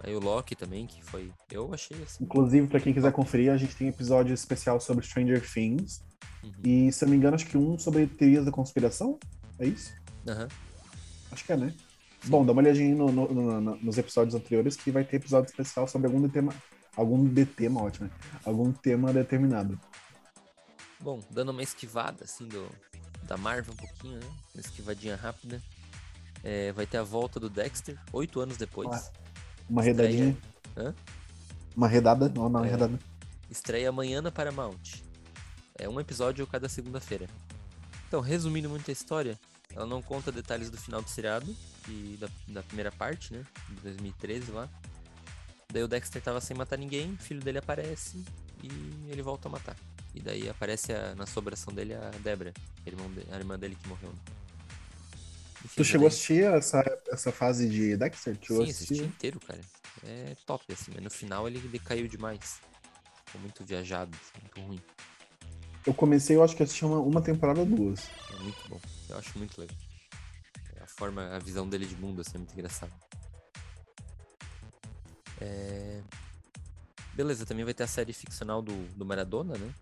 Aí 0.00 0.14
o 0.14 0.20
Loki 0.20 0.54
também, 0.54 0.86
que 0.86 1.02
foi. 1.02 1.32
Eu 1.50 1.72
achei 1.72 2.00
assim. 2.02 2.22
Inclusive, 2.22 2.66
pra 2.68 2.78
quem 2.78 2.92
quiser 2.92 3.10
conferir, 3.12 3.50
a 3.50 3.56
gente 3.56 3.74
tem 3.74 3.88
episódio 3.88 4.34
especial 4.34 4.78
sobre 4.78 5.04
Stranger 5.04 5.40
Things. 5.50 6.04
Uhum. 6.42 6.52
E, 6.64 6.92
se 6.92 7.04
eu 7.04 7.06
não 7.06 7.12
me 7.12 7.18
engano, 7.18 7.34
acho 7.34 7.46
que 7.46 7.56
um 7.58 7.78
sobre 7.78 8.06
teorias 8.06 8.44
da 8.44 8.50
conspiração. 8.52 9.18
É 9.58 9.66
isso? 9.66 9.92
Aham. 10.28 10.48
Acho 11.32 11.44
que 11.44 11.52
é, 11.52 11.56
né? 11.56 11.74
Bom, 12.26 12.44
dá 12.44 12.52
uma 12.52 12.62
olhadinha 12.62 12.94
no- 12.94 13.10
no- 13.12 13.28
no- 13.32 13.60
no- 13.60 13.76
nos 13.76 13.98
episódios 13.98 14.34
anteriores 14.34 14.76
que 14.76 14.90
vai 14.90 15.04
ter 15.04 15.16
episódio 15.16 15.48
especial 15.50 15.86
sobre 15.86 16.06
algum 16.08 16.28
tema. 16.28 16.52
Algum 16.96 17.24
de 17.28 17.44
tema, 17.44 17.82
ótimo, 17.82 18.06
né? 18.06 18.12
Algum 18.44 18.72
tema 18.72 19.12
determinado. 19.12 19.78
Bom, 21.00 21.20
dando 21.30 21.50
uma 21.50 21.62
esquivada, 21.62 22.24
assim, 22.24 22.48
do, 22.48 22.68
da 23.24 23.36
Marvel 23.36 23.74
um 23.74 23.76
pouquinho, 23.76 24.18
né? 24.18 24.26
Uma 24.54 24.60
esquivadinha 24.60 25.14
rápida. 25.14 25.60
É, 26.42 26.72
vai 26.72 26.86
ter 26.86 26.96
a 26.98 27.02
volta 27.02 27.38
do 27.38 27.50
Dexter, 27.50 27.98
oito 28.12 28.40
anos 28.40 28.56
depois. 28.56 28.88
Ah. 28.90 29.10
Uma 29.68 29.86
Estreia. 29.86 30.08
redadinha. 30.10 30.36
Hã? 30.76 30.94
Uma 31.76 31.88
redada? 31.88 32.28
Não, 32.34 32.48
não, 32.48 32.64
É. 32.64 32.68
redada. 32.70 32.98
Estreia 33.50 33.88
amanhã 33.90 34.22
na 34.22 34.30
Paramount. 34.30 35.02
É 35.78 35.88
um 35.88 36.00
episódio 36.00 36.46
cada 36.46 36.68
segunda-feira. 36.68 37.28
Então, 38.08 38.20
resumindo 38.20 38.68
muito 38.68 38.90
a 38.90 38.92
história, 38.92 39.38
ela 39.74 39.84
não 39.86 40.00
conta 40.00 40.30
detalhes 40.32 40.70
do 40.70 40.76
final 40.78 41.02
do 41.02 41.08
seriado, 41.08 41.54
e 41.88 42.16
da, 42.20 42.28
da 42.48 42.62
primeira 42.62 42.90
parte, 42.90 43.32
né? 43.32 43.44
De 43.68 43.74
2013 43.82 44.50
lá. 44.50 44.68
Daí 45.72 45.82
o 45.82 45.88
Dexter 45.88 46.22
tava 46.22 46.40
sem 46.40 46.56
matar 46.56 46.76
ninguém, 46.78 47.12
o 47.12 47.16
filho 47.18 47.40
dele 47.40 47.58
aparece 47.58 48.24
e 48.62 48.68
ele 49.10 49.22
volta 49.22 49.48
a 49.48 49.50
matar. 49.50 49.76
E 50.14 50.20
daí 50.20 50.48
aparece 50.48 50.92
a- 50.92 51.14
na 51.14 51.26
sobração 51.26 51.72
dele 51.74 51.94
a 51.94 52.10
Debra, 52.22 52.54
a 52.84 52.88
irmã, 52.88 53.04
de- 53.12 53.32
a 53.32 53.36
irmã 53.36 53.58
dele 53.58 53.76
que 53.80 53.86
morreu. 53.88 54.08
né? 54.10 54.18
Enfim, 55.64 55.74
Tu 55.76 55.84
chegou 55.84 56.06
a 56.06 56.08
daí- 56.08 56.16
assistir 56.16 56.44
essa, 56.44 57.00
essa 57.10 57.32
fase 57.32 57.68
de 57.68 57.96
Dexter? 57.96 58.36
Tu 58.36 58.56
Sim, 58.56 58.70
assisti 58.70 59.02
inteiro, 59.02 59.40
cara. 59.40 59.60
É 60.04 60.36
top, 60.46 60.64
assim, 60.72 60.92
mas 60.94 61.02
no 61.02 61.10
final 61.10 61.46
ele 61.48 61.58
decaiu 61.68 62.06
demais. 62.08 62.60
Ficou 63.26 63.40
muito 63.40 63.64
viajado, 63.64 64.16
assim, 64.16 64.40
muito 64.40 64.60
ruim. 64.60 64.80
Eu 65.86 65.94
comecei, 65.94 66.36
eu 66.36 66.42
acho 66.42 66.56
que 66.56 66.62
assisti 66.62 66.84
uma, 66.84 66.98
uma 66.98 67.22
temporada 67.22 67.60
ou 67.60 67.66
duas. 67.66 68.10
É 68.34 68.42
muito 68.42 68.68
bom. 68.68 68.80
Eu 69.08 69.18
acho 69.18 69.38
muito 69.38 69.60
legal. 69.60 69.76
A 70.80 70.86
forma, 70.86 71.28
a 71.34 71.38
visão 71.38 71.68
dele 71.68 71.86
de 71.86 71.94
mundo, 71.96 72.20
assim, 72.20 72.32
é 72.34 72.38
muito 72.38 72.52
engraçado. 72.52 72.92
É... 75.40 76.02
Beleza, 77.14 77.46
também 77.46 77.64
vai 77.64 77.72
ter 77.72 77.84
a 77.84 77.86
série 77.86 78.12
ficcional 78.12 78.60
do, 78.60 78.72
do 78.94 79.06
Maradona, 79.06 79.56
né? 79.56 79.72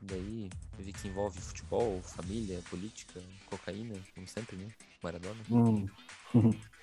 Daí, 0.00 0.50
eu 0.78 0.84
vi 0.84 0.92
que 0.92 1.08
envolve 1.08 1.40
futebol, 1.40 2.02
família, 2.02 2.60
política, 2.68 3.22
cocaína, 3.46 3.94
como 4.14 4.26
sempre, 4.26 4.56
né? 4.56 4.68
Maradona. 5.02 5.40
Hum. 5.50 5.86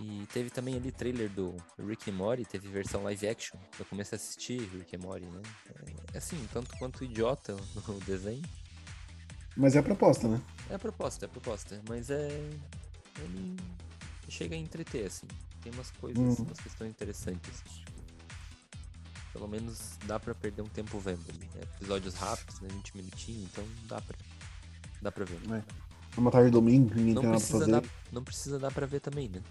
E 0.00 0.26
teve 0.32 0.48
também 0.48 0.76
ali 0.76 0.92
trailer 0.92 1.28
do 1.30 1.56
Rick 1.78 2.08
and 2.10 2.14
Morty, 2.14 2.44
teve 2.44 2.68
versão 2.68 3.02
live 3.02 3.26
action. 3.28 3.58
Eu 3.78 3.84
comecei 3.86 4.16
a 4.16 4.20
assistir 4.20 4.60
Rick 4.68 4.94
and 4.94 5.00
Morty, 5.00 5.26
né? 5.26 5.42
É 6.14 6.18
assim, 6.18 6.38
tanto 6.52 6.76
quanto 6.78 7.02
idiota 7.04 7.56
o 7.88 7.92
desenho. 8.04 8.42
Mas 9.56 9.74
é 9.74 9.80
a 9.80 9.82
proposta, 9.82 10.28
né? 10.28 10.40
É 10.70 10.74
a 10.76 10.78
proposta, 10.78 11.24
é 11.24 11.26
a 11.26 11.28
proposta. 11.28 11.82
Mas 11.88 12.10
é. 12.10 12.28
Ele 13.18 13.56
chega 14.28 14.54
a 14.54 14.58
entreter, 14.58 15.06
assim. 15.06 15.26
Tem 15.62 15.72
umas 15.72 15.90
coisas, 15.90 16.38
Hum. 16.38 16.44
umas 16.44 16.60
questões 16.60 16.90
interessantes. 16.90 17.60
tipo, 17.68 17.90
Pelo 19.32 19.48
menos 19.48 19.98
dá 20.06 20.20
pra 20.20 20.32
perder 20.32 20.62
um 20.62 20.68
tempo 20.68 20.96
vendo 21.00 21.24
ali. 21.28 21.50
É 21.56 21.62
episódios 21.76 22.14
rápidos, 22.14 22.60
né? 22.60 22.68
20 22.70 22.96
minutinhos, 22.96 23.50
então 23.50 23.64
dá 23.88 24.00
pra. 24.00 24.16
Dá 25.02 25.10
pra 25.10 25.24
ver. 25.24 25.40
É. 25.52 25.64
Uma 26.16 26.30
tarde 26.30 26.46
de 26.50 26.52
domingo, 26.52 26.94
ninguém 26.94 27.14
Não 27.14 27.22
tem 27.22 27.30
nada 27.30 27.44
pra 27.44 27.58
fazer. 27.58 27.70
dar, 27.72 27.82
não 28.12 28.22
precisa 28.24 28.58
dar 28.60 28.72
pra 28.72 28.86
ver 28.86 29.00
também, 29.00 29.28
né? 29.28 29.42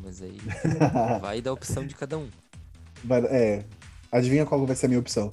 Mas 0.00 0.22
aí 0.22 0.38
vai 1.20 1.40
da 1.40 1.52
opção 1.52 1.86
de 1.86 1.94
cada 1.94 2.18
um. 2.18 2.30
Vai- 3.04 3.24
é. 3.26 3.64
Adivinha 4.10 4.46
qual 4.46 4.64
vai 4.66 4.76
ser 4.76 4.86
a 4.86 4.88
minha 4.88 5.00
opção? 5.00 5.32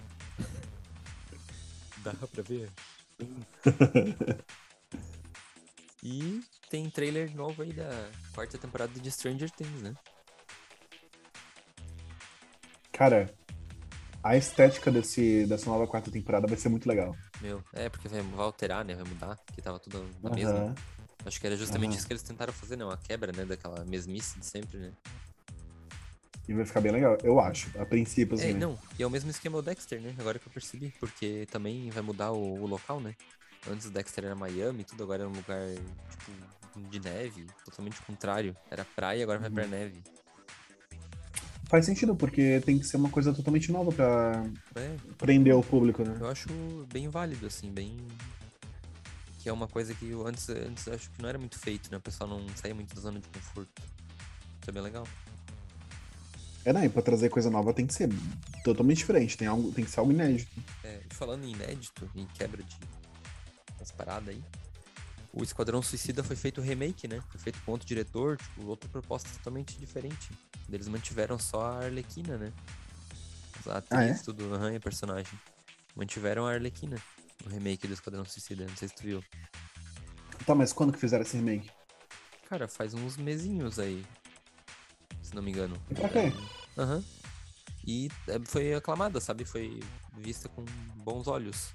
Dá 2.03 2.13
pra 2.13 2.43
ver. 2.43 2.69
e 6.03 6.41
tem 6.69 6.89
trailer 6.89 7.33
novo 7.35 7.61
aí 7.61 7.71
da 7.71 8.09
quarta 8.33 8.57
temporada 8.57 8.99
de 8.99 9.11
Stranger 9.11 9.49
Things, 9.51 9.81
né? 9.81 9.93
Cara, 12.91 13.33
a 14.23 14.37
estética 14.37 14.91
desse, 14.91 15.45
dessa 15.45 15.69
nova 15.69 15.87
quarta 15.87 16.11
temporada 16.11 16.47
vai 16.47 16.57
ser 16.57 16.69
muito 16.69 16.87
legal. 16.87 17.15
Meu, 17.41 17.63
é 17.73 17.89
porque 17.89 18.07
vai, 18.07 18.21
vai 18.21 18.45
alterar, 18.45 18.85
né? 18.85 18.95
Vai 18.95 19.03
mudar, 19.05 19.37
que 19.53 19.61
tava 19.61 19.79
tudo 19.79 20.09
na 20.21 20.29
mesma. 20.31 20.75
Acho 21.25 21.39
que 21.39 21.47
era 21.47 21.55
justamente 21.55 21.91
Aham. 21.91 21.97
isso 21.99 22.07
que 22.07 22.13
eles 22.13 22.23
tentaram 22.23 22.51
fazer, 22.53 22.75
né? 22.75 22.83
Uma 22.85 22.97
quebra, 22.97 23.31
né? 23.31 23.45
Daquela 23.45 23.83
mesmice 23.85 24.37
de 24.39 24.45
sempre, 24.45 24.77
né? 24.77 24.91
E 26.47 26.53
vai 26.53 26.65
ficar 26.65 26.81
bem 26.81 26.91
legal, 26.91 27.17
eu 27.23 27.39
acho. 27.39 27.69
A 27.79 27.85
princípio, 27.85 28.35
assim. 28.35 28.49
é, 28.49 28.53
né? 28.53 28.59
não, 28.59 28.77
e 28.99 29.03
é 29.03 29.07
o 29.07 29.09
mesmo 29.09 29.29
esquema 29.29 29.57
do 29.61 29.63
Dexter, 29.63 30.01
né? 30.01 30.13
Agora 30.19 30.37
que 30.37 30.47
eu 30.47 30.51
percebi, 30.51 30.93
porque 30.99 31.47
também 31.49 31.89
vai 31.89 32.03
mudar 32.03 32.31
o, 32.33 32.61
o 32.61 32.67
local, 32.67 32.99
né? 32.99 33.15
Antes 33.69 33.85
o 33.85 33.91
Dexter 33.91 34.25
era 34.25 34.35
Miami 34.35 34.83
tudo, 34.83 35.03
agora 35.03 35.23
é 35.23 35.27
um 35.27 35.31
lugar, 35.31 35.65
tipo, 36.09 36.89
de 36.89 36.99
neve, 36.99 37.47
totalmente 37.63 38.01
contrário. 38.01 38.53
Era 38.69 38.83
praia, 38.83 39.23
agora 39.23 39.39
vai 39.39 39.47
Uhum. 39.47 39.55
pra 39.55 39.67
neve. 39.67 40.03
Faz 41.69 41.85
sentido, 41.85 42.13
porque 42.13 42.61
tem 42.65 42.77
que 42.77 42.85
ser 42.85 42.97
uma 42.97 43.09
coisa 43.09 43.33
totalmente 43.33 43.71
nova 43.71 43.91
pra 43.91 44.43
É, 44.75 44.95
prender 45.17 45.55
o 45.55 45.63
público, 45.63 46.03
né? 46.03 46.15
Eu 46.19 46.27
acho 46.27 46.49
bem 46.91 47.09
válido, 47.09 47.47
assim, 47.47 47.71
bem. 47.71 47.95
Que 49.43 49.49
é 49.49 49.53
uma 49.53 49.67
coisa 49.67 49.93
que 49.93 50.09
eu 50.09 50.25
antes, 50.25 50.47
antes 50.47 50.87
eu 50.87 50.93
acho 50.93 51.11
que 51.11 51.21
não 51.21 51.27
era 51.27 51.37
muito 51.37 51.59
feito, 51.59 51.91
né? 51.91 51.97
O 51.97 52.01
pessoal 52.01 52.29
não 52.29 52.47
saía 52.55 52.73
muito 52.73 52.95
da 52.95 53.01
zona 53.01 53.19
de 53.19 53.27
conforto. 53.27 53.81
Isso 54.61 54.69
é 54.69 54.71
bem 54.71 54.81
legal. 54.81 55.05
É, 56.63 56.71
não, 56.71 56.81
e 56.81 56.87
pra 56.87 57.01
trazer 57.01 57.27
coisa 57.29 57.49
nova 57.49 57.73
tem 57.73 57.85
que 57.85 57.93
ser 57.93 58.09
totalmente 58.63 58.99
diferente, 58.99 59.35
tem, 59.37 59.49
algo, 59.49 59.69
tem 59.73 59.83
que 59.83 59.91
ser 59.91 59.99
algo 59.99 60.13
inédito. 60.13 60.49
É, 60.81 61.01
falando 61.09 61.43
em 61.43 61.51
inédito, 61.51 62.09
em 62.15 62.25
quebra 62.27 62.63
de 62.63 62.77
umas 63.77 63.91
paradas 63.91 64.29
aí, 64.29 64.41
o 65.33 65.43
Esquadrão 65.43 65.81
Suicida 65.81 66.23
foi 66.23 66.37
feito 66.37 66.61
remake, 66.61 67.05
né? 67.05 67.21
Foi 67.29 67.41
feito 67.41 67.59
com 67.65 67.73
outro 67.73 67.85
diretor, 67.85 68.37
tipo, 68.37 68.65
outra 68.65 68.87
proposta 68.89 69.27
totalmente 69.39 69.77
diferente. 69.77 70.31
Eles 70.71 70.87
mantiveram 70.87 71.37
só 71.37 71.65
a 71.65 71.83
Arlequina, 71.83 72.37
né? 72.37 72.53
A 73.67 73.79
atriz, 73.79 73.91
Ah, 73.99 74.03
é? 74.05 74.13
tudo, 74.13 74.45
e 74.71 74.75
a 74.77 74.79
personagem. 74.79 75.37
Mantiveram 75.97 76.47
a 76.47 76.53
Arlequina 76.53 76.95
no 77.43 77.51
remake 77.51 77.87
do 77.87 77.93
Esquadrão 77.93 78.25
Suicida, 78.25 78.65
não 78.67 78.75
sei 78.75 78.87
se 78.87 78.95
tu 78.95 79.03
viu. 79.03 79.23
Tá, 80.45 80.53
mas 80.55 80.73
quando 80.73 80.91
que 80.93 80.99
fizeram 80.99 81.23
esse 81.23 81.37
remake? 81.37 81.69
Cara, 82.49 82.67
faz 82.67 82.93
uns 82.93 83.17
mesinhos 83.17 83.79
aí, 83.79 84.05
se 85.21 85.33
não 85.35 85.41
me 85.41 85.51
engano. 85.51 85.75
E 85.89 85.95
pra 85.95 86.09
quê? 86.09 86.19
É, 86.77 86.81
Aham. 86.81 87.03
E 87.85 88.09
é, 88.27 88.39
foi 88.45 88.73
aclamada, 88.73 89.19
sabe? 89.19 89.43
Foi 89.45 89.79
vista 90.17 90.47
com 90.49 90.63
bons 91.03 91.27
olhos. 91.27 91.73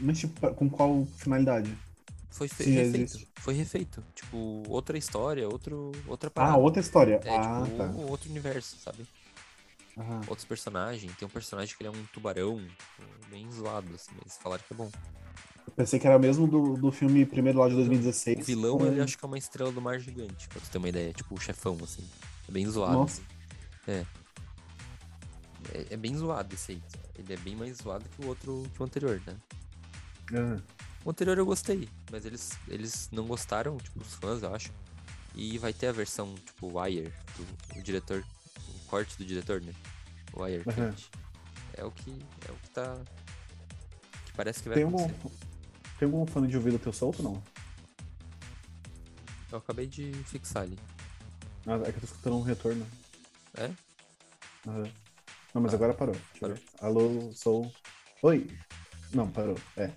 Mas, 0.00 0.18
tipo, 0.18 0.54
com 0.54 0.68
qual 0.68 1.06
finalidade? 1.16 1.76
Foi 2.30 2.46
fe- 2.48 2.64
refeito. 2.64 2.96
existe. 2.96 3.28
Foi 3.36 3.54
refeito. 3.54 4.04
Tipo, 4.14 4.62
outra 4.68 4.96
história, 4.98 5.48
outro, 5.48 5.92
outra 6.06 6.28
Ah, 6.28 6.32
parada. 6.32 6.58
outra 6.58 6.80
história. 6.80 7.20
É, 7.24 7.36
ah, 7.36 7.62
tipo, 7.64 7.76
tá. 7.76 7.84
outro 8.10 8.30
universo, 8.30 8.76
sabe? 8.78 9.06
Aham. 9.98 10.20
Outros 10.28 10.44
personagens. 10.44 11.14
Tem 11.16 11.26
um 11.26 11.30
personagem 11.30 11.76
que 11.76 11.82
ele 11.82 11.88
é 11.88 11.98
um 11.98 12.04
tubarão, 12.12 12.64
bem 13.28 13.50
zoado, 13.50 13.92
assim. 13.94 14.12
Eles 14.20 14.36
falaram 14.36 14.62
que 14.66 14.72
é 14.72 14.76
bom. 14.76 14.90
Eu 15.66 15.72
pensei 15.72 15.98
que 15.98 16.06
era 16.06 16.18
mesmo 16.18 16.46
do, 16.46 16.74
do 16.74 16.90
filme 16.90 17.26
primeiro 17.26 17.58
lá 17.58 17.68
de 17.68 17.74
2016. 17.74 18.38
O 18.38 18.42
vilão, 18.42 18.86
ele 18.86 19.00
acho 19.00 19.18
que 19.18 19.24
é 19.24 19.28
uma 19.28 19.38
estrela 19.38 19.70
do 19.72 19.80
mar 19.80 19.98
gigante, 19.98 20.48
pra 20.48 20.60
tu 20.60 20.70
ter 20.70 20.78
uma 20.78 20.88
ideia. 20.88 21.12
Tipo, 21.12 21.34
o 21.34 21.40
chefão, 21.40 21.76
assim. 21.82 22.08
É 22.48 22.52
bem 22.52 22.66
zoado. 22.66 22.94
Nossa. 22.98 23.20
É. 23.86 24.04
É, 25.74 25.86
é 25.90 25.96
bem 25.96 26.16
zoado 26.16 26.54
esse 26.54 26.72
aí. 26.72 26.82
Ele 27.18 27.32
é 27.32 27.36
bem 27.36 27.56
mais 27.56 27.76
zoado 27.78 28.08
que 28.08 28.24
o 28.24 28.28
outro, 28.28 28.64
que 28.74 28.80
o 28.82 28.84
anterior, 28.84 29.20
né? 29.26 29.36
Ah, 30.32 30.60
O 31.04 31.10
anterior 31.10 31.36
eu 31.36 31.44
gostei, 31.46 31.88
mas 32.10 32.24
eles, 32.24 32.52
eles 32.68 33.08
não 33.10 33.26
gostaram, 33.26 33.76
tipo, 33.78 34.00
os 34.00 34.14
fãs, 34.14 34.42
eu 34.42 34.54
acho. 34.54 34.72
E 35.34 35.58
vai 35.58 35.72
ter 35.72 35.88
a 35.88 35.92
versão, 35.92 36.34
tipo, 36.34 36.78
Wire, 36.80 37.12
do 37.36 37.78
o 37.78 37.82
diretor, 37.82 38.24
corte 38.88 39.16
do 39.16 39.24
diretor, 39.24 39.60
né? 39.60 39.72
O 40.32 40.42
Wire. 40.42 40.64
Cut. 40.64 41.10
É 41.74 41.84
o 41.84 41.90
que. 41.90 42.10
É 42.48 42.52
o 42.52 42.56
que 42.56 42.70
tá. 42.70 42.96
Que 44.24 44.32
parece 44.32 44.62
que 44.62 44.68
vai 44.68 44.76
tem, 44.76 44.84
algum, 44.84 45.04
acontecer. 45.04 45.46
tem 45.98 46.06
algum 46.06 46.26
fone 46.26 46.48
de 46.48 46.56
ouvido 46.56 46.78
teu 46.78 46.92
solto 46.92 47.22
não? 47.22 47.42
Eu 49.50 49.58
acabei 49.58 49.86
de 49.86 50.12
fixar 50.24 50.64
ali. 50.64 50.78
Ah, 51.66 51.74
é 51.76 51.90
que 51.92 51.96
eu 51.96 52.00
tô 52.00 52.06
escutando 52.06 52.36
um 52.36 52.42
retorno. 52.42 52.86
É? 53.54 53.70
Aham. 54.66 54.90
Não, 55.54 55.62
mas 55.62 55.72
agora 55.72 55.94
parou. 55.94 56.14
Deixa 56.14 56.40
Parou. 56.40 56.58
Alô, 56.80 57.32
sou. 57.32 57.72
Oi! 58.22 58.46
Não, 59.12 59.30
parou. 59.30 59.56
É. 59.76 59.90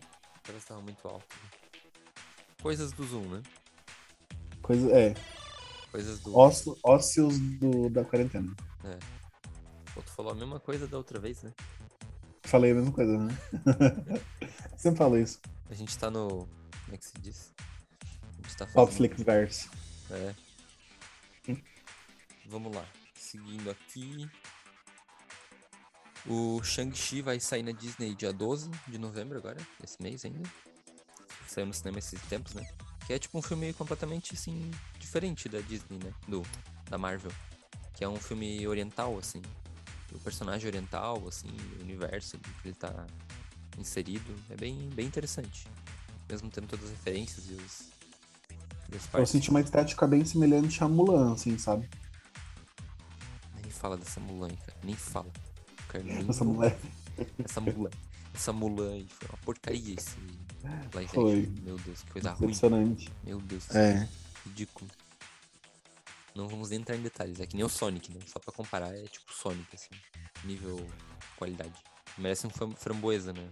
Parece 0.44 0.62
que 0.62 0.68
tava 0.68 0.82
muito 0.82 1.06
alto. 1.08 1.36
Coisas 2.62 2.92
do 2.92 3.04
Zoom, 3.04 3.28
né? 3.28 3.44
Coisa. 4.62 4.90
É. 4.92 5.14
Coisas 5.92 6.22
do. 6.22 6.38
Ócio, 6.38 6.78
ócios 6.84 7.38
do, 7.38 7.90
da 7.90 8.06
quarentena. 8.06 8.56
É. 8.84 8.98
Pô, 9.94 10.02
tu 10.02 10.12
falou 10.12 10.32
a 10.32 10.36
mesma 10.36 10.60
coisa 10.60 10.88
da 10.88 10.98
outra 10.98 11.20
vez, 11.20 11.44
né? 11.44 11.54
Falei 12.44 12.72
a 12.72 12.76
mesma 12.76 12.92
coisa, 12.92 13.18
né? 13.18 13.38
Sempre 14.78 14.98
falo 14.98 15.18
isso. 15.18 15.40
A 15.70 15.74
gente 15.74 15.98
tá 15.98 16.10
no. 16.10 16.48
Como 16.86 16.94
é 16.94 16.98
que 16.98 17.06
se 17.06 17.14
diz? 17.20 17.54
A 18.04 18.42
gente 18.42 18.58
tá 18.58 18.68
fazendo- 18.68 18.96
Flickverse. 18.96 19.70
É. 20.10 20.36
Vamos 22.48 22.76
lá. 22.76 22.86
Seguindo 23.16 23.70
aqui. 23.70 24.30
O 26.28 26.62
Shang-Chi 26.62 27.22
vai 27.22 27.40
sair 27.40 27.64
na 27.64 27.72
Disney 27.72 28.14
dia 28.14 28.32
12 28.32 28.70
de 28.88 28.98
novembro 29.00 29.38
agora, 29.40 29.58
esse 29.84 30.02
mês 30.02 30.24
ainda. 30.24 30.48
Saiu 31.48 31.66
no 31.66 31.74
cinema 31.74 31.98
esses 32.00 32.22
tempos, 32.24 32.54
né? 32.54 32.68
Que 33.08 33.14
é 33.14 33.20
tipo 33.20 33.38
um 33.38 33.42
filme 33.42 33.74
completamente, 33.74 34.34
assim, 34.36 34.70
diferente 35.00 35.50
da 35.50 35.60
Disney, 35.62 35.98
né? 36.04 36.14
Do, 36.28 36.44
da 36.90 36.98
Marvel. 36.98 37.32
Que 38.02 38.06
é 38.06 38.10
um 38.10 38.16
filme 38.16 38.68
oriental, 38.68 39.16
assim. 39.20 39.44
O 40.12 40.18
personagem 40.18 40.66
oriental, 40.66 41.22
assim, 41.28 41.50
o 41.78 41.84
universo 41.84 42.36
que 42.40 42.70
ele 42.70 42.74
tá 42.74 43.06
inserido. 43.78 44.34
É 44.50 44.56
bem, 44.56 44.90
bem 44.96 45.06
interessante. 45.06 45.68
Mesmo 46.28 46.50
tendo 46.50 46.66
todas 46.66 46.86
as 46.86 46.92
referências 46.94 47.46
e 47.48 47.54
os... 47.54 47.92
E 48.92 48.96
as 48.96 49.08
Eu 49.14 49.24
senti 49.28 49.52
uma 49.52 49.62
estética 49.62 50.08
bem 50.08 50.26
semelhante 50.26 50.84
a 50.84 50.90
Mulan, 50.90 51.34
assim, 51.34 51.56
sabe? 51.60 51.88
Nem 53.62 53.70
fala 53.70 53.96
dessa 53.98 54.20
Mulan, 54.20 54.50
cara. 54.50 54.80
Nem 54.84 54.96
fala. 54.96 55.32
Cara, 55.88 56.04
nem 56.04 56.28
Essa 56.28 56.44
mulher. 56.44 56.80
Essa 57.46 57.62
Mulan. 57.62 57.92
Essa 58.34 58.52
Mulan 58.52 58.94
aí 58.94 59.08
foi 59.12 59.30
uma 59.30 59.38
porcaria 59.46 59.94
esse 59.96 60.18
live 60.96 61.12
Foi. 61.12 61.54
Meu 61.62 61.78
Deus, 61.78 62.02
que 62.02 62.14
coisa 62.14 62.32
ruim. 62.32 62.98
Meu 63.24 63.40
Deus. 63.42 63.70
É. 63.76 64.10
Ridículo. 64.44 64.90
Não 66.36 66.48
vamos 66.48 66.70
nem 66.70 66.80
entrar 66.80 66.96
em 66.96 67.02
detalhes. 67.02 67.40
É 67.40 67.46
que 67.46 67.56
nem 67.56 67.66
o 67.66 67.70
Sonic, 67.70 68.12
né? 68.14 68.20
Só 68.26 68.40
pra 68.40 68.54
comparar, 68.54 68.96
é 68.96 69.04
tipo 69.04 69.32
Sonic, 69.34 69.68
assim. 69.76 69.90
Nível 70.46 70.80
qualidade. 71.38 71.74
Merece 72.18 72.48
um 72.48 72.50
fram- 72.50 72.72
framboesa 72.76 73.34
né? 73.34 73.50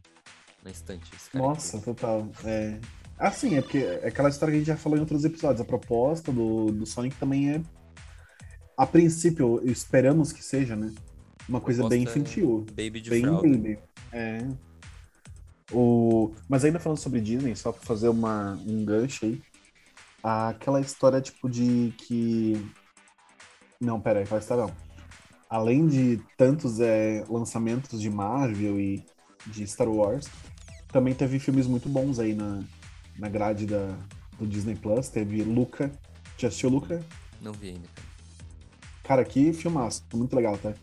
na 0.64 0.72
estante. 0.72 1.10
Esse 1.16 1.30
cara 1.30 1.46
Nossa, 1.46 1.78
aqui. 1.78 1.86
total. 1.86 2.28
É. 2.44 2.80
Assim, 3.18 3.56
é 3.58 3.62
porque 3.62 3.80
é 3.80 4.08
aquela 4.08 4.30
história 4.30 4.52
que 4.52 4.56
a 4.58 4.60
gente 4.60 4.68
já 4.68 4.78
falou 4.78 4.98
em 4.98 5.02
outros 5.02 5.24
episódios. 5.26 5.62
A 5.62 5.66
proposta 5.66 6.32
do, 6.32 6.68
do 6.68 6.86
Sonic 6.86 7.16
também 7.18 7.52
é. 7.52 7.62
A 8.78 8.86
princípio, 8.86 9.62
esperamos 9.70 10.32
que 10.32 10.42
seja, 10.44 10.76
né? 10.76 10.94
Uma 11.48 11.60
coisa 11.60 11.88
bem 11.90 12.00
é 12.02 12.04
infantil. 12.04 12.66
Baby 12.70 13.02
de 13.02 13.10
Bem 13.10 13.22
fralda. 13.24 13.48
baby. 13.48 13.80
É. 14.12 14.48
O... 15.72 16.34
Mas 16.48 16.64
ainda 16.66 16.80
falando 16.80 16.98
sobre 16.98 17.20
Disney, 17.22 17.56
só 17.56 17.72
pra 17.72 17.82
fazer 17.82 18.08
uma, 18.10 18.54
um 18.66 18.84
gancho 18.86 19.26
aí. 19.26 19.42
Aquela 20.24 20.82
história, 20.82 21.22
tipo, 21.22 21.50
de 21.50 21.94
que. 21.98 22.54
Não, 23.80 24.00
pera 24.00 24.20
aí, 24.20 24.26
aquela 24.26 24.40
história 24.40 24.66
não. 24.66 24.74
Além 25.50 25.88
de 25.88 26.22
tantos 26.38 26.80
é, 26.80 27.24
lançamentos 27.30 28.00
de 28.00 28.10
Marvel 28.10 28.80
e 28.80 29.04
de 29.48 29.66
Star 29.66 29.90
Wars, 29.90 30.28
também 30.92 31.14
teve 31.16 31.40
filmes 31.40 31.66
muito 31.66 31.90
bons 31.90 32.20
aí 32.20 32.36
na, 32.36 32.62
na 33.18 33.30
grade 33.30 33.66
da, 33.66 33.96
do 34.38 34.46
Disney 34.46 34.76
Plus. 34.76 35.10
Teve 35.10 35.42
Luca. 35.44 35.92
Já 36.38 36.50
assistiu 36.50 36.70
Luca? 36.70 37.02
Não 37.42 37.54
vi 37.54 37.70
ainda, 37.70 37.88
cara. 39.04 39.24
Que 39.24 39.54
filmaço. 39.54 40.04
Muito 40.14 40.36
legal, 40.36 40.58
tá? 40.58 40.74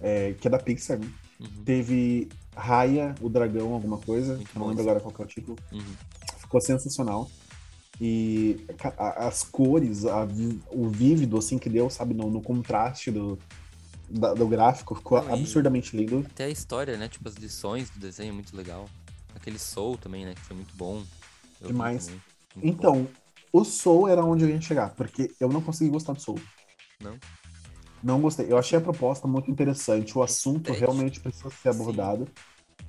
É, 0.00 0.34
que 0.34 0.48
é 0.48 0.50
da 0.50 0.58
Pixar, 0.58 0.98
né? 0.98 1.08
Uhum, 1.38 1.64
Teve 1.64 2.28
Raya, 2.56 3.14
o 3.20 3.28
Dragão, 3.28 3.74
alguma 3.74 3.98
coisa. 3.98 4.36
Muito 4.36 4.58
não 4.58 4.68
lembro 4.68 4.82
agora 4.82 5.00
qual 5.00 5.12
que 5.12 5.22
é 5.22 5.24
o 5.24 5.28
título. 5.28 5.58
uhum. 5.72 5.80
Ficou 6.38 6.60
sensacional. 6.60 7.30
E 8.00 8.66
as 8.98 9.42
cores, 9.42 10.04
a 10.04 10.26
o 10.70 10.88
vívido, 10.88 11.38
assim, 11.38 11.58
que 11.58 11.70
deu, 11.70 11.88
sabe, 11.88 12.12
no, 12.12 12.30
no 12.30 12.42
contraste 12.42 13.10
do, 13.10 13.38
da- 14.08 14.34
do 14.34 14.46
gráfico, 14.46 14.94
ficou 14.94 15.22
Não, 15.22 15.32
absurdamente 15.32 15.96
lindo. 15.96 16.24
Até 16.26 16.44
a 16.44 16.50
história, 16.50 16.96
né? 16.96 17.08
Tipo, 17.08 17.28
as 17.28 17.36
lições 17.36 17.88
do 17.90 17.98
desenho 17.98 18.30
é 18.30 18.32
muito 18.32 18.54
legal. 18.54 18.86
Aquele 19.34 19.58
Soul 19.58 19.96
também, 19.96 20.24
né? 20.24 20.34
Que 20.34 20.42
foi 20.42 20.56
muito 20.56 20.74
bom. 20.76 21.02
Eu 21.60 21.68
Demais. 21.68 22.06
também. 22.06 22.20
Muito 22.54 22.76
bom. 22.76 22.78
Então, 22.78 23.08
o 23.52 23.64
Soul 23.64 24.08
era 24.08 24.22
onde 24.22 24.44
eu 24.44 24.50
ia 24.50 24.60
chegar, 24.60 24.94
porque 24.94 25.34
eu 25.40 25.48
não 25.48 25.62
consegui 25.62 25.90
gostar 25.90 26.12
do 26.12 26.20
Soul. 26.20 26.40
Não? 27.00 27.18
Não 28.02 28.20
gostei. 28.20 28.50
Eu 28.50 28.58
achei 28.58 28.78
a 28.78 28.82
proposta 28.82 29.26
muito 29.26 29.50
interessante, 29.50 30.16
o 30.16 30.22
assunto 30.22 30.72
realmente 30.72 31.20
precisa 31.20 31.50
ser 31.50 31.70
abordado, 31.70 32.28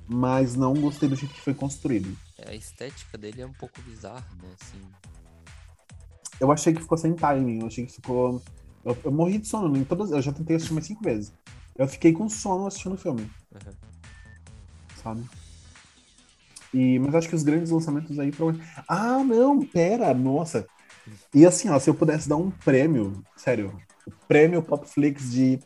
mas 0.08 0.56
não 0.56 0.74
gostei 0.74 1.08
do 1.08 1.16
jeito 1.16 1.34
que 1.34 1.42
foi 1.42 1.54
construído. 1.54 2.16
A 2.46 2.54
estética 2.54 3.18
dele 3.18 3.42
é 3.42 3.46
um 3.46 3.54
pouco 3.54 3.82
bizarra, 3.82 4.28
né? 4.42 4.50
Assim, 4.62 4.82
Eu 6.40 6.52
achei 6.52 6.74
que 6.74 6.82
ficou 6.82 6.98
sem 6.98 7.16
timing, 7.16 7.62
eu 7.62 7.68
achei 7.68 7.86
que 7.86 7.94
ficou. 7.94 8.42
Eu, 8.86 8.98
eu 9.04 9.12
morri 9.12 9.40
de 9.40 9.48
sono 9.48 9.76
em 9.78 9.84
todas. 9.84 10.12
Eu 10.12 10.22
já 10.22 10.32
tentei 10.32 10.56
assistir 10.56 10.74
umas 10.74 10.86
cinco 10.86 11.04
vezes. 11.04 11.34
Eu 11.78 11.88
fiquei 11.88 12.14
com 12.14 12.30
sono 12.30 12.68
assistindo 12.68 12.94
o 12.94 12.98
filme, 12.98 13.30
aham. 13.56 13.74
sabe? 15.04 15.24
E, 16.74 17.00
mas 17.00 17.16
acho 17.16 17.30
que 17.30 17.36
os 17.36 17.44
grandes 17.44 17.72
lançamentos 17.72 18.18
aí 18.20 18.32
foram. 18.32 18.60
Ah, 18.88 19.24
não, 19.24 19.66
pera, 19.66 20.14
nossa. 20.14 20.68
E 21.34 21.46
assim, 21.46 21.70
ó, 21.70 21.80
se 21.80 21.90
eu 21.90 21.96
pudesse 21.96 22.28
dar 22.28 22.36
um 22.38 22.52
prêmio, 22.52 23.24
sério, 23.36 23.82
o 24.06 24.12
prêmio 24.28 24.62
Popflix 24.62 25.32
de 25.32 25.60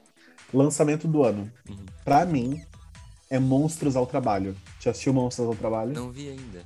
lançamento 0.53 1.07
do 1.07 1.23
ano, 1.23 1.51
Uhum. 1.69 1.85
pra 2.03 2.25
mim, 2.25 2.61
é 3.31 3.39
Monstros 3.39 3.95
ao 3.95 4.05
Trabalho. 4.05 4.55
Já 4.79 4.91
assistiu 4.91 5.13
Monstros 5.13 5.47
ao 5.47 5.55
Trabalho? 5.55 5.93
Não 5.93 6.11
vi 6.11 6.27
ainda. 6.29 6.63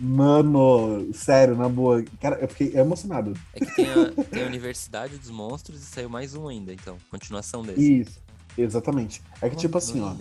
Mano, 0.00 1.12
sério, 1.12 1.54
na 1.54 1.68
boa. 1.68 2.02
Cara, 2.22 2.38
eu 2.40 2.48
fiquei 2.48 2.74
emocionado. 2.80 3.34
É 3.52 3.60
que 3.60 3.76
tem 3.76 3.86
a, 3.86 4.24
tem 4.24 4.42
a 4.42 4.46
Universidade 4.46 5.18
dos 5.18 5.28
Monstros 5.28 5.82
e 5.82 5.84
saiu 5.84 6.08
mais 6.08 6.34
um 6.34 6.48
ainda, 6.48 6.72
então. 6.72 6.96
Continuação 7.10 7.62
desse. 7.62 8.00
Isso, 8.00 8.18
exatamente. 8.56 9.22
É 9.42 9.48
que, 9.50 9.56
Não- 9.56 9.60
tipo 9.60 9.76
assim, 9.76 10.00
ó, 10.00 10.14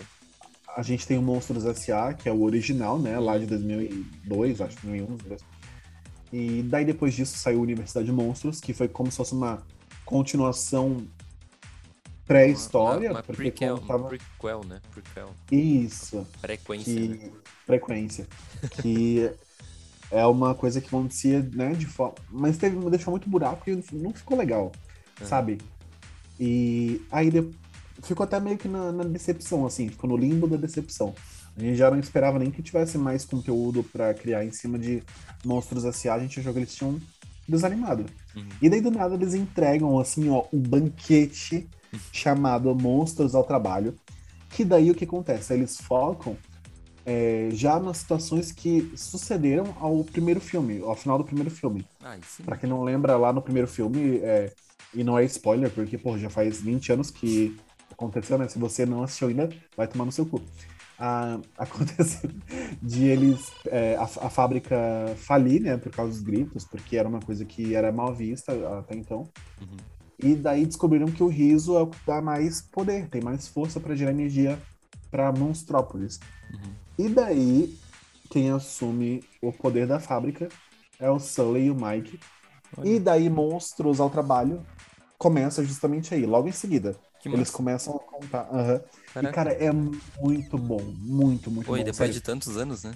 a 0.75 0.83
gente 0.83 1.07
tem 1.07 1.17
o 1.17 1.21
Monstros 1.21 1.65
S.A., 1.65 2.13
que 2.13 2.27
é 2.27 2.31
o 2.31 2.43
original, 2.43 2.99
né, 2.99 3.17
lá 3.17 3.37
de 3.37 3.45
2002, 3.45 4.59
acho, 4.59 4.75
2001, 4.83 5.05
2002. 5.05 5.41
E 6.33 6.61
daí 6.63 6.83
depois 6.83 7.13
disso 7.13 7.37
saiu 7.37 7.61
Universidade 7.61 8.05
de 8.05 8.11
Monstros, 8.11 8.59
que 8.59 8.73
foi 8.73 8.89
como 8.89 9.09
se 9.09 9.15
fosse 9.15 9.33
uma 9.33 9.63
continuação 10.05 11.07
pré-história, 12.29 13.09
Uma, 13.09 13.17
uma 13.19 13.23
porque 13.23 13.41
prequel, 13.41 13.77
tava... 13.79 13.97
uma 14.03 14.09
prequel, 14.09 14.61
né? 14.65 14.79
Prequel. 14.93 15.29
Isso. 15.51 16.25
Frequência, 16.39 16.93
que 16.93 17.07
né? 17.07 17.31
frequência 17.65 18.27
que 18.81 19.31
é 20.11 20.25
uma 20.25 20.55
coisa 20.55 20.79
que 20.79 20.87
acontecia 20.87 21.41
né 21.53 21.73
de 21.73 21.85
forma 21.85 22.15
mas 22.29 22.57
teve 22.57 22.77
deixou 22.89 23.11
muito 23.11 23.29
buraco 23.29 23.69
e 23.69 23.83
não 23.93 24.13
ficou 24.13 24.37
legal 24.37 24.71
Uhum. 25.21 25.27
sabe 25.27 25.57
e 26.39 27.01
aí 27.11 27.29
ficou 28.01 28.23
até 28.23 28.39
meio 28.39 28.57
que 28.57 28.67
na, 28.69 28.91
na 28.91 29.03
decepção 29.03 29.65
assim 29.65 29.89
ficou 29.89 30.09
no 30.09 30.15
limbo 30.15 30.47
da 30.47 30.55
decepção 30.55 31.13
a 31.57 31.59
gente 31.61 31.75
já 31.75 31.91
não 31.91 31.99
esperava 31.99 32.39
nem 32.39 32.49
que 32.49 32.63
tivesse 32.63 32.97
mais 32.97 33.25
conteúdo 33.25 33.83
pra 33.83 34.13
criar 34.13 34.45
em 34.45 34.51
cima 34.51 34.79
de 34.79 35.03
monstros 35.43 35.83
S.A. 35.83 36.13
a 36.15 36.19
gente 36.19 36.39
achou 36.39 36.53
que 36.53 36.59
eles 36.59 36.73
tinham 36.75 36.99
desanimado 37.47 38.05
Uhum. 38.35 38.47
e 38.61 38.69
daí 38.69 38.79
do 38.79 38.91
nada 38.91 39.15
eles 39.15 39.33
entregam 39.33 39.99
assim 39.99 40.29
ó 40.29 40.45
um 40.53 40.59
banquete 40.59 41.67
chamado 42.11 42.73
Monstros 42.75 43.35
ao 43.35 43.43
Trabalho 43.43 43.95
que 44.49 44.65
daí 44.65 44.89
o 44.91 44.95
que 44.95 45.05
acontece 45.05 45.53
eles 45.53 45.79
focam 45.79 46.35
é, 47.05 47.49
já 47.51 47.79
nas 47.79 47.97
situações 47.97 48.51
que 48.51 48.91
sucederam 48.95 49.75
ao 49.79 50.03
primeiro 50.03 50.39
filme, 50.39 50.81
ao 50.81 50.95
final 50.95 51.17
do 51.17 51.23
primeiro 51.23 51.49
filme. 51.49 51.85
Ah. 52.03 52.17
Pra 52.45 52.57
quem 52.57 52.69
não 52.69 52.83
lembra, 52.83 53.17
lá 53.17 53.31
no 53.31 53.41
primeiro 53.41 53.67
filme, 53.67 54.17
é, 54.17 54.51
e 54.93 55.03
não 55.03 55.17
é 55.17 55.23
spoiler, 55.25 55.71
porque, 55.71 55.97
pô, 55.97 56.17
já 56.17 56.29
faz 56.29 56.61
20 56.61 56.91
anos 56.91 57.09
que 57.09 57.57
aconteceu, 57.91 58.37
né? 58.37 58.47
Se 58.47 58.59
você 58.59 58.85
não 58.85 59.03
assistiu 59.03 59.29
ainda, 59.29 59.49
vai 59.75 59.87
tomar 59.87 60.05
no 60.05 60.11
seu 60.11 60.25
cu. 60.25 60.41
Ah, 60.99 61.39
aconteceu 61.57 62.29
de 62.81 63.05
eles, 63.05 63.51
é, 63.67 63.95
a, 63.95 64.03
a 64.03 64.29
fábrica 64.29 64.77
falir, 65.17 65.61
né, 65.61 65.77
por 65.77 65.91
causa 65.91 66.11
dos 66.11 66.21
gritos, 66.21 66.65
porque 66.65 66.97
era 66.97 67.07
uma 67.07 67.21
coisa 67.21 67.45
que 67.45 67.73
era 67.73 67.91
mal 67.91 68.13
vista 68.13 68.51
até 68.77 68.95
então. 68.95 69.27
Uhum. 69.61 69.98
E 70.21 70.35
daí 70.35 70.65
descobriram 70.65 71.07
que 71.07 71.23
o 71.23 71.27
riso 71.27 71.77
é 71.77 71.81
o 71.81 71.87
que 71.87 71.97
dá 72.05 72.21
mais 72.21 72.61
poder, 72.61 73.09
tem 73.09 73.21
mais 73.21 73.47
força 73.47 73.79
pra 73.79 73.95
gerar 73.95 74.11
energia 74.11 74.59
pra 75.09 75.31
Monstrópolis. 75.31 76.19
Uhum. 76.53 76.73
E 76.97 77.07
daí, 77.09 77.77
quem 78.29 78.51
assume 78.51 79.23
o 79.41 79.51
poder 79.51 79.87
da 79.87 79.99
fábrica 79.99 80.49
é 80.99 81.09
o 81.09 81.19
Sully 81.19 81.65
e 81.65 81.71
o 81.71 81.75
Mike. 81.75 82.19
Olha, 82.77 82.89
E 82.89 82.99
daí, 82.99 83.29
Monstros 83.29 83.99
ao 83.99 84.09
Trabalho 84.09 84.61
começa 85.17 85.63
justamente 85.63 86.13
aí, 86.13 86.25
logo 86.25 86.47
em 86.47 86.51
seguida. 86.51 86.95
Eles 87.25 87.49
começam 87.49 87.95
a 87.95 87.99
contar. 87.99 88.47
aham. 88.51 88.81
E, 89.21 89.27
cara, 89.27 89.51
é 89.53 89.71
muito 89.71 90.57
bom. 90.57 90.79
Muito, 90.99 91.51
muito 91.51 91.71
Oi, 91.71 91.79
bom. 91.79 91.83
depois 91.83 91.95
sério. 91.95 92.13
de 92.13 92.21
tantos 92.21 92.57
anos, 92.57 92.83
né? 92.83 92.93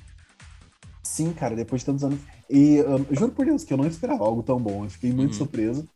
Sim, 1.03 1.33
cara, 1.33 1.55
depois 1.55 1.81
de 1.81 1.85
tantos 1.85 2.03
anos. 2.03 2.19
E 2.49 2.75
eu 2.75 3.05
juro 3.11 3.31
por 3.31 3.45
Deus 3.45 3.63
que 3.63 3.73
eu 3.73 3.77
não 3.77 3.87
esperava 3.87 4.23
algo 4.23 4.41
tão 4.43 4.57
bom. 4.59 4.83
Eu 4.85 4.89
fiquei 4.89 5.11
muito 5.11 5.33
Uhum. 5.33 5.37
surpreso. 5.37 5.87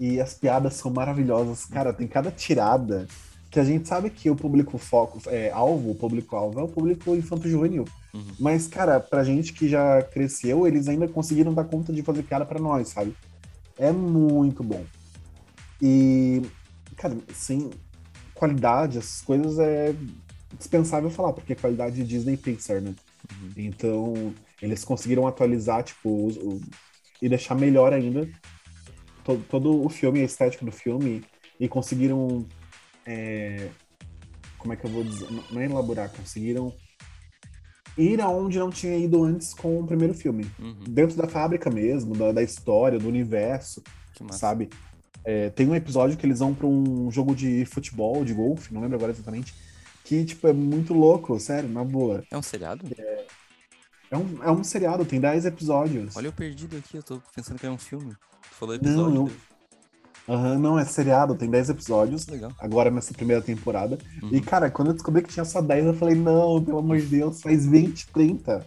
E 0.00 0.18
as 0.18 0.32
piadas 0.32 0.74
são 0.74 0.90
maravilhosas. 0.90 1.66
Cara, 1.66 1.92
tem 1.92 2.08
cada 2.08 2.30
tirada 2.30 3.06
que 3.50 3.60
a 3.60 3.64
gente 3.64 3.86
sabe 3.86 4.08
que 4.08 4.30
o 4.30 4.36
público 4.36 4.78
foco, 4.78 5.20
é, 5.26 5.50
alvo, 5.50 5.90
o 5.90 5.94
público-alvo 5.94 6.58
é 6.58 6.62
o 6.62 6.68
público 6.68 7.14
infanto-juvenil. 7.14 7.84
Uhum. 8.14 8.24
Mas, 8.38 8.66
cara, 8.66 8.98
pra 8.98 9.22
gente 9.24 9.52
que 9.52 9.68
já 9.68 10.00
cresceu, 10.02 10.66
eles 10.66 10.88
ainda 10.88 11.06
conseguiram 11.06 11.52
dar 11.52 11.64
conta 11.64 11.92
de 11.92 12.02
fazer 12.02 12.22
piada 12.22 12.46
pra 12.46 12.58
nós, 12.58 12.88
sabe? 12.88 13.14
É 13.76 13.92
muito 13.92 14.62
bom. 14.64 14.84
E, 15.82 16.42
cara, 16.96 17.16
sem 17.34 17.70
qualidade, 18.34 18.98
essas 18.98 19.20
coisas 19.20 19.58
é 19.58 19.94
dispensável 20.56 21.10
falar, 21.10 21.32
porque 21.32 21.52
é 21.52 21.56
qualidade 21.56 22.04
Disney 22.04 22.36
Pixar, 22.36 22.80
né? 22.80 22.94
Uhum. 23.42 23.50
Então, 23.56 24.34
eles 24.62 24.84
conseguiram 24.84 25.26
atualizar, 25.26 25.82
tipo, 25.82 26.26
os- 26.26 26.36
o- 26.36 26.60
e 27.20 27.28
deixar 27.28 27.54
melhor 27.54 27.92
ainda 27.92 28.26
todo, 29.24 29.44
todo 29.48 29.84
o 29.84 29.88
filme, 29.88 30.20
a 30.20 30.24
estética 30.24 30.64
do 30.64 30.72
filme, 30.72 31.22
e 31.58 31.68
conseguiram. 31.68 32.46
é, 33.06 33.68
como 34.58 34.72
é 34.72 34.76
que 34.76 34.84
eu 34.84 34.90
vou 34.90 35.04
dizer? 35.04 35.30
Não- 35.30 35.44
Não 35.50 35.60
é 35.60 35.64
elaborar, 35.66 36.10
conseguiram 36.10 36.72
ir 37.96 38.20
aonde 38.20 38.58
não 38.58 38.70
tinha 38.70 38.96
ido 38.96 39.22
antes 39.24 39.52
com 39.54 39.80
o 39.80 39.86
primeiro 39.86 40.14
filme. 40.14 40.46
Uhum. 40.58 40.84
Dentro 40.88 41.16
da 41.16 41.28
fábrica 41.28 41.70
mesmo, 41.70 42.16
da, 42.16 42.32
da 42.32 42.42
história, 42.42 42.98
do 42.98 43.08
universo, 43.08 43.82
sabe? 44.32 44.68
É, 45.24 45.50
tem 45.50 45.68
um 45.68 45.74
episódio 45.74 46.16
que 46.16 46.24
eles 46.24 46.38
vão 46.38 46.54
pra 46.54 46.66
um 46.66 47.10
jogo 47.10 47.34
de 47.34 47.64
futebol, 47.66 48.24
de 48.24 48.32
golfe, 48.32 48.72
não 48.72 48.80
lembro 48.80 48.96
agora 48.96 49.12
exatamente, 49.12 49.52
que, 50.04 50.24
tipo, 50.24 50.48
é 50.48 50.52
muito 50.52 50.94
louco, 50.94 51.38
sério, 51.38 51.68
na 51.68 51.84
boa. 51.84 52.22
É 52.30 52.38
um 52.38 52.42
seriado? 52.42 52.86
É 52.98 53.26
um, 54.16 54.42
é 54.42 54.50
um 54.50 54.64
seriado, 54.64 55.04
tem 55.04 55.20
10 55.20 55.46
episódios. 55.46 56.16
Olha 56.16 56.26
eu 56.26 56.32
perdido 56.32 56.76
aqui, 56.76 56.96
eu 56.96 57.02
tô 57.02 57.22
pensando 57.34 57.58
que 57.58 57.66
é 57.66 57.70
um 57.70 57.78
filme. 57.78 58.12
Tu 58.42 58.54
falou 58.54 58.74
Não, 58.74 58.80
episódio. 58.82 59.14
não. 59.14 59.24
Deus. 59.24 59.50
Aham, 60.28 60.58
não, 60.58 60.78
é 60.78 60.84
seriado, 60.84 61.34
tem 61.34 61.50
10 61.50 61.70
episódios, 61.70 62.26
Legal. 62.28 62.52
agora 62.60 62.90
nessa 62.90 63.12
primeira 63.12 63.42
temporada. 63.42 63.98
Uhum. 64.22 64.28
E, 64.32 64.40
cara, 64.40 64.70
quando 64.70 64.88
eu 64.88 64.94
descobri 64.94 65.22
que 65.22 65.28
tinha 65.32 65.44
só 65.44 65.60
10, 65.60 65.86
eu 65.86 65.94
falei, 65.94 66.14
não, 66.14 66.62
pelo 66.62 66.78
amor 66.78 66.98
de 66.98 67.06
Deus, 67.06 67.40
faz 67.42 67.66
20, 67.66 68.08
30, 68.08 68.64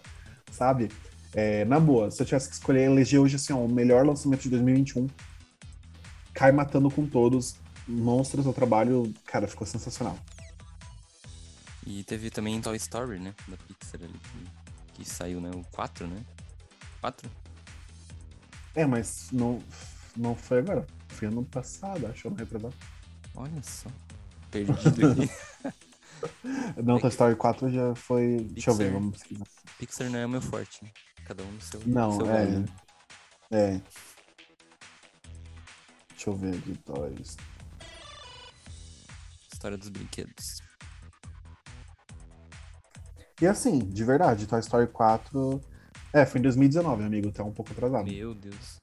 sabe? 0.51 0.89
É, 1.33 1.63
na 1.65 1.79
boa, 1.79 2.11
se 2.11 2.21
eu 2.21 2.25
tivesse 2.25 2.49
que 2.49 2.55
escolher, 2.55 2.83
eleger 2.83 3.19
hoje, 3.19 3.37
assim, 3.37 3.53
ó, 3.53 3.57
o 3.57 3.71
melhor 3.71 4.05
lançamento 4.05 4.41
de 4.41 4.49
2021, 4.49 5.07
cai 6.33 6.51
matando 6.51 6.89
com 6.91 7.05
todos, 7.05 7.55
Monstros 7.87 8.45
ao 8.45 8.53
trabalho, 8.53 9.13
cara, 9.25 9.47
ficou 9.47 9.65
sensacional. 9.65 10.17
E 11.85 12.03
teve 12.03 12.29
também 12.29 12.59
Toy 12.61 12.77
Story, 12.77 13.19
né? 13.19 13.33
Da 13.47 13.57
Pixar 13.57 14.01
ali. 14.01 14.19
Que, 14.93 15.03
saiu, 15.05 15.41
né? 15.41 15.49
O 15.53 15.63
4, 15.71 16.07
né? 16.07 16.23
4? 17.01 17.29
É, 18.75 18.85
mas 18.85 19.29
não, 19.31 19.61
não 20.15 20.35
foi 20.35 20.59
agora, 20.59 20.85
foi 21.09 21.27
ano 21.27 21.43
passado, 21.45 22.07
acho, 22.07 22.27
ano 22.27 22.37
retrasado. 22.37 22.75
Olha 23.35 23.61
só. 23.63 23.89
Perdido 24.51 25.11
aqui. 25.11 25.29
Não, 26.83 26.97
É 26.97 26.99
Toy 26.99 27.09
Story 27.09 27.35
4 27.35 27.69
já 27.71 27.95
foi, 27.95 28.37
deixa 28.51 28.69
eu 28.71 28.75
ver, 28.75 28.85
Pixar. 28.85 28.99
vamos 28.99 29.17
pesquisar. 29.17 29.45
Pixar 29.77 30.09
não 30.09 30.19
é 30.19 30.25
o 30.25 30.29
meu 30.29 30.41
forte, 30.41 30.83
né? 30.83 30.91
Cada 31.25 31.43
um 31.43 31.51
no 31.51 31.61
seu, 31.61 31.81
Não, 31.85 32.11
seu 32.17 32.29
é. 32.29 32.45
valor. 32.45 32.69
É. 33.51 33.81
Deixa 36.09 36.29
eu 36.29 36.35
ver 36.35 36.55
aqui, 36.57 36.77
Toys. 36.85 37.37
História 39.51 39.77
dos 39.77 39.89
brinquedos. 39.89 40.62
E 43.43 43.47
assim, 43.47 43.79
de 43.79 44.05
verdade, 44.05 44.47
Toy 44.47 44.61
Story 44.61 44.87
4. 44.87 45.59
É, 46.13 46.25
foi 46.25 46.39
em 46.39 46.43
2019, 46.43 47.03
amigo, 47.03 47.29
tá 47.29 47.43
um 47.43 47.51
pouco 47.51 47.73
atrasado. 47.73 48.09
Meu 48.09 48.33
Deus. 48.33 48.79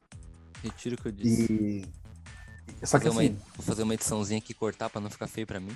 Retiro 0.63 0.97
o 0.97 0.99
que 1.01 1.09
eu 1.09 1.13
disse. 1.13 1.51
E. 1.51 2.87
Só 2.87 2.99
que 2.99 3.05
fazer 3.05 3.09
uma, 3.09 3.23
assim, 3.23 3.39
Vou 3.57 3.65
fazer 3.65 3.83
uma 3.85 3.95
ediçãozinha 3.95 4.37
aqui 4.37 4.53
e 4.53 4.55
cortar 4.55 4.91
pra 4.91 5.01
não 5.01 5.09
ficar 5.09 5.29
feio 5.29 5.47
pra 5.47 5.61
mim. 5.61 5.75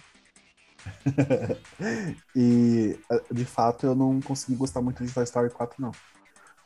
e 2.36 2.98
eh, 3.10 3.22
de 3.32 3.46
fato 3.46 3.86
eu 3.86 3.94
não 3.94 4.20
consegui 4.20 4.54
gostar 4.54 4.82
muito 4.82 5.02
de 5.02 5.10
Toy 5.10 5.24
Story 5.24 5.48
4, 5.48 5.80
não. 5.80 5.92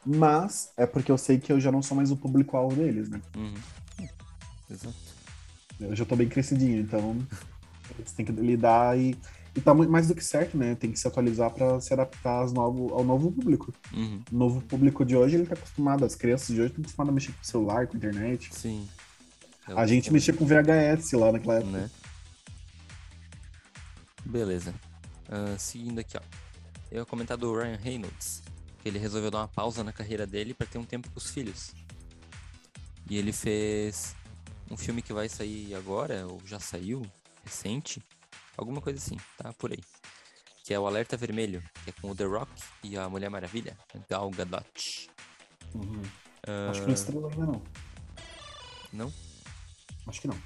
Mas 0.04 0.72
é 0.76 0.86
porque 0.86 1.12
eu 1.12 1.18
sei 1.18 1.38
que 1.38 1.52
eu 1.52 1.60
já 1.60 1.70
não 1.70 1.82
sou 1.82 1.96
mais 1.96 2.10
o 2.10 2.16
público-alvo 2.16 2.74
deles, 2.74 3.08
né? 3.08 3.22
Uhum. 3.36 3.54
Exato. 4.68 4.96
Eu 5.78 5.94
já 5.94 6.04
tô 6.04 6.16
bem 6.16 6.28
crescidinho, 6.28 6.80
então 6.80 7.16
você 8.04 8.16
tem 8.16 8.26
que 8.26 8.32
lidar 8.32 8.98
e, 8.98 9.16
e 9.54 9.60
tá 9.60 9.74
muito 9.74 9.90
mais 9.90 10.08
do 10.08 10.14
que 10.14 10.24
certo, 10.24 10.56
né? 10.56 10.74
Tem 10.74 10.92
que 10.92 10.98
se 10.98 11.06
atualizar 11.06 11.50
pra 11.50 11.80
se 11.80 11.92
adaptar 11.92 12.40
aos 12.40 12.52
novo, 12.52 12.94
ao 12.94 13.04
novo 13.04 13.32
público. 13.32 13.72
Uhum. 13.92 14.22
O 14.30 14.36
novo 14.36 14.60
público 14.62 15.04
de 15.04 15.16
hoje, 15.16 15.36
ele 15.36 15.46
tá 15.46 15.54
acostumado, 15.54 16.04
as 16.04 16.14
crianças 16.14 16.54
de 16.54 16.60
hoje 16.60 16.70
estão 16.70 16.82
acostumadas 16.82 17.10
a 17.10 17.14
mexer 17.14 17.32
com 17.32 17.44
celular, 17.44 17.86
com 17.86 17.96
internet. 17.96 18.54
Sim. 18.54 18.88
A 19.66 19.86
gente 19.86 20.12
mexia 20.12 20.32
com 20.32 20.46
VHS 20.46 21.12
lá 21.12 21.32
naquela 21.32 21.56
época. 21.56 21.72
Né? 21.72 21.90
Beleza. 24.24 24.74
Ah, 25.28 25.56
seguindo 25.58 25.98
aqui, 25.98 26.16
ó. 26.16 26.20
Eu 26.90 27.00
ia 27.00 27.04
comentar 27.04 27.36
do 27.36 27.54
Ryan 27.54 27.76
Reynolds. 27.76 28.42
Que 28.82 28.88
ele 28.88 28.98
resolveu 28.98 29.30
dar 29.30 29.38
uma 29.38 29.48
pausa 29.48 29.84
na 29.84 29.92
carreira 29.92 30.26
dele 30.26 30.54
pra 30.54 30.66
ter 30.66 30.78
um 30.78 30.84
tempo 30.84 31.10
com 31.10 31.18
os 31.18 31.30
filhos. 31.30 31.74
E 33.10 33.18
ele 33.18 33.32
fez 33.32 34.14
um 34.70 34.76
filme 34.76 35.02
que 35.02 35.12
vai 35.12 35.28
sair 35.28 35.74
agora, 35.74 36.26
ou 36.26 36.40
já 36.46 36.60
saiu, 36.60 37.02
recente. 37.44 38.02
Alguma 38.58 38.80
coisa 38.82 38.98
assim, 38.98 39.16
tá? 39.36 39.52
Por 39.54 39.70
aí. 39.72 39.78
Que 40.64 40.74
é 40.74 40.78
o 40.80 40.86
Alerta 40.86 41.16
Vermelho, 41.16 41.62
que 41.84 41.90
é 41.90 41.92
com 41.94 42.10
o 42.10 42.14
The 42.14 42.24
Rock 42.24 42.50
e 42.82 42.98
a 42.98 43.08
Mulher 43.08 43.30
Maravilha, 43.30 43.78
Gal 44.10 44.28
Gadot. 44.30 45.08
Uhum. 45.74 46.02
Ah, 46.46 46.70
Acho 46.70 46.80
que 46.80 46.86
não 46.88 46.94
estrelou 46.94 47.30
ainda 47.30 47.46
não. 47.46 47.62
não? 48.92 49.12
Acho 50.06 50.20
que 50.20 50.28
não. 50.28 50.38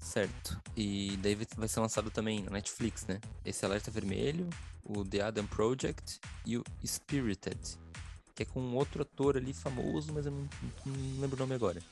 Certo. 0.00 0.58
E 0.76 1.18
daí 1.18 1.34
vai- 1.34 1.68
ser 1.68 1.80
lançado 1.80 2.10
também 2.10 2.42
na 2.42 2.52
Netflix, 2.52 3.04
né? 3.06 3.20
Esse 3.44 3.64
Alerta 3.66 3.90
Vermelho, 3.90 4.48
o 4.82 5.04
The 5.04 5.20
Adam 5.20 5.46
Project 5.46 6.18
e 6.46 6.56
o 6.56 6.64
Spirited. 6.86 7.58
Que 8.34 8.44
é 8.44 8.46
com 8.46 8.60
outro 8.74 9.02
ator 9.02 9.36
ali 9.36 9.52
famoso, 9.52 10.12
mas 10.14 10.24
eu 10.24 10.32
não, 10.32 10.48
não 10.86 11.20
lembro 11.20 11.36
o 11.36 11.40
nome 11.40 11.54
agora. 11.54 11.82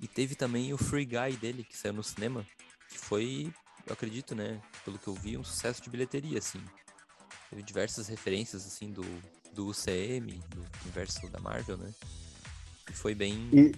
E 0.00 0.06
teve 0.08 0.34
também 0.34 0.72
o 0.72 0.78
Free 0.78 1.04
Guy 1.04 1.36
dele, 1.36 1.64
que 1.64 1.76
saiu 1.76 1.92
no 1.92 2.02
cinema, 2.02 2.46
que 2.88 2.98
foi, 2.98 3.52
eu 3.86 3.92
acredito, 3.92 4.34
né? 4.34 4.60
Pelo 4.84 4.98
que 4.98 5.08
eu 5.08 5.14
vi, 5.14 5.36
um 5.36 5.44
sucesso 5.44 5.82
de 5.82 5.90
bilheteria, 5.90 6.38
assim. 6.38 6.60
Teve 7.50 7.62
diversas 7.62 8.08
referências, 8.08 8.66
assim, 8.66 8.92
do, 8.92 9.04
do 9.52 9.68
UCM, 9.68 10.40
do 10.48 10.64
universo 10.82 11.28
da 11.28 11.38
Marvel, 11.38 11.76
né? 11.76 11.90
E 12.90 12.92
foi 12.92 13.14
bem. 13.14 13.48
E 13.52 13.72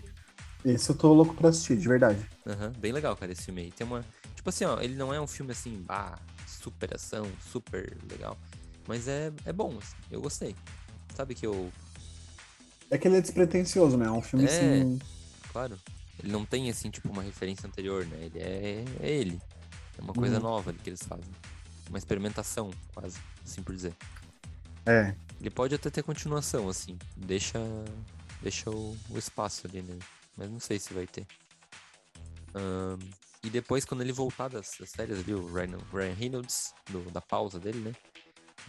esse 0.65 0.91
eu 0.91 0.97
tô 0.97 1.13
louco 1.13 1.35
pra 1.35 1.51
assistir, 1.51 1.77
de 1.77 1.87
verdade. 1.87 2.25
Aham, 2.47 2.73
bem 2.79 2.93
legal, 2.93 3.17
cara, 3.17 3.33
esse 3.33 3.43
filme 3.43 3.63
aí. 3.63 3.71
Tem 3.71 3.87
uma. 3.87 4.05
Tipo, 4.35 4.47
Tipo 4.47 4.51
assim, 4.51 4.65
ó, 4.65 4.81
ele 4.81 4.95
não 4.95 5.13
é 5.13 5.21
um 5.21 5.27
filme 5.27 5.51
assim, 5.51 5.85
ah, 5.89 6.17
super 6.47 6.95
ação, 6.95 7.27
super 7.51 7.97
legal. 8.09 8.39
Mas 8.87 9.09
é, 9.09 9.33
é 9.45 9.53
bom, 9.53 9.77
assim, 9.77 9.97
eu 10.09 10.21
gostei. 10.21 10.55
Sabe 11.17 11.35
que 11.35 11.45
eu. 11.45 11.69
É 12.89 12.97
que 12.97 13.09
ele 13.09 13.17
é 13.17 13.21
despretensioso, 13.21 13.97
né? 13.97 14.07
É 14.07 14.11
um 14.13 14.23
filme 14.23 14.45
É. 14.45 14.49
assim. 14.49 15.01
Claro. 15.51 15.77
Ele 16.23 16.31
não 16.31 16.45
tem, 16.45 16.71
assim, 16.71 16.91
tipo, 16.91 17.09
uma 17.09 17.23
referência 17.25 17.67
anterior, 17.67 18.07
né? 18.07 18.17
Ele 18.27 18.39
é, 18.39 18.85
é 19.01 19.11
ele. 19.11 19.41
É 19.99 20.03
uma 20.03 20.13
coisa 20.13 20.37
Uhum. 20.37 20.43
nova 20.43 20.71
ali 20.71 20.79
que 20.79 20.91
eles 20.91 21.03
fazem. 21.03 21.31
Uma 21.89 21.99
experimentação, 21.99 22.71
quase, 22.95 23.19
assim 23.45 23.63
por 23.63 23.75
dizer. 23.75 23.95
É. 24.85 25.15
Ele 25.41 25.51
pode 25.51 25.75
até 25.75 25.91
ter 25.91 26.03
continuação, 26.03 26.69
assim. 26.69 26.99
Deixa, 27.17 27.59
deixa 28.43 28.71
o, 28.71 28.97
o 29.11 29.19
espaço 29.19 29.67
ali, 29.67 29.83
né? 29.83 29.99
Mas 30.37 30.51
não 30.51 30.61
sei 30.61 30.79
se 30.79 30.93
vai 30.95 31.07
ter. 31.07 31.27
Ahn, 32.55 32.99
e 33.43 33.51
depois, 33.51 33.85
quando 33.85 34.01
ele 34.01 34.13
voltar 34.13 34.49
das, 34.49 34.77
das 34.81 34.91
férias 34.93 35.19
ali, 35.21 35.35
o 35.35 35.47
Ryan, 35.53 35.79
Ryan 35.93 36.15
Reynolds, 36.15 36.73
do- 36.91 37.11
da 37.11 37.21
pausa 37.21 37.61
dele, 37.61 37.79
né? 37.81 37.93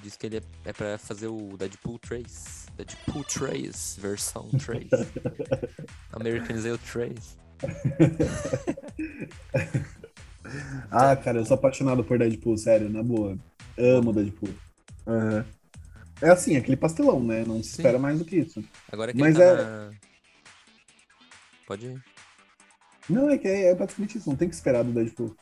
Diz 0.03 0.15
que 0.15 0.27
ele 0.27 0.37
é, 0.37 0.41
é 0.65 0.73
pra 0.73 0.97
fazer 0.99 1.27
o 1.27 1.57
Deadpool 1.57 1.97
3. 1.97 2.67
Deadpool 2.75 3.23
3, 3.23 3.97
versão 3.99 4.47
3. 4.51 4.87
Americanizei 6.13 6.71
o 6.71 6.77
3. 6.77 7.37
Ah, 10.89 11.15
cara, 11.15 11.39
eu 11.39 11.45
sou 11.45 11.55
apaixonado 11.55 12.03
por 12.03 12.17
Deadpool, 12.17 12.57
sério, 12.57 12.89
na 12.89 13.03
boa. 13.03 13.37
Amo 13.77 14.13
Deadpool. 14.13 14.53
Aham. 15.05 15.45
É 16.21 16.29
assim, 16.29 16.57
aquele 16.57 16.77
pastelão, 16.77 17.23
né? 17.23 17.43
Não 17.45 17.61
se 17.61 17.69
Sim. 17.69 17.75
espera 17.77 17.99
mais 17.99 18.17
do 18.17 18.25
que 18.25 18.37
isso. 18.37 18.63
Agora 18.91 19.13
que 19.13 19.19
Mas 19.19 19.35
tá 19.37 19.43
é- 19.43 19.55
na... 19.63 19.91
Pode 21.67 21.85
ir. 21.85 22.03
Não, 23.09 23.29
é 23.29 23.37
que 23.37 23.47
é, 23.47 23.69
é 23.69 23.75
basicamente 23.75 24.17
isso, 24.17 24.29
não 24.29 24.35
tem 24.35 24.49
que 24.49 24.55
esperar 24.55 24.83
do 24.83 24.91
Deadpool. 24.91 25.35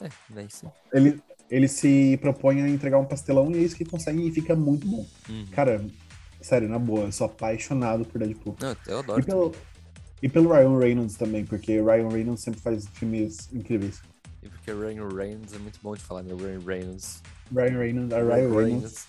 É, 0.00 0.08
daí 0.30 0.46
sim. 0.50 0.68
Ele, 0.92 1.20
ele 1.50 1.68
se 1.68 2.16
propõe 2.18 2.62
a 2.62 2.68
entregar 2.68 2.98
um 2.98 3.04
pastelão 3.04 3.50
e 3.50 3.56
é 3.56 3.60
isso 3.62 3.76
que 3.76 3.84
consegue 3.84 4.26
e 4.26 4.30
fica 4.32 4.54
muito 4.54 4.86
bom. 4.86 5.06
Uhum. 5.28 5.46
Cara, 5.52 5.84
sério, 6.40 6.68
na 6.68 6.78
boa, 6.78 7.06
eu 7.06 7.12
sou 7.12 7.26
apaixonado 7.26 8.04
por 8.04 8.18
Deadpool. 8.18 8.56
Não, 8.60 8.76
eu 8.86 8.96
E 8.96 9.00
adoro. 9.00 9.24
pelo, 9.24 9.52
e 10.22 10.28
pelo 10.28 10.52
Ryan 10.52 10.78
Reynolds 10.78 11.16
também, 11.16 11.44
porque 11.44 11.80
Ryan 11.80 12.08
Reynolds 12.08 12.42
sempre 12.42 12.60
faz 12.60 12.86
filmes 12.94 13.52
incríveis. 13.52 14.00
E 14.42 14.48
porque 14.48 14.70
o 14.70 14.80
Ryan 14.80 15.08
Reynolds 15.08 15.52
é 15.52 15.58
muito 15.58 15.78
bom 15.82 15.94
de 15.94 16.02
falar, 16.02 16.22
né? 16.22 16.34
Ryan 16.34 16.60
Reynolds. 16.60 17.22
Ryan 17.52 17.78
Reynolds, 17.78 18.12
a 18.12 18.22
Ryan 18.22 18.54
Reynolds 18.54 19.06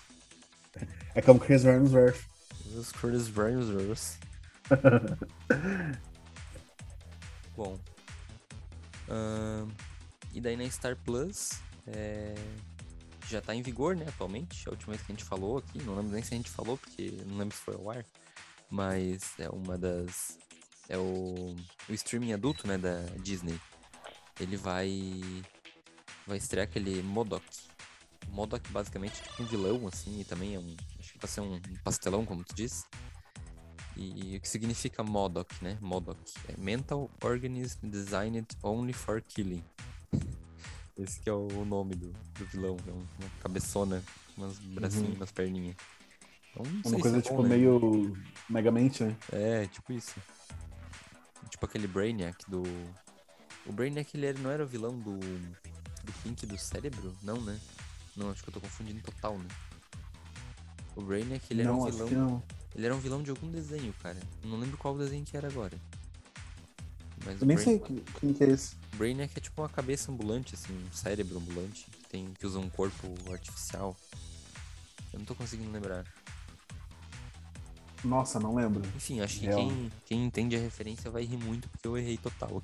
é 1.14 1.22
como 1.22 1.38
Chris 1.38 1.64
Hemsworth. 1.64 2.20
Os 2.76 2.90
Chris 2.90 3.28
Reynolds. 3.28 4.18
Bom. 7.56 7.78
E 10.32 10.40
daí 10.40 10.56
na 10.56 10.68
Star 10.68 10.96
Plus, 10.96 11.50
é, 11.86 12.34
já 13.28 13.40
tá 13.40 13.54
em 13.54 13.62
vigor, 13.62 13.94
né, 13.94 14.06
atualmente. 14.08 14.66
A 14.68 14.72
última 14.72 14.94
vez 14.94 15.06
que 15.06 15.12
a 15.12 15.14
gente 15.14 15.24
falou 15.24 15.58
aqui, 15.58 15.80
não 15.84 15.94
lembro 15.94 16.12
nem 16.12 16.22
se 16.22 16.34
a 16.34 16.36
gente 16.36 16.50
falou, 16.50 16.76
porque 16.76 17.12
não 17.26 17.38
lembro 17.38 17.56
se 17.56 17.62
foi 17.62 17.74
ao 17.74 17.90
ar. 17.90 18.04
Mas 18.68 19.34
é 19.38 19.48
uma 19.48 19.78
das. 19.78 20.36
É 20.88 20.98
o, 20.98 21.54
o 21.88 21.92
streaming 21.94 22.32
adulto, 22.32 22.66
né, 22.66 22.76
da 22.78 23.00
Disney. 23.22 23.58
Ele 24.38 24.56
vai. 24.56 25.20
Vai 26.26 26.38
estrear 26.38 26.64
aquele 26.66 27.02
Modok. 27.02 27.44
Modok 28.28 28.68
basicamente 28.70 29.20
é 29.20 29.24
tipo 29.24 29.42
um 29.42 29.46
vilão, 29.46 29.86
assim, 29.88 30.20
e 30.20 30.24
também 30.24 30.54
é 30.54 30.58
um. 30.58 30.76
Acho 30.98 31.12
que 31.12 31.18
vai 31.18 31.30
ser 31.30 31.40
um 31.40 31.60
pastelão, 31.82 32.24
como 32.24 32.42
tu 32.44 32.54
disse. 32.54 32.84
E 33.96 34.36
o 34.36 34.40
que 34.40 34.48
significa 34.48 35.04
MODOK, 35.04 35.54
né? 35.62 35.78
MODOK. 35.80 36.18
É 36.48 36.56
Mental 36.60 37.08
Organism 37.22 37.88
Designed 37.88 38.48
Only 38.60 38.92
for 38.92 39.22
Killing. 39.22 39.62
Esse 40.98 41.20
que 41.20 41.28
é 41.28 41.32
o 41.32 41.64
nome 41.64 41.94
do, 41.94 42.08
do 42.10 42.44
vilão. 42.46 42.76
É 42.88 42.90
um- 42.90 42.96
uma 43.20 43.30
cabeçona, 43.40 44.02
umas 44.36 44.58
bracinhos, 44.58 45.14
umas 45.16 45.30
perninhas. 45.30 45.76
Então, 46.50 46.62
Uma 46.86 47.00
coisa 47.00 47.18
é 47.18 47.22
tipo 47.22 47.36
bom, 47.36 47.42
né? 47.44 47.48
meio 47.50 48.16
Megamente, 48.48 49.04
né? 49.04 49.16
É, 49.32 49.66
tipo 49.66 49.92
isso. 49.92 50.14
Tipo 51.54 51.66
aquele 51.66 51.86
Brainiac 51.86 52.50
do... 52.50 52.64
O 53.64 53.72
Brainiac, 53.72 54.10
ele 54.16 54.26
era- 54.26 54.38
não 54.40 54.50
era 54.50 54.64
o 54.64 54.66
vilão 54.66 54.98
do... 54.98 55.16
Do 55.16 56.12
Pink 56.24 56.44
do 56.46 56.58
cérebro? 56.58 57.16
Não, 57.22 57.40
né? 57.40 57.60
Não, 58.16 58.28
acho 58.28 58.42
que 58.42 58.48
eu 58.48 58.54
tô 58.54 58.60
confundindo 58.60 59.00
total, 59.02 59.38
né? 59.38 59.46
O 60.96 61.02
Brainiac, 61.02 61.46
ele 61.48 61.62
era 61.62 61.70
não, 61.70 61.78
um 61.82 61.86
acho 61.86 62.04
vilão... 62.04 62.42
Ele 62.74 62.86
era 62.86 62.94
um 62.96 62.98
vilão 62.98 63.22
de 63.22 63.30
algum 63.30 63.48
desenho, 63.48 63.94
cara. 64.02 64.18
Não 64.42 64.58
lembro 64.58 64.76
qual 64.76 64.98
desenho 64.98 65.24
que 65.24 65.36
era 65.36 65.46
agora. 65.46 65.80
Mas 67.24 67.40
Eu 67.40 67.46
nem 67.46 67.56
Brain... 67.56 67.78
sei 67.78 68.02
quem 68.18 68.34
que 68.34 68.42
é 68.42 68.48
esse. 68.48 68.74
Brainiac 68.96 69.32
é 69.36 69.40
tipo 69.40 69.62
uma 69.62 69.68
cabeça 69.68 70.10
ambulante, 70.10 70.56
assim, 70.56 70.76
um 70.76 70.92
cérebro 70.92 71.38
ambulante, 71.38 71.84
que, 71.88 72.08
tem, 72.08 72.34
que 72.34 72.44
usa 72.44 72.58
um 72.58 72.68
corpo 72.68 73.14
artificial. 73.30 73.96
Eu 75.12 75.20
não 75.20 75.24
tô 75.24 75.36
conseguindo 75.36 75.70
lembrar. 75.70 76.04
Nossa, 78.04 78.38
não 78.38 78.54
lembro. 78.54 78.82
Enfim, 78.94 79.20
acho 79.20 79.40
que 79.40 79.46
Real. 79.46 79.58
quem, 79.60 79.92
quem 80.04 80.24
entende 80.24 80.56
a 80.56 80.60
referência 80.60 81.10
vai 81.10 81.24
rir 81.24 81.38
muito, 81.38 81.68
porque 81.70 81.88
eu 81.88 81.96
errei 81.96 82.18
total 82.18 82.62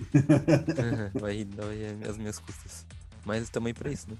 vai 1.14 1.36
rir, 1.36 1.44
vai 1.54 1.76
rir 1.76 2.08
as 2.08 2.16
minhas 2.16 2.38
custas. 2.38 2.84
Mas 3.24 3.48
também 3.50 3.72
pra 3.74 3.90
isso, 3.90 4.10
né? 4.10 4.16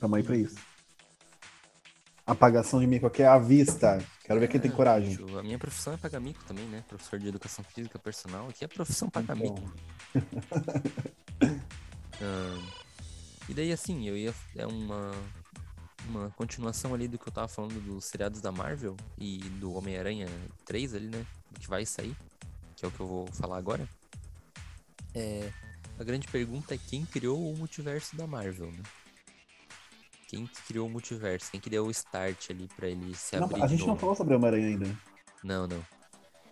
Tamo 0.00 0.14
aí 0.16 0.22
pra 0.22 0.36
isso. 0.36 0.56
Apagação 2.26 2.78
de 2.80 2.86
mico 2.86 3.06
aqui 3.06 3.22
é 3.22 3.26
à 3.26 3.38
vista. 3.38 3.98
Quero 4.24 4.38
ver 4.38 4.48
quem 4.48 4.60
tem 4.60 4.70
É, 4.70 4.74
coragem. 4.74 5.16
bicho, 5.16 5.38
A 5.38 5.42
minha 5.42 5.58
profissão 5.58 5.94
é 5.94 5.96
pagar 5.96 6.20
mico 6.20 6.44
também, 6.44 6.66
né? 6.68 6.84
Professor 6.86 7.18
de 7.18 7.28
educação 7.28 7.64
física 7.64 7.98
personal. 7.98 8.48
Aqui 8.48 8.64
é 8.64 8.68
profissão 8.68 9.08
pagar 9.10 9.36
Então, 9.36 9.54
mico. 9.54 9.72
Ah, 12.20 12.72
e 13.48 13.54
daí, 13.54 13.72
assim, 13.72 14.08
eu 14.08 14.16
ia. 14.16 14.34
É 14.56 14.66
uma. 14.66 15.12
Uma 16.08 16.30
continuação 16.30 16.94
ali 16.94 17.06
do 17.06 17.18
que 17.18 17.28
eu 17.28 17.32
tava 17.32 17.48
falando 17.48 17.78
dos 17.84 18.06
seriados 18.06 18.40
da 18.40 18.50
Marvel 18.50 18.96
e 19.18 19.38
do 19.60 19.74
Homem-Aranha 19.74 20.26
3 20.64 20.94
ali, 20.94 21.08
né? 21.08 21.26
Que 21.60 21.68
vai 21.68 21.84
sair. 21.84 22.16
Que 22.76 22.84
é 22.84 22.88
o 22.88 22.90
que 22.90 23.00
eu 23.00 23.06
vou 23.06 23.26
falar 23.32 23.58
agora. 23.58 23.86
É. 25.14 25.52
A 25.98 26.04
grande 26.04 26.26
pergunta 26.28 26.74
é 26.74 26.78
quem 26.78 27.04
criou 27.04 27.50
o 27.52 27.56
multiverso 27.56 28.16
da 28.16 28.26
Marvel, 28.26 28.70
né? 28.72 28.82
Quem 30.28 30.46
que 30.46 30.62
criou 30.62 30.86
o 30.86 30.90
multiverso? 30.90 31.50
Quem 31.50 31.60
que 31.60 31.68
deu 31.70 31.86
o 31.86 31.90
start 31.90 32.50
ali 32.50 32.68
pra 32.76 32.86
ele 32.88 33.14
se 33.14 33.36
não, 33.36 33.44
abrir 33.44 33.62
a 33.62 33.66
gente 33.66 33.80
não 33.80 33.88
novo? 33.88 34.00
falou 34.00 34.14
sobre 34.14 34.34
Homem-Aranha 34.34 34.68
ainda. 34.68 34.86
né? 34.86 34.96
Não, 35.42 35.66
não. 35.66 35.84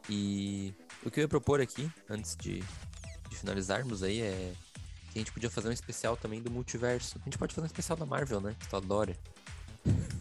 E 0.08 0.74
o 1.04 1.10
que 1.10 1.20
eu 1.20 1.22
ia 1.22 1.28
propor 1.28 1.60
aqui, 1.60 1.90
antes 2.08 2.36
de, 2.36 2.60
de 3.28 3.36
finalizarmos 3.36 4.02
aí, 4.02 4.20
é 4.20 4.52
que 5.12 5.18
a 5.18 5.20
gente 5.20 5.32
podia 5.32 5.50
fazer 5.50 5.68
um 5.68 5.72
especial 5.72 6.16
também 6.16 6.42
do 6.42 6.50
multiverso. 6.50 7.18
A 7.20 7.24
gente 7.24 7.38
pode 7.38 7.54
fazer 7.54 7.64
um 7.64 7.66
especial 7.66 7.96
da 7.96 8.04
Marvel, 8.06 8.40
né? 8.40 8.54
Que 8.58 8.68
tu 8.68 8.76
adora. 8.76 9.16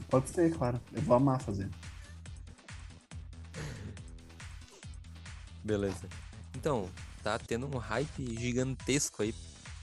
Pode 0.10 0.30
ser, 0.30 0.54
claro. 0.56 0.80
Eu 0.94 1.02
vou 1.02 1.16
amar 1.16 1.42
fazer. 1.42 1.70
Beleza. 5.64 6.08
Então, 6.56 6.90
tá 7.24 7.40
tendo 7.40 7.66
um 7.66 7.80
hype 7.80 8.40
gigantesco 8.40 9.24
aí 9.24 9.34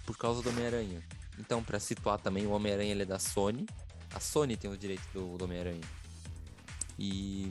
por 0.07 0.17
causa 0.17 0.43
do 0.43 0.49
Homem-Aranha. 0.51 1.03
Então, 1.39 1.63
pra 1.63 1.81
situar 1.81 2.19
também, 2.19 2.47
o 2.47 2.51
Homem-Aranha 2.51 2.93
ele 2.93 3.03
é 3.03 3.07
da 3.07 3.19
Sony. 3.19 3.67
A 4.15 4.21
Sony 4.21 4.57
tem 4.57 4.71
o 4.71 4.77
direito 4.77 5.03
do, 5.13 5.37
do 5.37 5.45
Homem-Aranha. 5.45 5.81
E 6.99 7.51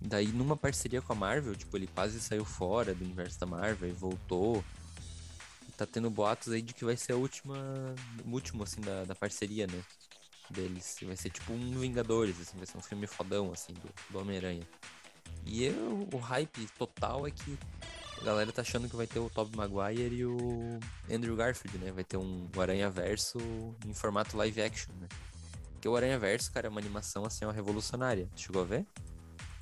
daí, 0.00 0.28
numa 0.28 0.56
parceria 0.56 1.02
com 1.02 1.12
a 1.12 1.16
Marvel, 1.16 1.54
tipo, 1.54 1.76
ele 1.76 1.88
quase 1.88 2.20
saiu 2.20 2.44
fora 2.44 2.94
do 2.94 3.04
universo 3.04 3.38
da 3.38 3.46
Marvel 3.46 3.90
e 3.90 3.92
voltou. 3.92 4.64
Tá 5.76 5.86
tendo 5.86 6.10
boatos 6.10 6.52
aí 6.52 6.62
de 6.62 6.72
que 6.72 6.84
vai 6.84 6.96
ser 6.96 7.12
a 7.12 7.16
última. 7.16 7.56
O 8.24 8.30
último, 8.30 8.62
assim, 8.62 8.80
da, 8.80 9.04
da 9.04 9.14
parceria, 9.14 9.66
né? 9.66 9.82
Deles. 10.52 10.96
Vai 11.02 11.16
ser 11.16 11.30
tipo 11.30 11.52
um 11.52 11.78
Vingadores, 11.78 12.40
assim, 12.40 12.56
vai 12.56 12.66
ser 12.66 12.78
um 12.78 12.82
filme 12.82 13.06
fodão, 13.06 13.52
assim, 13.52 13.72
do, 13.74 13.88
do 14.10 14.18
Homem-Aranha. 14.20 14.66
E 15.46 15.64
eu, 15.64 16.08
o 16.12 16.16
hype 16.18 16.66
total 16.78 17.26
é 17.26 17.30
que 17.30 17.58
a 18.20 18.24
galera 18.24 18.50
tá 18.52 18.62
achando 18.62 18.88
que 18.88 18.96
vai 18.96 19.06
ter 19.06 19.18
o 19.20 19.30
Tobey 19.30 19.56
Maguire 19.56 20.14
e 20.16 20.26
o 20.26 20.78
Andrew 21.10 21.36
Garfield, 21.36 21.78
né? 21.78 21.92
Vai 21.92 22.04
ter 22.04 22.16
um 22.16 22.48
Aranha 22.58 22.90
Verso 22.90 23.38
em 23.86 23.94
formato 23.94 24.36
live 24.36 24.60
action, 24.60 24.92
né? 25.00 25.06
Porque 25.72 25.88
o 25.88 25.94
Aranha 25.96 26.18
Verso, 26.18 26.50
cara, 26.52 26.66
é 26.66 26.70
uma 26.70 26.80
animação 26.80 27.24
assim, 27.24 27.44
ó, 27.44 27.50
revolucionária. 27.50 28.28
Chegou 28.34 28.62
a 28.62 28.64
ver? 28.64 28.84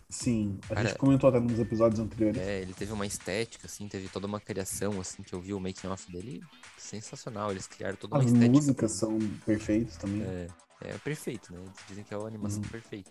Sim, 0.08 0.58
a 0.70 0.74
Cara- 0.74 0.88
gente 0.88 0.98
comentou 0.98 1.28
até 1.28 1.40
nos 1.40 1.58
episódios 1.58 1.98
anteriores. 2.00 2.40
É, 2.40 2.62
ele 2.62 2.72
teve 2.72 2.92
uma 2.92 3.04
estética, 3.04 3.66
assim, 3.66 3.88
teve 3.88 4.08
toda 4.08 4.26
uma 4.26 4.38
criação, 4.40 5.00
assim, 5.00 5.22
que 5.22 5.32
eu 5.34 5.40
vi 5.40 5.52
o 5.52 5.58
making 5.60 5.88
off 5.88 6.10
dele. 6.10 6.42
Sensacional, 6.78 7.50
eles 7.50 7.66
criaram 7.66 7.96
toda 7.96 8.14
uma 8.14 8.20
As 8.20 8.26
estética. 8.26 8.52
músicas 8.52 8.92
são 8.92 9.18
perfeitas 9.44 9.96
também. 9.96 10.22
É, 10.22 10.46
é 10.80 10.98
perfeito, 10.98 11.52
né? 11.52 11.60
Eles 11.62 11.72
dizem 11.88 12.04
que 12.04 12.14
é 12.14 12.16
uma 12.18 12.28
animação 12.28 12.62
Uhum. 12.62 12.68
perfeita. 12.68 13.10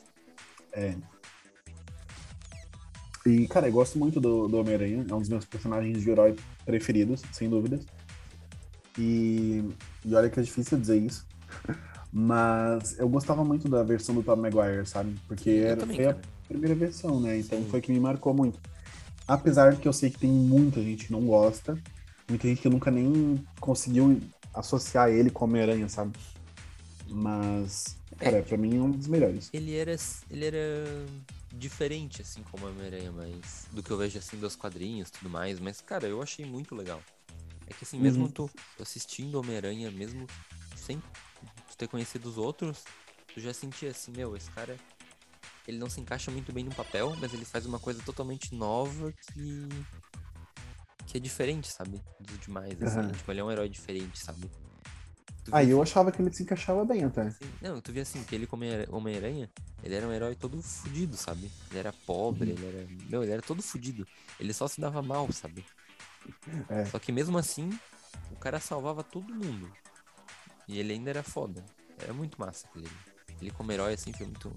É. 0.74 0.95
E, 3.26 3.47
cara, 3.47 3.68
eu 3.68 3.72
gosto 3.74 3.97
muito 3.97 4.20
do, 4.22 4.47
do 4.47 4.57
Homem-Aranha. 4.57 5.05
É 5.09 5.13
um 5.13 5.20
dos 5.20 5.30
meus 5.30 5.45
personagens 5.45 6.01
de 6.01 6.09
herói 6.09 6.36
preferidos, 6.63 7.22
sem 7.32 7.49
dúvidas. 7.49 7.86
E, 8.97 9.63
e 10.05 10.16
olha 10.16 10.30
que 10.30 10.39
é 10.39 10.43
difícil 10.43 10.80
dizer 10.80 10.97
isso. 10.97 11.26
Mas 12.11 12.97
eu 12.99 13.09
gostava 13.09 13.43
muito 13.43 13.68
da 13.68 13.84
versão 13.84 14.16
do 14.16 14.24
Tom 14.24 14.38
Maguire, 14.38 14.86
sabe? 14.86 15.16
Porque 15.28 15.49
era, 15.49 15.78
também, 15.78 15.97
foi 15.97 16.05
a 16.05 16.13
cara. 16.13 16.28
primeira 16.47 16.76
versão, 16.76 17.20
né? 17.20 17.38
Então 17.39 17.59
Sim. 17.59 17.70
foi 17.70 17.82
que 17.82 17.91
me 17.91 17.99
marcou 17.99 18.34
muito. 18.34 18.59
Apesar 19.28 19.72
de 19.74 19.82
que 19.82 19.88
eu 19.88 19.93
sei 19.93 20.09
que 20.11 20.20
tem 20.20 20.30
muita 20.32 20.82
gente 20.82 21.07
que 21.07 21.11
não 21.11 21.26
gosta. 21.26 21.78
muita 22.30 22.47
gente 22.47 22.61
que 22.61 22.70
nunca 22.70 22.89
nem 22.91 23.43
conseguiu 23.59 24.22
associar 24.53 25.09
ele 25.09 25.30
com 25.30 25.45
Homem-Aranha, 25.45 25.89
sabe? 25.89 26.13
Mas, 27.18 27.95
cara, 28.18 28.39
é, 28.39 28.41
pra 28.41 28.57
mim 28.57 28.78
é 28.78 28.82
um 28.82 28.91
dos 28.91 29.07
melhores. 29.07 29.49
Ele 29.53 29.74
era, 29.74 29.95
ele 30.30 30.45
era 30.45 30.86
diferente, 31.53 32.22
assim, 32.22 32.43
como 32.51 32.68
Homem-Aranha, 32.68 33.09
mas 33.09 33.68
do 33.72 33.82
que 33.82 33.89
eu 33.89 33.97
vejo, 33.97 34.20
assim, 34.20 34.38
dos 34.38 34.57
quadrinhos 34.57 35.07
e 35.07 35.11
tudo 35.13 35.30
mais. 35.30 35.57
Mas, 35.61 35.80
cara, 35.80 36.05
eu 36.07 36.22
achei 36.22 36.45
muito 36.45 36.76
legal. 36.76 37.01
É 37.68 37.74
que, 37.74 37.86
assim, 37.86 37.97
mesmo 37.97 38.26
uhum. 38.26 38.32
tu 38.32 38.49
assistindo 38.82 39.39
Homem-Aranha, 39.39 39.89
mesmo 39.91 40.28
sem 40.76 41.01
ter 41.78 41.88
conhecido 41.88 42.28
os 42.28 42.38
outros, 42.38 42.84
tu 43.34 43.39
já 43.39 43.53
sentia 43.53 43.91
assim, 43.91 44.11
meu, 44.11 44.36
esse 44.36 44.51
cara, 44.51 44.76
ele 45.66 45.78
não 45.78 45.89
se 45.89 46.01
encaixa 46.01 46.30
muito 46.32 46.51
bem 46.51 46.66
no 46.66 46.76
papel, 46.76 47.16
mas 47.20 47.34
ele 47.34 47.45
faz 47.45 47.66
uma 47.66 47.80
coisa 47.80 48.01
totalmente 48.03 48.53
nova 48.53 49.11
que 49.11 49.68
que 51.05 51.18
é 51.18 51.20
diferente, 51.20 51.72
sabe? 51.72 52.01
Dos 52.20 52.39
demais, 52.39 52.82
assim. 52.82 52.99
Uhum. 52.99 53.11
Tipo, 53.11 53.32
ele 53.32 53.39
é 53.39 53.43
um 53.43 53.51
herói 53.51 53.70
diferente, 53.70 54.20
sabe? 54.20 54.49
Ah, 55.52 55.64
eu 55.64 55.82
achava 55.82 56.12
que 56.12 56.22
ele 56.22 56.34
se 56.34 56.43
encaixava 56.43 56.84
bem 56.84 57.04
até. 57.04 57.30
Sim. 57.30 57.46
Não, 57.62 57.80
tu 57.80 57.91
via 57.91 58.02
assim, 58.02 58.24
que 58.24 58.34
ele 58.34 58.48
como 58.48 58.64
Homem-Aranha, 58.89 59.50
ele 59.84 59.96
era 59.96 60.08
um 60.08 60.12
herói 60.12 60.36
todo 60.36 60.62
fudido, 60.62 61.16
sabe? 61.16 61.52
Ele 61.70 61.80
era 61.80 61.93
pobre, 62.06 62.52
uhum. 62.52 62.58
ele 62.58 62.66
era. 62.66 62.88
Meu, 63.10 63.24
ele 63.24 63.32
era 63.32 63.41
todo 63.41 63.62
fudido. 63.62 64.08
Ele 64.39 64.54
só 64.54 64.68
se 64.68 64.82
dava 64.82 65.02
mal, 65.02 65.32
sabe? 65.32 65.64
É. 66.70 66.86
Só 66.86 66.98
que 66.98 67.12
mesmo 67.12 67.38
assim, 67.38 67.70
o 68.32 68.36
cara 68.36 68.60
salvava 68.60 69.04
todo 69.04 69.34
mundo. 69.34 69.72
E 70.68 70.80
ele 70.80 70.93
ainda 70.93 71.10
era 71.10 71.24
foda. 71.24 71.64
Era 72.02 72.14
muito 72.14 72.39
massa 72.39 72.68
aquele. 72.68 72.89
Ele 73.39 73.52
como 73.52 73.72
herói, 73.72 73.93
assim, 73.93 74.12
foi 74.12 74.26
muito. 74.26 74.52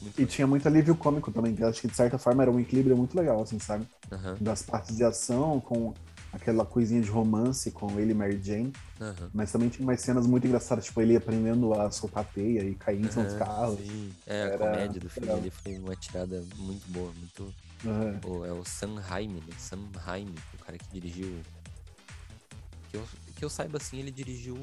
muito 0.00 0.16
e 0.16 0.20
legal. 0.20 0.34
tinha 0.34 0.46
muito 0.46 0.66
alívio 0.68 0.94
cômico 0.94 1.32
também, 1.32 1.54
que 1.54 1.62
eu 1.62 1.68
acho 1.68 1.80
que 1.80 1.88
de 1.88 1.96
certa 1.96 2.18
forma 2.18 2.42
era 2.42 2.50
um 2.50 2.60
equilíbrio 2.60 2.96
muito 2.96 3.16
legal, 3.16 3.42
assim, 3.42 3.58
sabe? 3.58 3.86
Uhum. 4.10 4.36
Das 4.40 4.62
partes 4.62 4.96
de 4.96 5.04
ação 5.04 5.60
com 5.60 5.94
aquela 6.32 6.64
coisinha 6.64 7.00
de 7.00 7.10
romance 7.10 7.70
com 7.70 7.98
ele 7.98 8.12
e 8.12 8.14
Mary 8.14 8.40
Jane. 8.42 8.72
Uhum. 9.00 9.30
Mas 9.32 9.50
também 9.50 9.68
tinha 9.68 9.86
umas 9.86 10.00
cenas 10.00 10.26
muito 10.26 10.46
engraçadas, 10.46 10.84
tipo, 10.84 11.00
ele 11.00 11.16
aprendendo 11.16 11.72
a 11.74 11.90
soltar 11.90 12.24
teia 12.24 12.62
e 12.62 12.74
cair 12.74 13.00
em 13.00 13.06
uhum, 13.06 13.12
seus 13.12 13.34
carros. 13.34 13.78
Sim. 13.80 14.12
É, 14.26 14.40
Era... 14.40 14.54
a 14.54 14.58
comédia 14.58 15.00
do 15.00 15.10
filme 15.10 15.32
ele 15.32 15.50
foi 15.50 15.78
uma 15.78 15.96
tirada 15.96 16.44
muito 16.56 16.86
boa, 16.90 17.12
muito. 17.12 17.54
Uhum. 17.82 18.44
é 18.44 18.52
o 18.52 18.64
Sam 18.64 19.00
Raimi, 19.00 19.40
né? 19.40 19.54
Sam 19.58 19.88
Raimi, 19.96 20.34
o 20.54 20.64
cara 20.64 20.78
que 20.78 20.88
dirigiu. 20.92 21.40
Que 22.90 22.96
eu, 22.96 23.04
que 23.36 23.44
eu 23.44 23.50
saiba 23.50 23.78
assim, 23.78 23.98
ele 23.98 24.10
dirigiu 24.10 24.54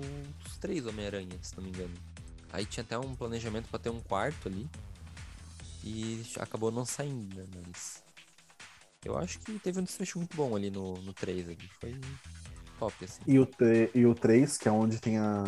os 0.46 0.58
três 0.58 0.86
Homem-Aranha, 0.86 1.38
se 1.42 1.56
não 1.56 1.64
me 1.64 1.70
engano. 1.70 1.94
Aí 2.52 2.66
tinha 2.66 2.84
até 2.84 2.98
um 2.98 3.16
planejamento 3.16 3.68
para 3.70 3.80
ter 3.80 3.90
um 3.90 4.00
quarto 4.02 4.48
ali. 4.48 4.68
E 5.84 6.26
acabou 6.40 6.72
não 6.72 6.86
saindo, 6.86 7.36
né? 7.36 7.46
Mas. 7.66 8.07
Eu 9.06 9.18
acho 9.18 9.40
que 9.40 9.58
teve 9.60 9.80
um 9.80 9.84
desfecho 9.84 10.18
muito 10.18 10.36
bom 10.36 10.56
ali 10.56 10.70
no, 10.70 10.94
no 11.02 11.14
3 11.14 11.48
ali. 11.48 11.70
Foi 11.80 11.94
top, 12.80 13.06
assim. 13.06 13.22
E 13.28 13.40
o, 13.40 13.48
e 13.94 14.06
o 14.06 14.16
3, 14.16 14.58
que 14.58 14.68
é 14.68 14.72
onde 14.72 15.00
tem 15.00 15.18
a, 15.18 15.44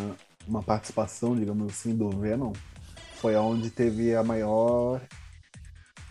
uma 0.47 0.61
participação, 0.61 1.35
digamos 1.35 1.71
assim, 1.71 1.95
do 1.95 2.09
Venom, 2.09 2.53
foi 3.15 3.35
onde 3.35 3.69
teve 3.69 4.15
a 4.15 4.23
maior. 4.23 5.01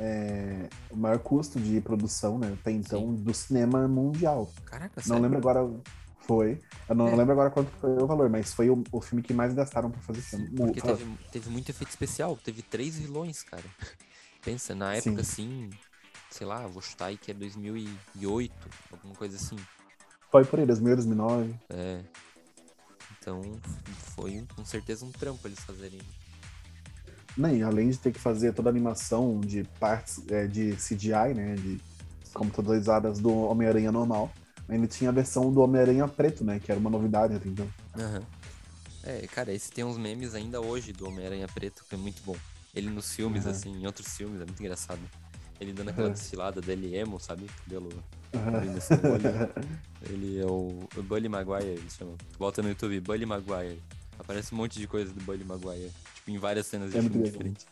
É, 0.00 0.68
o 0.90 0.96
maior 0.96 1.18
custo 1.18 1.58
de 1.58 1.80
produção, 1.80 2.38
né? 2.38 2.56
Até 2.60 2.70
então, 2.70 3.00
Sim. 3.00 3.22
do 3.22 3.34
cinema 3.34 3.88
mundial. 3.88 4.48
Caraca, 4.64 5.00
Não 5.00 5.16
sério? 5.16 5.22
lembro 5.22 5.38
agora 5.38 5.68
foi. 6.20 6.60
Eu 6.88 6.94
não 6.94 7.08
é. 7.08 7.16
lembro 7.16 7.32
agora 7.32 7.50
quanto 7.50 7.70
foi 7.80 7.90
o 8.00 8.06
valor, 8.06 8.28
mas 8.28 8.52
foi 8.54 8.70
o, 8.70 8.84
o 8.92 9.00
filme 9.00 9.22
que 9.22 9.32
mais 9.32 9.54
gastaram 9.54 9.90
pra 9.90 10.00
fazer 10.02 10.20
filme. 10.20 10.48
Porque 10.56 10.80
teve, 10.80 11.04
teve 11.32 11.50
muito 11.50 11.70
efeito 11.70 11.90
especial, 11.90 12.36
teve 12.36 12.62
três 12.62 12.98
vilões, 12.98 13.42
cara. 13.42 13.64
Pensa, 14.44 14.74
na 14.74 14.94
época 14.94 15.22
Sim. 15.24 15.30
assim, 15.32 15.70
sei 16.30 16.46
lá, 16.46 16.66
vou 16.66 16.82
chutar 16.82 17.06
aí 17.06 17.16
que 17.16 17.30
é 17.30 17.34
2008, 17.34 18.52
alguma 18.92 19.14
coisa 19.14 19.36
assim. 19.36 19.56
Foi 20.30 20.44
por 20.44 20.58
aí, 20.58 20.66
2008, 20.66 20.96
2009. 20.96 21.54
É. 21.70 22.00
Então, 23.18 23.42
foi 24.14 24.46
com 24.54 24.64
certeza 24.64 25.04
um 25.04 25.12
trampo 25.12 25.46
eles 25.46 25.60
fazerem. 25.60 26.00
Nem, 27.36 27.62
além 27.62 27.90
de 27.90 27.98
ter 27.98 28.12
que 28.12 28.18
fazer 28.18 28.52
toda 28.52 28.68
a 28.68 28.72
animação 28.72 29.40
de 29.40 29.64
partes 29.78 30.22
é, 30.28 30.46
de 30.46 30.74
CGI, 30.76 31.34
né, 31.34 31.54
de 31.54 31.80
computadorizadas 32.34 33.20
do 33.20 33.32
Homem-Aranha 33.32 33.92
normal, 33.92 34.32
Ainda 34.68 34.86
tinha 34.86 35.08
a 35.08 35.12
versão 35.12 35.50
do 35.50 35.60
Homem-Aranha 35.60 36.06
preto, 36.06 36.44
né? 36.44 36.60
Que 36.60 36.70
era 36.70 36.78
uma 36.78 36.90
novidade 36.90 37.34
até 37.34 37.48
então. 37.48 37.66
Uhum. 37.96 38.22
É, 39.02 39.26
cara, 39.28 39.52
esse 39.52 39.72
tem 39.72 39.82
uns 39.82 39.96
memes 39.96 40.34
ainda 40.34 40.60
hoje 40.60 40.92
do 40.92 41.08
Homem-Aranha 41.08 41.48
preto, 41.48 41.84
que 41.88 41.94
é 41.94 41.98
muito 41.98 42.22
bom. 42.22 42.36
Ele 42.74 42.90
nos 42.90 43.14
filmes, 43.14 43.46
uhum. 43.46 43.50
assim, 43.50 43.70
em 43.70 43.86
outros 43.86 44.14
filmes, 44.14 44.42
é 44.42 44.44
muito 44.44 44.60
engraçado. 44.60 45.00
Ele 45.60 45.72
dando 45.72 45.90
aquela 45.90 46.08
uhum. 46.08 46.12
desfilada 46.12 46.60
dele 46.60 46.96
emo, 46.96 47.18
sabe? 47.18 47.46
Cabelo 47.64 47.88
assim 48.76 48.94
Ele 50.08 50.38
é 50.38 50.46
o, 50.46 50.88
o 50.96 51.02
Bully 51.02 51.28
Maguire, 51.28 51.66
eles 51.66 51.94
chamam. 51.94 52.16
Bota 52.38 52.62
no 52.62 52.68
YouTube, 52.68 53.00
Bully 53.00 53.26
Maguire. 53.26 53.82
Aparece 54.18 54.54
um 54.54 54.58
monte 54.58 54.78
de 54.78 54.86
coisa 54.86 55.12
do 55.12 55.20
Bully 55.24 55.44
Maguire. 55.44 55.90
Tipo, 56.14 56.30
em 56.30 56.38
várias 56.38 56.66
cenas 56.66 56.94
é 56.94 57.00
de 57.00 57.08
filme 57.08 57.24
diferentes. 57.24 57.66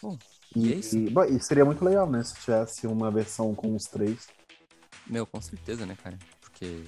Bom, 0.00 0.18
e, 0.54 0.66
e 0.66 0.72
é 0.72 0.76
isso. 0.76 0.96
E, 0.96 1.10
bom, 1.10 1.24
e 1.24 1.40
seria 1.42 1.64
muito 1.64 1.84
legal, 1.84 2.10
né? 2.10 2.22
Se 2.22 2.34
tivesse 2.34 2.86
uma 2.86 3.10
versão 3.10 3.54
com 3.54 3.74
os 3.74 3.84
três. 3.84 4.28
Meu, 5.06 5.26
com 5.26 5.40
certeza, 5.40 5.86
né, 5.86 5.96
cara? 6.02 6.18
Porque. 6.40 6.84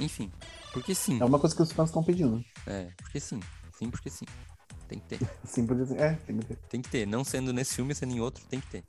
Enfim. 0.00 0.30
Porque 0.72 0.94
sim. 0.94 1.20
É 1.20 1.24
uma 1.24 1.38
coisa 1.38 1.54
que 1.54 1.62
os 1.62 1.72
fãs 1.72 1.90
estão 1.90 2.02
pedindo. 2.02 2.42
É, 2.66 2.88
porque 2.96 3.20
sim. 3.20 3.40
Sim, 3.78 3.90
porque 3.90 4.10
sim. 4.10 4.24
Tem 4.92 5.00
que 5.00 5.16
ter. 5.16 5.30
sim, 5.44 5.66
porque 5.66 5.86
sim. 5.86 5.96
É, 5.96 6.14
tem 6.26 6.38
que 6.38 6.44
ter. 6.44 6.56
Tem 6.68 6.82
que 6.82 6.90
ter. 6.90 7.06
Não 7.06 7.24
sendo 7.24 7.52
nesse 7.52 7.74
filme, 7.74 7.94
sendo 7.94 8.14
em 8.14 8.20
outro, 8.20 8.44
tem 8.46 8.60
que 8.60 8.66
ter. 8.66 8.84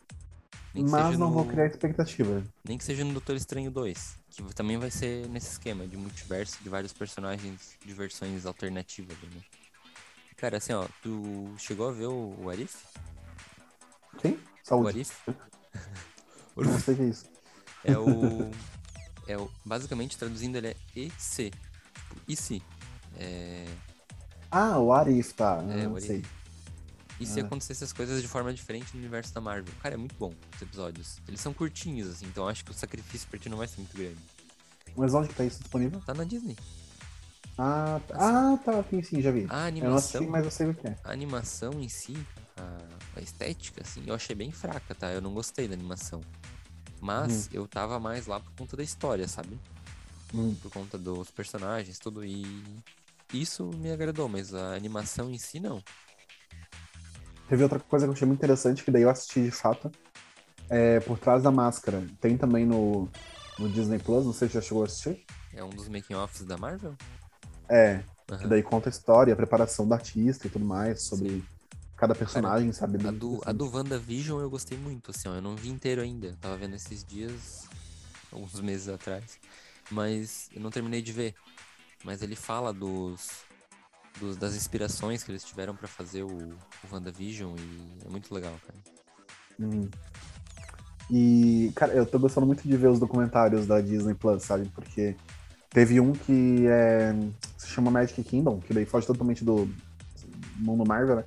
Mas 0.76 1.18
não 1.18 1.28
no... 1.28 1.32
vou 1.32 1.46
criar 1.46 1.68
expectativa. 1.68 2.44
Nem 2.68 2.78
que 2.78 2.84
seja 2.84 3.06
no 3.06 3.14
Doutor 3.14 3.36
Estranho 3.36 3.70
2. 3.72 4.18
Que 4.32 4.44
também 4.56 4.78
vai 4.78 4.90
ser 4.90 5.30
nesse 5.30 5.52
esquema 5.52 5.88
de 5.88 5.96
multiverso 5.96 6.58
de 6.62 6.68
vários 6.68 6.92
personagens 6.92 7.78
de 7.86 7.94
versões 7.94 8.46
alternativas, 8.46 9.16
né? 9.22 9.42
Cara, 10.36 10.58
assim, 10.58 10.74
ó, 10.74 10.86
tu 11.02 11.54
chegou 11.58 11.88
a 11.88 11.92
ver 11.92 12.08
o 12.08 12.50
Arif? 12.50 12.76
Quem? 14.20 14.38
Saúde. 14.64 15.06
O 16.56 16.64
Não 16.66 16.80
sei 16.80 16.96
o 16.96 16.98
que 16.98 17.04
é 17.04 17.06
isso. 17.06 17.26
É 17.84 17.98
o. 17.98 18.52
É 19.28 19.38
o. 19.38 19.50
Basicamente, 19.64 20.18
traduzindo, 20.18 20.58
ele 20.58 20.68
é 20.68 20.76
EC. 20.96 21.52
Tipo, 21.52 22.22
e 22.28 22.36
se? 22.36 22.64
É... 23.18 23.66
Ah, 24.56 24.78
o 24.78 24.94
Arif, 24.94 25.34
tá. 25.34 25.64
É, 25.68 25.88
o 25.88 25.96
Arif. 25.96 26.24
E 27.20 27.26
se 27.26 27.40
ah. 27.40 27.44
acontecesse 27.44 27.84
as 27.84 27.92
coisas 27.92 28.22
de 28.22 28.28
forma 28.28 28.54
diferente 28.54 28.94
no 28.94 29.00
universo 29.00 29.34
da 29.34 29.42
Marvel? 29.42 29.74
Cara, 29.82 29.96
é 29.96 29.98
muito 29.98 30.14
bom 30.16 30.32
os 30.56 30.62
episódios. 30.62 31.18
Eles 31.28 31.42
são 31.42 31.52
curtinhos, 31.52 32.08
assim, 32.08 32.28
então 32.28 32.48
acho 32.48 32.64
que 32.64 32.70
o 32.70 32.74
sacrifício 32.74 33.28
pra 33.30 33.40
ti 33.40 33.50
não 33.50 33.58
vai 33.58 33.68
ser 33.68 33.78
muito 33.78 33.98
grande. 33.98 34.18
Mas 34.96 35.12
onde 35.16 35.30
que 35.30 35.34
tá 35.34 35.44
isso 35.44 35.60
disponível? 35.60 36.00
Tá 36.06 36.14
na 36.14 36.24
Disney. 36.24 36.56
Ah, 37.58 38.00
tá. 38.08 38.16
Ah, 38.16 38.58
tá. 38.64 38.84
Sim, 38.92 39.02
sim, 39.02 39.22
já 39.22 39.32
vi. 39.32 39.48
A 39.50 39.66
animação. 39.66 39.82
Eu 39.82 39.90
não 39.90 39.98
assisti, 39.98 40.28
mas 40.28 40.46
eu 40.46 40.52
sei 40.52 40.68
o 40.68 40.74
que 40.76 40.88
é. 40.88 40.98
A 41.04 41.12
animação 41.12 41.74
em 41.80 41.90
si, 41.90 42.16
a, 42.56 42.78
a, 43.20 43.22
estética, 43.22 43.82
assim, 43.82 44.04
eu 44.06 44.14
achei 44.14 44.36
bem 44.36 44.52
fraca, 44.52 44.94
tá? 44.94 45.12
Eu 45.12 45.22
não 45.22 45.34
gostei 45.34 45.68
da 45.68 45.74
animação. 45.74 46.22
Mas 47.02 47.48
hum. 47.48 47.50
eu 47.54 47.68
tava 47.68 48.00
mais 48.00 48.28
lá 48.28 48.40
por 48.40 48.52
conta 48.52 48.78
da 48.78 48.84
história, 48.84 49.28
sabe? 49.28 49.60
Hum. 50.32 50.56
Por 50.62 50.72
conta 50.72 50.96
dos 50.96 51.32
personagens, 51.32 51.98
tudo. 51.98 52.24
E 52.24 52.64
isso 53.42 53.70
me 53.78 53.92
agradou, 53.92 54.28
mas 54.28 54.54
a 54.54 54.76
animação 54.76 55.32
em 55.32 55.38
si, 55.38 55.60
não. 55.60 55.82
Teve 57.48 57.64
outra 57.64 57.80
coisa 57.80 58.06
que 58.06 58.10
eu 58.10 58.14
achei 58.14 58.28
muito 58.28 58.40
interessante, 58.40 58.84
que 58.84 58.92
daí 58.92 59.04
eu 59.04 59.10
assisti 59.10 59.44
de 59.44 59.52
fato. 59.52 59.92
É 60.70 61.00
Por 61.02 61.20
Trás 61.20 61.44
da 61.44 61.52
Máscara. 61.52 62.06
Tem 62.20 62.38
também 62.38 62.66
no, 62.66 63.10
no 63.60 63.70
Disney 63.70 64.00
Plus, 64.00 64.26
não 64.26 64.34
sei 64.34 64.48
se 64.48 64.56
já 64.56 64.62
chegou 64.62 64.84
a 64.84 64.86
assistir. 64.86 65.26
É 65.54 65.64
um 65.64 65.70
dos 65.70 65.88
making-offs 65.88 66.44
da 66.46 66.58
Marvel? 66.58 66.96
É. 67.70 68.04
Uhum. 68.32 68.38
Que 68.38 68.48
daí 68.48 68.64
conta 68.64 68.90
a 68.90 68.92
história, 68.92 69.34
a 69.34 69.38
preparação 69.38 69.88
do 69.88 69.94
artista 69.94 70.48
e 70.48 70.50
tudo 70.50 70.66
mais, 70.66 71.04
sobre 71.04 71.30
Sim 71.30 71.44
cada 72.04 72.14
personagem, 72.14 72.72
Cara, 72.72 72.80
sabe? 72.80 73.08
A 73.08 73.12
do, 73.12 73.42
a 73.46 73.52
do 73.54 73.70
WandaVision 73.74 74.42
eu 74.42 74.50
gostei 74.50 74.78
muito, 74.78 75.12
assim, 75.12 75.30
ó. 75.30 75.36
Eu 75.36 75.42
não 75.42 75.56
vi 75.56 75.70
inteiro 75.70 76.02
ainda. 76.02 76.28
Eu 76.28 76.36
tava 76.36 76.58
vendo 76.58 76.76
esses 76.76 77.02
dias, 77.04 77.68
alguns 78.30 78.60
meses 78.60 78.90
atrás. 78.90 79.40
Mas 79.90 80.50
eu 80.54 80.62
não 80.62 80.70
terminei 80.70 81.02
de 81.02 81.14
ver. 81.14 81.34
Mas 82.04 82.22
ele 82.22 82.36
fala 82.36 82.74
dos, 82.74 83.44
dos 84.20 84.38
das 84.38 84.56
inspirações 84.56 85.24
que 85.24 85.32
eles 85.32 85.44
tiveram 85.44 85.76
para 85.76 85.88
fazer 85.88 86.24
o, 86.24 86.28
o 86.28 86.58
WandaVision 86.92 87.56
e 87.58 88.06
é 88.06 88.10
muito 88.10 88.34
legal, 88.34 88.54
cara. 88.66 88.80
Hum. 89.60 89.90
E, 91.10 91.72
cara, 91.76 91.94
eu 91.94 92.06
tô 92.06 92.18
gostando 92.18 92.48
muito 92.48 92.68
de 92.68 92.76
ver 92.76 92.88
os 92.88 93.00
documentários 93.00 93.68
da 93.68 93.82
Disney 93.82 94.14
Plus, 94.14 94.44
sabe? 94.44 94.70
Porque 94.74 95.16
teve 95.70 96.00
um 96.00 96.14
que 96.14 96.66
é, 96.68 97.14
se 97.58 97.68
chama 97.68 97.92
Magic 97.92 98.24
Kingdom, 98.24 98.60
que 98.60 98.74
daí 98.74 98.86
foge 98.86 99.06
totalmente 99.06 99.44
do 99.44 99.70
mundo 100.58 100.86
Marvel, 100.86 101.18
né? 101.18 101.26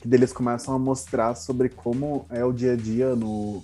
que 0.00 0.08
deles 0.08 0.32
começam 0.32 0.74
a 0.74 0.78
mostrar 0.78 1.34
sobre 1.34 1.68
como 1.68 2.26
é 2.30 2.42
o 2.44 2.52
dia 2.52 2.72
a 2.72 2.76
dia 2.76 3.14
no, 3.14 3.62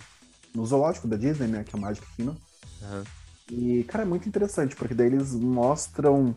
no 0.54 0.66
zoológico 0.66 1.08
da 1.08 1.16
Disney, 1.16 1.48
né? 1.48 1.64
Que 1.64 1.74
é 1.74 1.78
o 1.78 1.80
Magic 1.80 2.06
Kingdom. 2.14 2.36
Uhum. 2.82 3.04
E, 3.50 3.84
cara, 3.84 4.02
é 4.02 4.06
muito 4.06 4.28
interessante, 4.28 4.74
porque 4.74 4.94
daí 4.94 5.06
eles 5.06 5.34
mostram 5.34 6.34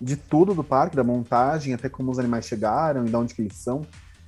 de 0.00 0.16
tudo 0.16 0.54
do 0.54 0.64
parque, 0.64 0.96
da 0.96 1.04
montagem, 1.04 1.74
até 1.74 1.88
como 1.88 2.10
os 2.10 2.18
animais 2.18 2.46
chegaram 2.46 3.06
e 3.06 3.08
de 3.08 3.16
onde 3.16 3.34
que 3.34 3.42
eles 3.42 3.56
são. 3.56 3.86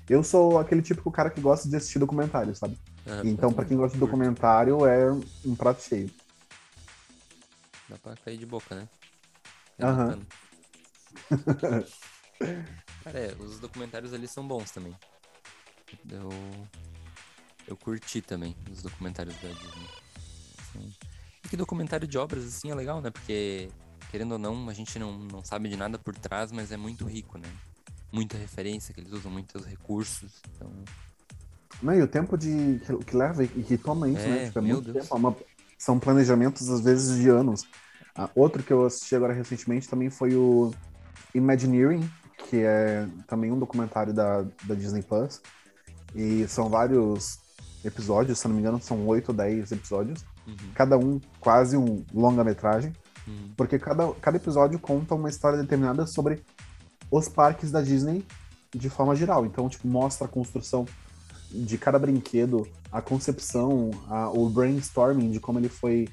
Eu 0.08 0.22
sou 0.22 0.58
aquele 0.58 0.82
típico 0.82 1.10
cara 1.10 1.30
que 1.30 1.40
gosta 1.40 1.68
de 1.68 1.76
assistir 1.76 1.98
documentário, 1.98 2.54
sabe? 2.54 2.78
Uhum. 3.06 3.20
Então, 3.24 3.52
para 3.52 3.64
quem 3.64 3.76
gosta 3.76 3.94
de 3.94 4.00
documentário, 4.00 4.84
é 4.86 5.10
um 5.44 5.54
prato 5.54 5.82
cheio. 5.82 6.10
Dá 7.88 7.96
pra 7.98 8.14
cair 8.16 8.38
de 8.38 8.46
boca, 8.46 8.74
né? 8.74 8.88
Aham. 9.80 9.96
Relatando. 9.96 10.26
Cara, 13.04 13.18
é, 13.18 13.34
os 13.38 13.58
documentários 13.60 14.12
ali 14.12 14.26
são 14.26 14.46
bons 14.46 14.70
também. 14.70 14.94
Eu. 16.10 16.30
Eu 17.66 17.76
curti 17.76 18.20
também 18.20 18.54
os 18.70 18.82
documentários 18.82 19.34
da 19.36 19.48
Disney. 19.48 19.88
Assim, 20.58 20.94
que 21.54 21.56
documentário 21.56 22.06
de 22.08 22.18
obras, 22.18 22.44
assim, 22.44 22.68
é 22.70 22.74
legal, 22.74 23.00
né? 23.00 23.10
Porque, 23.10 23.68
querendo 24.10 24.32
ou 24.32 24.38
não, 24.38 24.68
a 24.68 24.74
gente 24.74 24.98
não, 24.98 25.16
não 25.18 25.44
sabe 25.44 25.68
de 25.68 25.76
nada 25.76 25.96
por 25.96 26.12
trás, 26.16 26.50
mas 26.50 26.72
é 26.72 26.76
muito 26.76 27.04
rico, 27.06 27.38
né? 27.38 27.48
Muita 28.12 28.36
referência, 28.36 28.92
que 28.92 29.00
eles 29.00 29.12
usam 29.12 29.30
muitos 29.30 29.64
recursos. 29.64 30.42
Então, 30.52 30.68
Não, 31.80 31.94
e 31.94 32.02
o 32.02 32.08
tempo 32.08 32.36
de, 32.36 32.80
que, 32.84 33.04
que 33.04 33.16
leva 33.16 33.44
e 33.44 33.62
que 33.62 33.78
toma 33.78 34.08
isso, 34.08 34.18
É, 34.18 34.28
né? 34.28 34.46
Tipo, 34.46 34.58
é 34.58 34.62
muito 34.62 34.92
Deus. 34.92 35.04
tempo. 35.04 35.14
é 35.14 35.18
uma- 35.18 35.36
são 35.78 35.98
planejamentos, 36.00 36.68
às 36.68 36.80
vezes, 36.80 37.20
de 37.20 37.28
anos. 37.28 37.64
Ah, 38.16 38.28
outro 38.34 38.60
que 38.62 38.72
eu 38.72 38.84
assisti 38.84 39.14
agora 39.14 39.32
recentemente 39.32 39.88
também 39.88 40.10
foi 40.10 40.34
o 40.34 40.72
Imagineering, 41.34 42.08
que 42.48 42.58
é 42.58 43.06
também 43.28 43.52
um 43.52 43.58
documentário 43.58 44.12
da, 44.12 44.42
da 44.42 44.74
Disney 44.74 45.02
Plus. 45.02 45.40
E 46.16 46.48
são 46.48 46.68
vários 46.68 47.38
episódios, 47.84 48.38
se 48.40 48.48
não 48.48 48.54
me 48.54 48.60
engano, 48.60 48.80
são 48.82 49.06
oito 49.06 49.28
ou 49.28 49.34
dez 49.34 49.70
episódios. 49.70 50.24
Uhum, 50.46 50.56
Cada 50.74 50.98
um 50.98 51.20
quase 51.40 51.76
um 51.76 52.04
longa-metragem. 52.12 52.92
uhum, 53.26 53.52
Porque 53.56 53.78
cada, 53.78 54.12
cada 54.14 54.36
episódio 54.36 54.78
conta 54.78 55.14
uma 55.14 55.28
história 55.28 55.58
determinada 55.58 56.06
sobre 56.06 56.42
os 57.10 57.28
parques 57.28 57.70
da 57.70 57.80
Disney 57.80 58.24
de 58.74 58.90
forma 58.90 59.14
geral. 59.14 59.46
Então, 59.46 59.68
tipo, 59.68 59.86
mostra 59.86 60.26
a 60.26 60.30
construção 60.30 60.84
de 61.50 61.78
cada 61.78 61.98
brinquedo, 61.98 62.66
a 62.90 63.00
concepção, 63.00 63.90
a- 64.08 64.30
o 64.30 64.48
brainstorming 64.48 65.30
de 65.30 65.38
como 65.38 65.58
ele 65.58 65.68
foi 65.68 66.08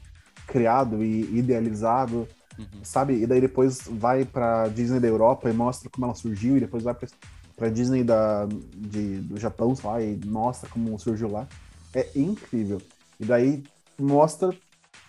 criado 0.45 1.03
e 1.03 1.21
idealizado, 1.37 2.27
uhum. 2.59 2.65
sabe? 2.83 3.15
E 3.21 3.25
daí 3.25 3.41
depois 3.41 3.81
vai 3.89 4.25
pra 4.25 4.67
Disney 4.67 4.99
da 4.99 5.07
Europa 5.07 5.49
e 5.49 5.53
mostra 5.53 5.89
como 5.89 6.05
ela 6.05 6.13
surgiu, 6.15 6.57
e 6.57 6.59
depois 6.59 6.83
vai 6.83 6.93
pra, 6.93 7.07
pra 7.55 7.69
Disney 7.69 8.03
da, 8.03 8.45
de, 8.75 9.17
do 9.21 9.39
Japão, 9.39 9.73
sei 9.75 9.89
lá, 9.89 10.01
e 10.01 10.19
mostra 10.25 10.69
como 10.69 10.97
surgiu 10.99 11.31
lá. 11.31 11.47
É 11.93 12.07
incrível. 12.15 12.79
E 13.19 13.25
daí 13.25 13.63
mostra 13.99 14.55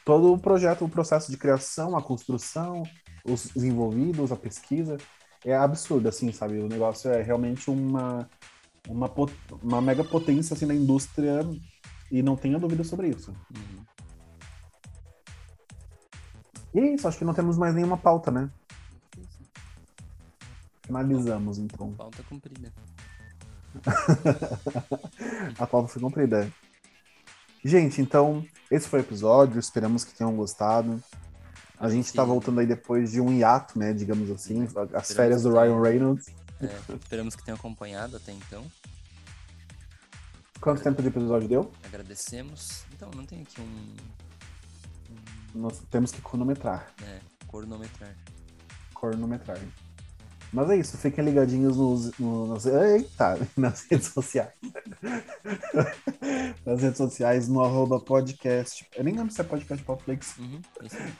todo 0.05 0.33
o 0.33 0.39
projeto, 0.39 0.85
o 0.85 0.89
processo 0.89 1.31
de 1.31 1.37
criação, 1.37 1.97
a 1.97 2.03
construção, 2.03 2.83
os 3.25 3.57
envolvidos, 3.57 4.33
a 4.33 4.37
pesquisa. 4.37 4.97
É 5.45 5.57
absurdo, 5.57 6.09
assim, 6.09 6.31
sabe? 6.33 6.59
O 6.59 6.69
negócio 6.69 7.11
é 7.11 7.21
realmente 7.21 7.69
uma, 7.69 8.29
uma, 8.89 9.11
uma 9.63 9.81
mega 9.81 10.05
potência 10.05 10.55
assim, 10.55 10.67
na 10.67 10.75
indústria 10.75 11.41
e 12.11 12.23
não 12.23 12.37
tenha 12.37 12.59
dúvida 12.59 12.85
sobre 12.85 13.09
isso. 13.09 13.35
E 16.75 16.79
é 16.79 16.95
isso, 16.95 17.07
acho 17.09 17.19
que 17.19 17.25
não 17.25 17.35
temos 17.35 17.59
mais 17.59 17.75
nenhuma 17.75 17.97
pauta, 17.97 18.31
né? 18.31 18.51
Finalizamos, 20.85 21.59
então. 21.59 21.93
Pauta 21.93 22.23
cumprida. 22.25 22.73
A 25.59 25.67
pauta 25.67 25.89
foi 25.89 26.03
cumprida. 26.03 26.53
Gente, 27.65 28.01
então, 28.01 28.45
esse 28.71 28.89
foi 28.89 29.01
o 29.01 29.03
episódio. 29.03 29.59
Esperamos 29.59 30.05
que 30.05 30.15
tenham 30.15 30.35
gostado. 30.35 31.03
A 31.79 31.89
gente 31.89 32.13
tá 32.13 32.23
Sim. 32.23 32.29
voltando 32.29 32.61
aí 32.61 32.67
depois 32.67 33.13
de 33.13 33.21
um 33.21 33.33
hiato, 33.33 33.79
né? 33.79 33.93
Digamos 33.93 34.31
assim, 34.31 34.69
as 34.95 35.13
férias 35.13 35.43
do 35.43 35.53
Ryan. 35.53 35.81
Reynolds. 35.81 36.27
É, 36.61 36.95
esperamos 36.95 37.35
que 37.35 37.45
tenham 37.45 37.57
acompanhado 37.57 38.17
até 38.17 38.33
então. 38.33 38.65
Quanto 40.61 40.83
tempo 40.83 41.03
de 41.03 41.09
episódio 41.09 41.49
deu? 41.49 41.73
Agradecemos. 41.85 42.85
Então, 42.95 43.11
não 43.17 43.27
tem 43.27 43.43
aqui 43.43 43.61
um. 43.61 43.97
Nós 45.55 45.81
temos 45.91 46.13
que 46.13 46.23
cronometrar. 46.23 46.93
É, 47.03 47.21
cronometrar. 47.49 48.17
Cronometrar. 48.95 49.59
Mas 50.53 50.69
é 50.69 50.77
isso, 50.77 50.99
fiquem 50.99 51.25
ligadinhos 51.25 51.79
nos, 51.79 52.19
no- 52.19 52.47
nas, 52.49 52.67
eita, 52.67 53.39
nas 53.57 53.87
redes 53.91 54.09
sociais. 54.09 54.53
nas 56.67 56.83
redes 56.83 56.99
sociais, 56.99 57.49
no 57.49 57.63
arroba 57.63 57.99
podcast. 57.99 58.87
Eu 58.95 59.03
nem 59.03 59.15
lembro 59.15 59.33
se 59.33 59.41
é 59.41 59.45
podcast 59.45 59.83
Popflix. 59.83 60.37
Uhum. 60.37 60.61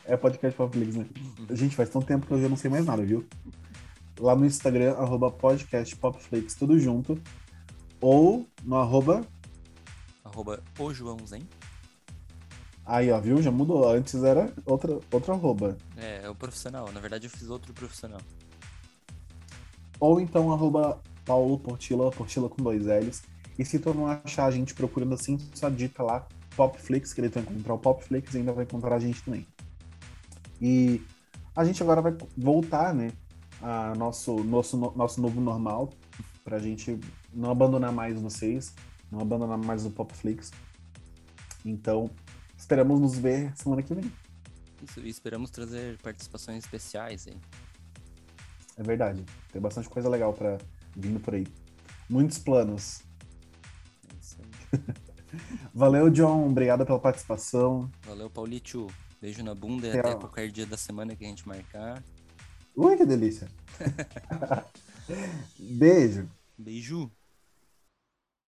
É 0.05 0.17
podcast 0.19 0.55
Popflix, 0.57 0.97
né? 0.97 1.07
Gente, 1.51 1.75
faz 1.75 1.89
tanto 1.89 2.07
tempo 2.07 2.27
que 2.27 2.33
eu 2.33 2.43
já 2.43 2.49
não 2.49 2.57
sei 2.57 2.71
mais 2.71 2.85
nada, 2.85 3.03
viu? 3.03 3.27
Lá 4.21 4.37
no 4.37 4.45
Instagram, 4.45 4.93
arroba 4.99 5.31
podcast 5.31 5.97
Popflix, 5.97 6.55
tudo 6.55 6.79
junto. 6.79 7.19
Ou 8.03 8.47
no 8.63 8.77
arroba. 8.77 9.23
Arroba 10.25 10.63
o 10.79 10.93
João 10.93 11.17
Zen. 11.27 11.49
Aí, 12.85 13.11
ó, 13.11 13.19
viu? 13.19 13.41
Já 13.41 13.51
mudou. 13.51 13.89
Antes 13.89 14.23
era 14.23 14.53
outra, 14.67 14.99
outra 15.11 15.33
arroba. 15.33 15.79
É, 15.97 16.25
é 16.25 16.29
o 16.29 16.35
profissional. 16.35 16.93
Na 16.93 17.01
verdade, 17.01 17.27
eu 17.27 17.31
fiz 17.31 17.49
outro 17.49 17.73
profissional. 17.73 18.21
Ou 20.03 20.21
então 20.21 20.53
arroba 20.53 21.01
Paulo 21.25 21.57
Portila, 21.57 22.11
Portila 22.11 22.49
com 22.49 22.61
dois 22.61 22.87
L's. 22.87 23.23
E 23.57 23.65
se 23.65 23.79
tu 23.79 23.95
não 23.95 24.09
achar 24.09 24.47
a 24.47 24.51
gente 24.51 24.75
procurando 24.75 25.15
assim, 25.15 25.39
só 25.55 25.69
digita 25.69 26.03
lá 26.03 26.27
Popflix, 26.57 27.13
que 27.13 27.21
ele 27.21 27.29
vai 27.29 27.45
encontrar 27.45 27.75
o 27.75 27.79
Popflix 27.79 28.35
e 28.35 28.39
ainda 28.39 28.53
vai 28.53 28.65
encontrar 28.65 28.97
a 28.97 28.99
gente 28.99 29.23
também. 29.23 29.47
E 30.61 31.01
a 31.55 31.65
gente 31.65 31.81
agora 31.85 32.03
vai 32.03 32.17
voltar, 32.37 32.93
né? 32.93 33.13
A 33.61 33.95
nosso, 33.95 34.43
nosso, 34.43 34.77
nosso 34.77 35.21
novo 35.21 35.41
normal, 35.41 35.91
pra 36.43 36.59
gente 36.59 36.99
não 37.33 37.53
abandonar 37.53 37.93
mais 37.93 38.21
vocês, 38.21 38.75
não 39.09 39.21
abandonar 39.21 39.57
mais 39.57 39.87
o 39.87 39.91
Popflix. 39.93 40.51
Então, 41.65 42.11
esperamos 42.59 43.01
nos 43.01 43.17
ver 43.17 43.57
semana 43.57 43.85
que 43.85 43.95
vem. 43.95 44.11
Isso, 44.83 44.99
e 44.99 45.09
esperamos 45.09 45.49
trazer 45.53 45.97
participações 45.99 46.65
especiais 46.65 47.29
aí. 47.29 47.37
É 48.77 48.83
verdade. 48.83 49.25
Tem 49.53 49.61
bastante 49.61 49.89
coisa 49.89 50.09
legal 50.09 50.33
pra 50.33 50.59
vindo 50.97 51.21
por 51.21 51.35
aí. 51.35 51.47
Muitos 52.09 52.39
planos. 52.39 53.03
Valeu, 55.73 56.11
John. 56.11 56.49
Obrigado 56.49 56.85
pela 56.85 56.99
participação. 56.99 57.91
Valeu, 58.03 58.29
Paulito. 58.29 58.87
Beijo 59.21 59.43
na 59.43 59.55
bunda 59.55 59.87
e 59.87 59.99
até 59.99 60.15
qualquer 60.15 60.51
dia 60.51 60.67
da 60.67 60.77
semana 60.77 61.15
que 61.15 61.25
a 61.25 61.29
gente 61.29 61.47
marcar. 61.47 62.03
Ui, 62.75 62.97
que 62.97 63.07
delícia. 63.07 63.49
Beijo. 65.59 66.29
Beijo. 66.59 67.11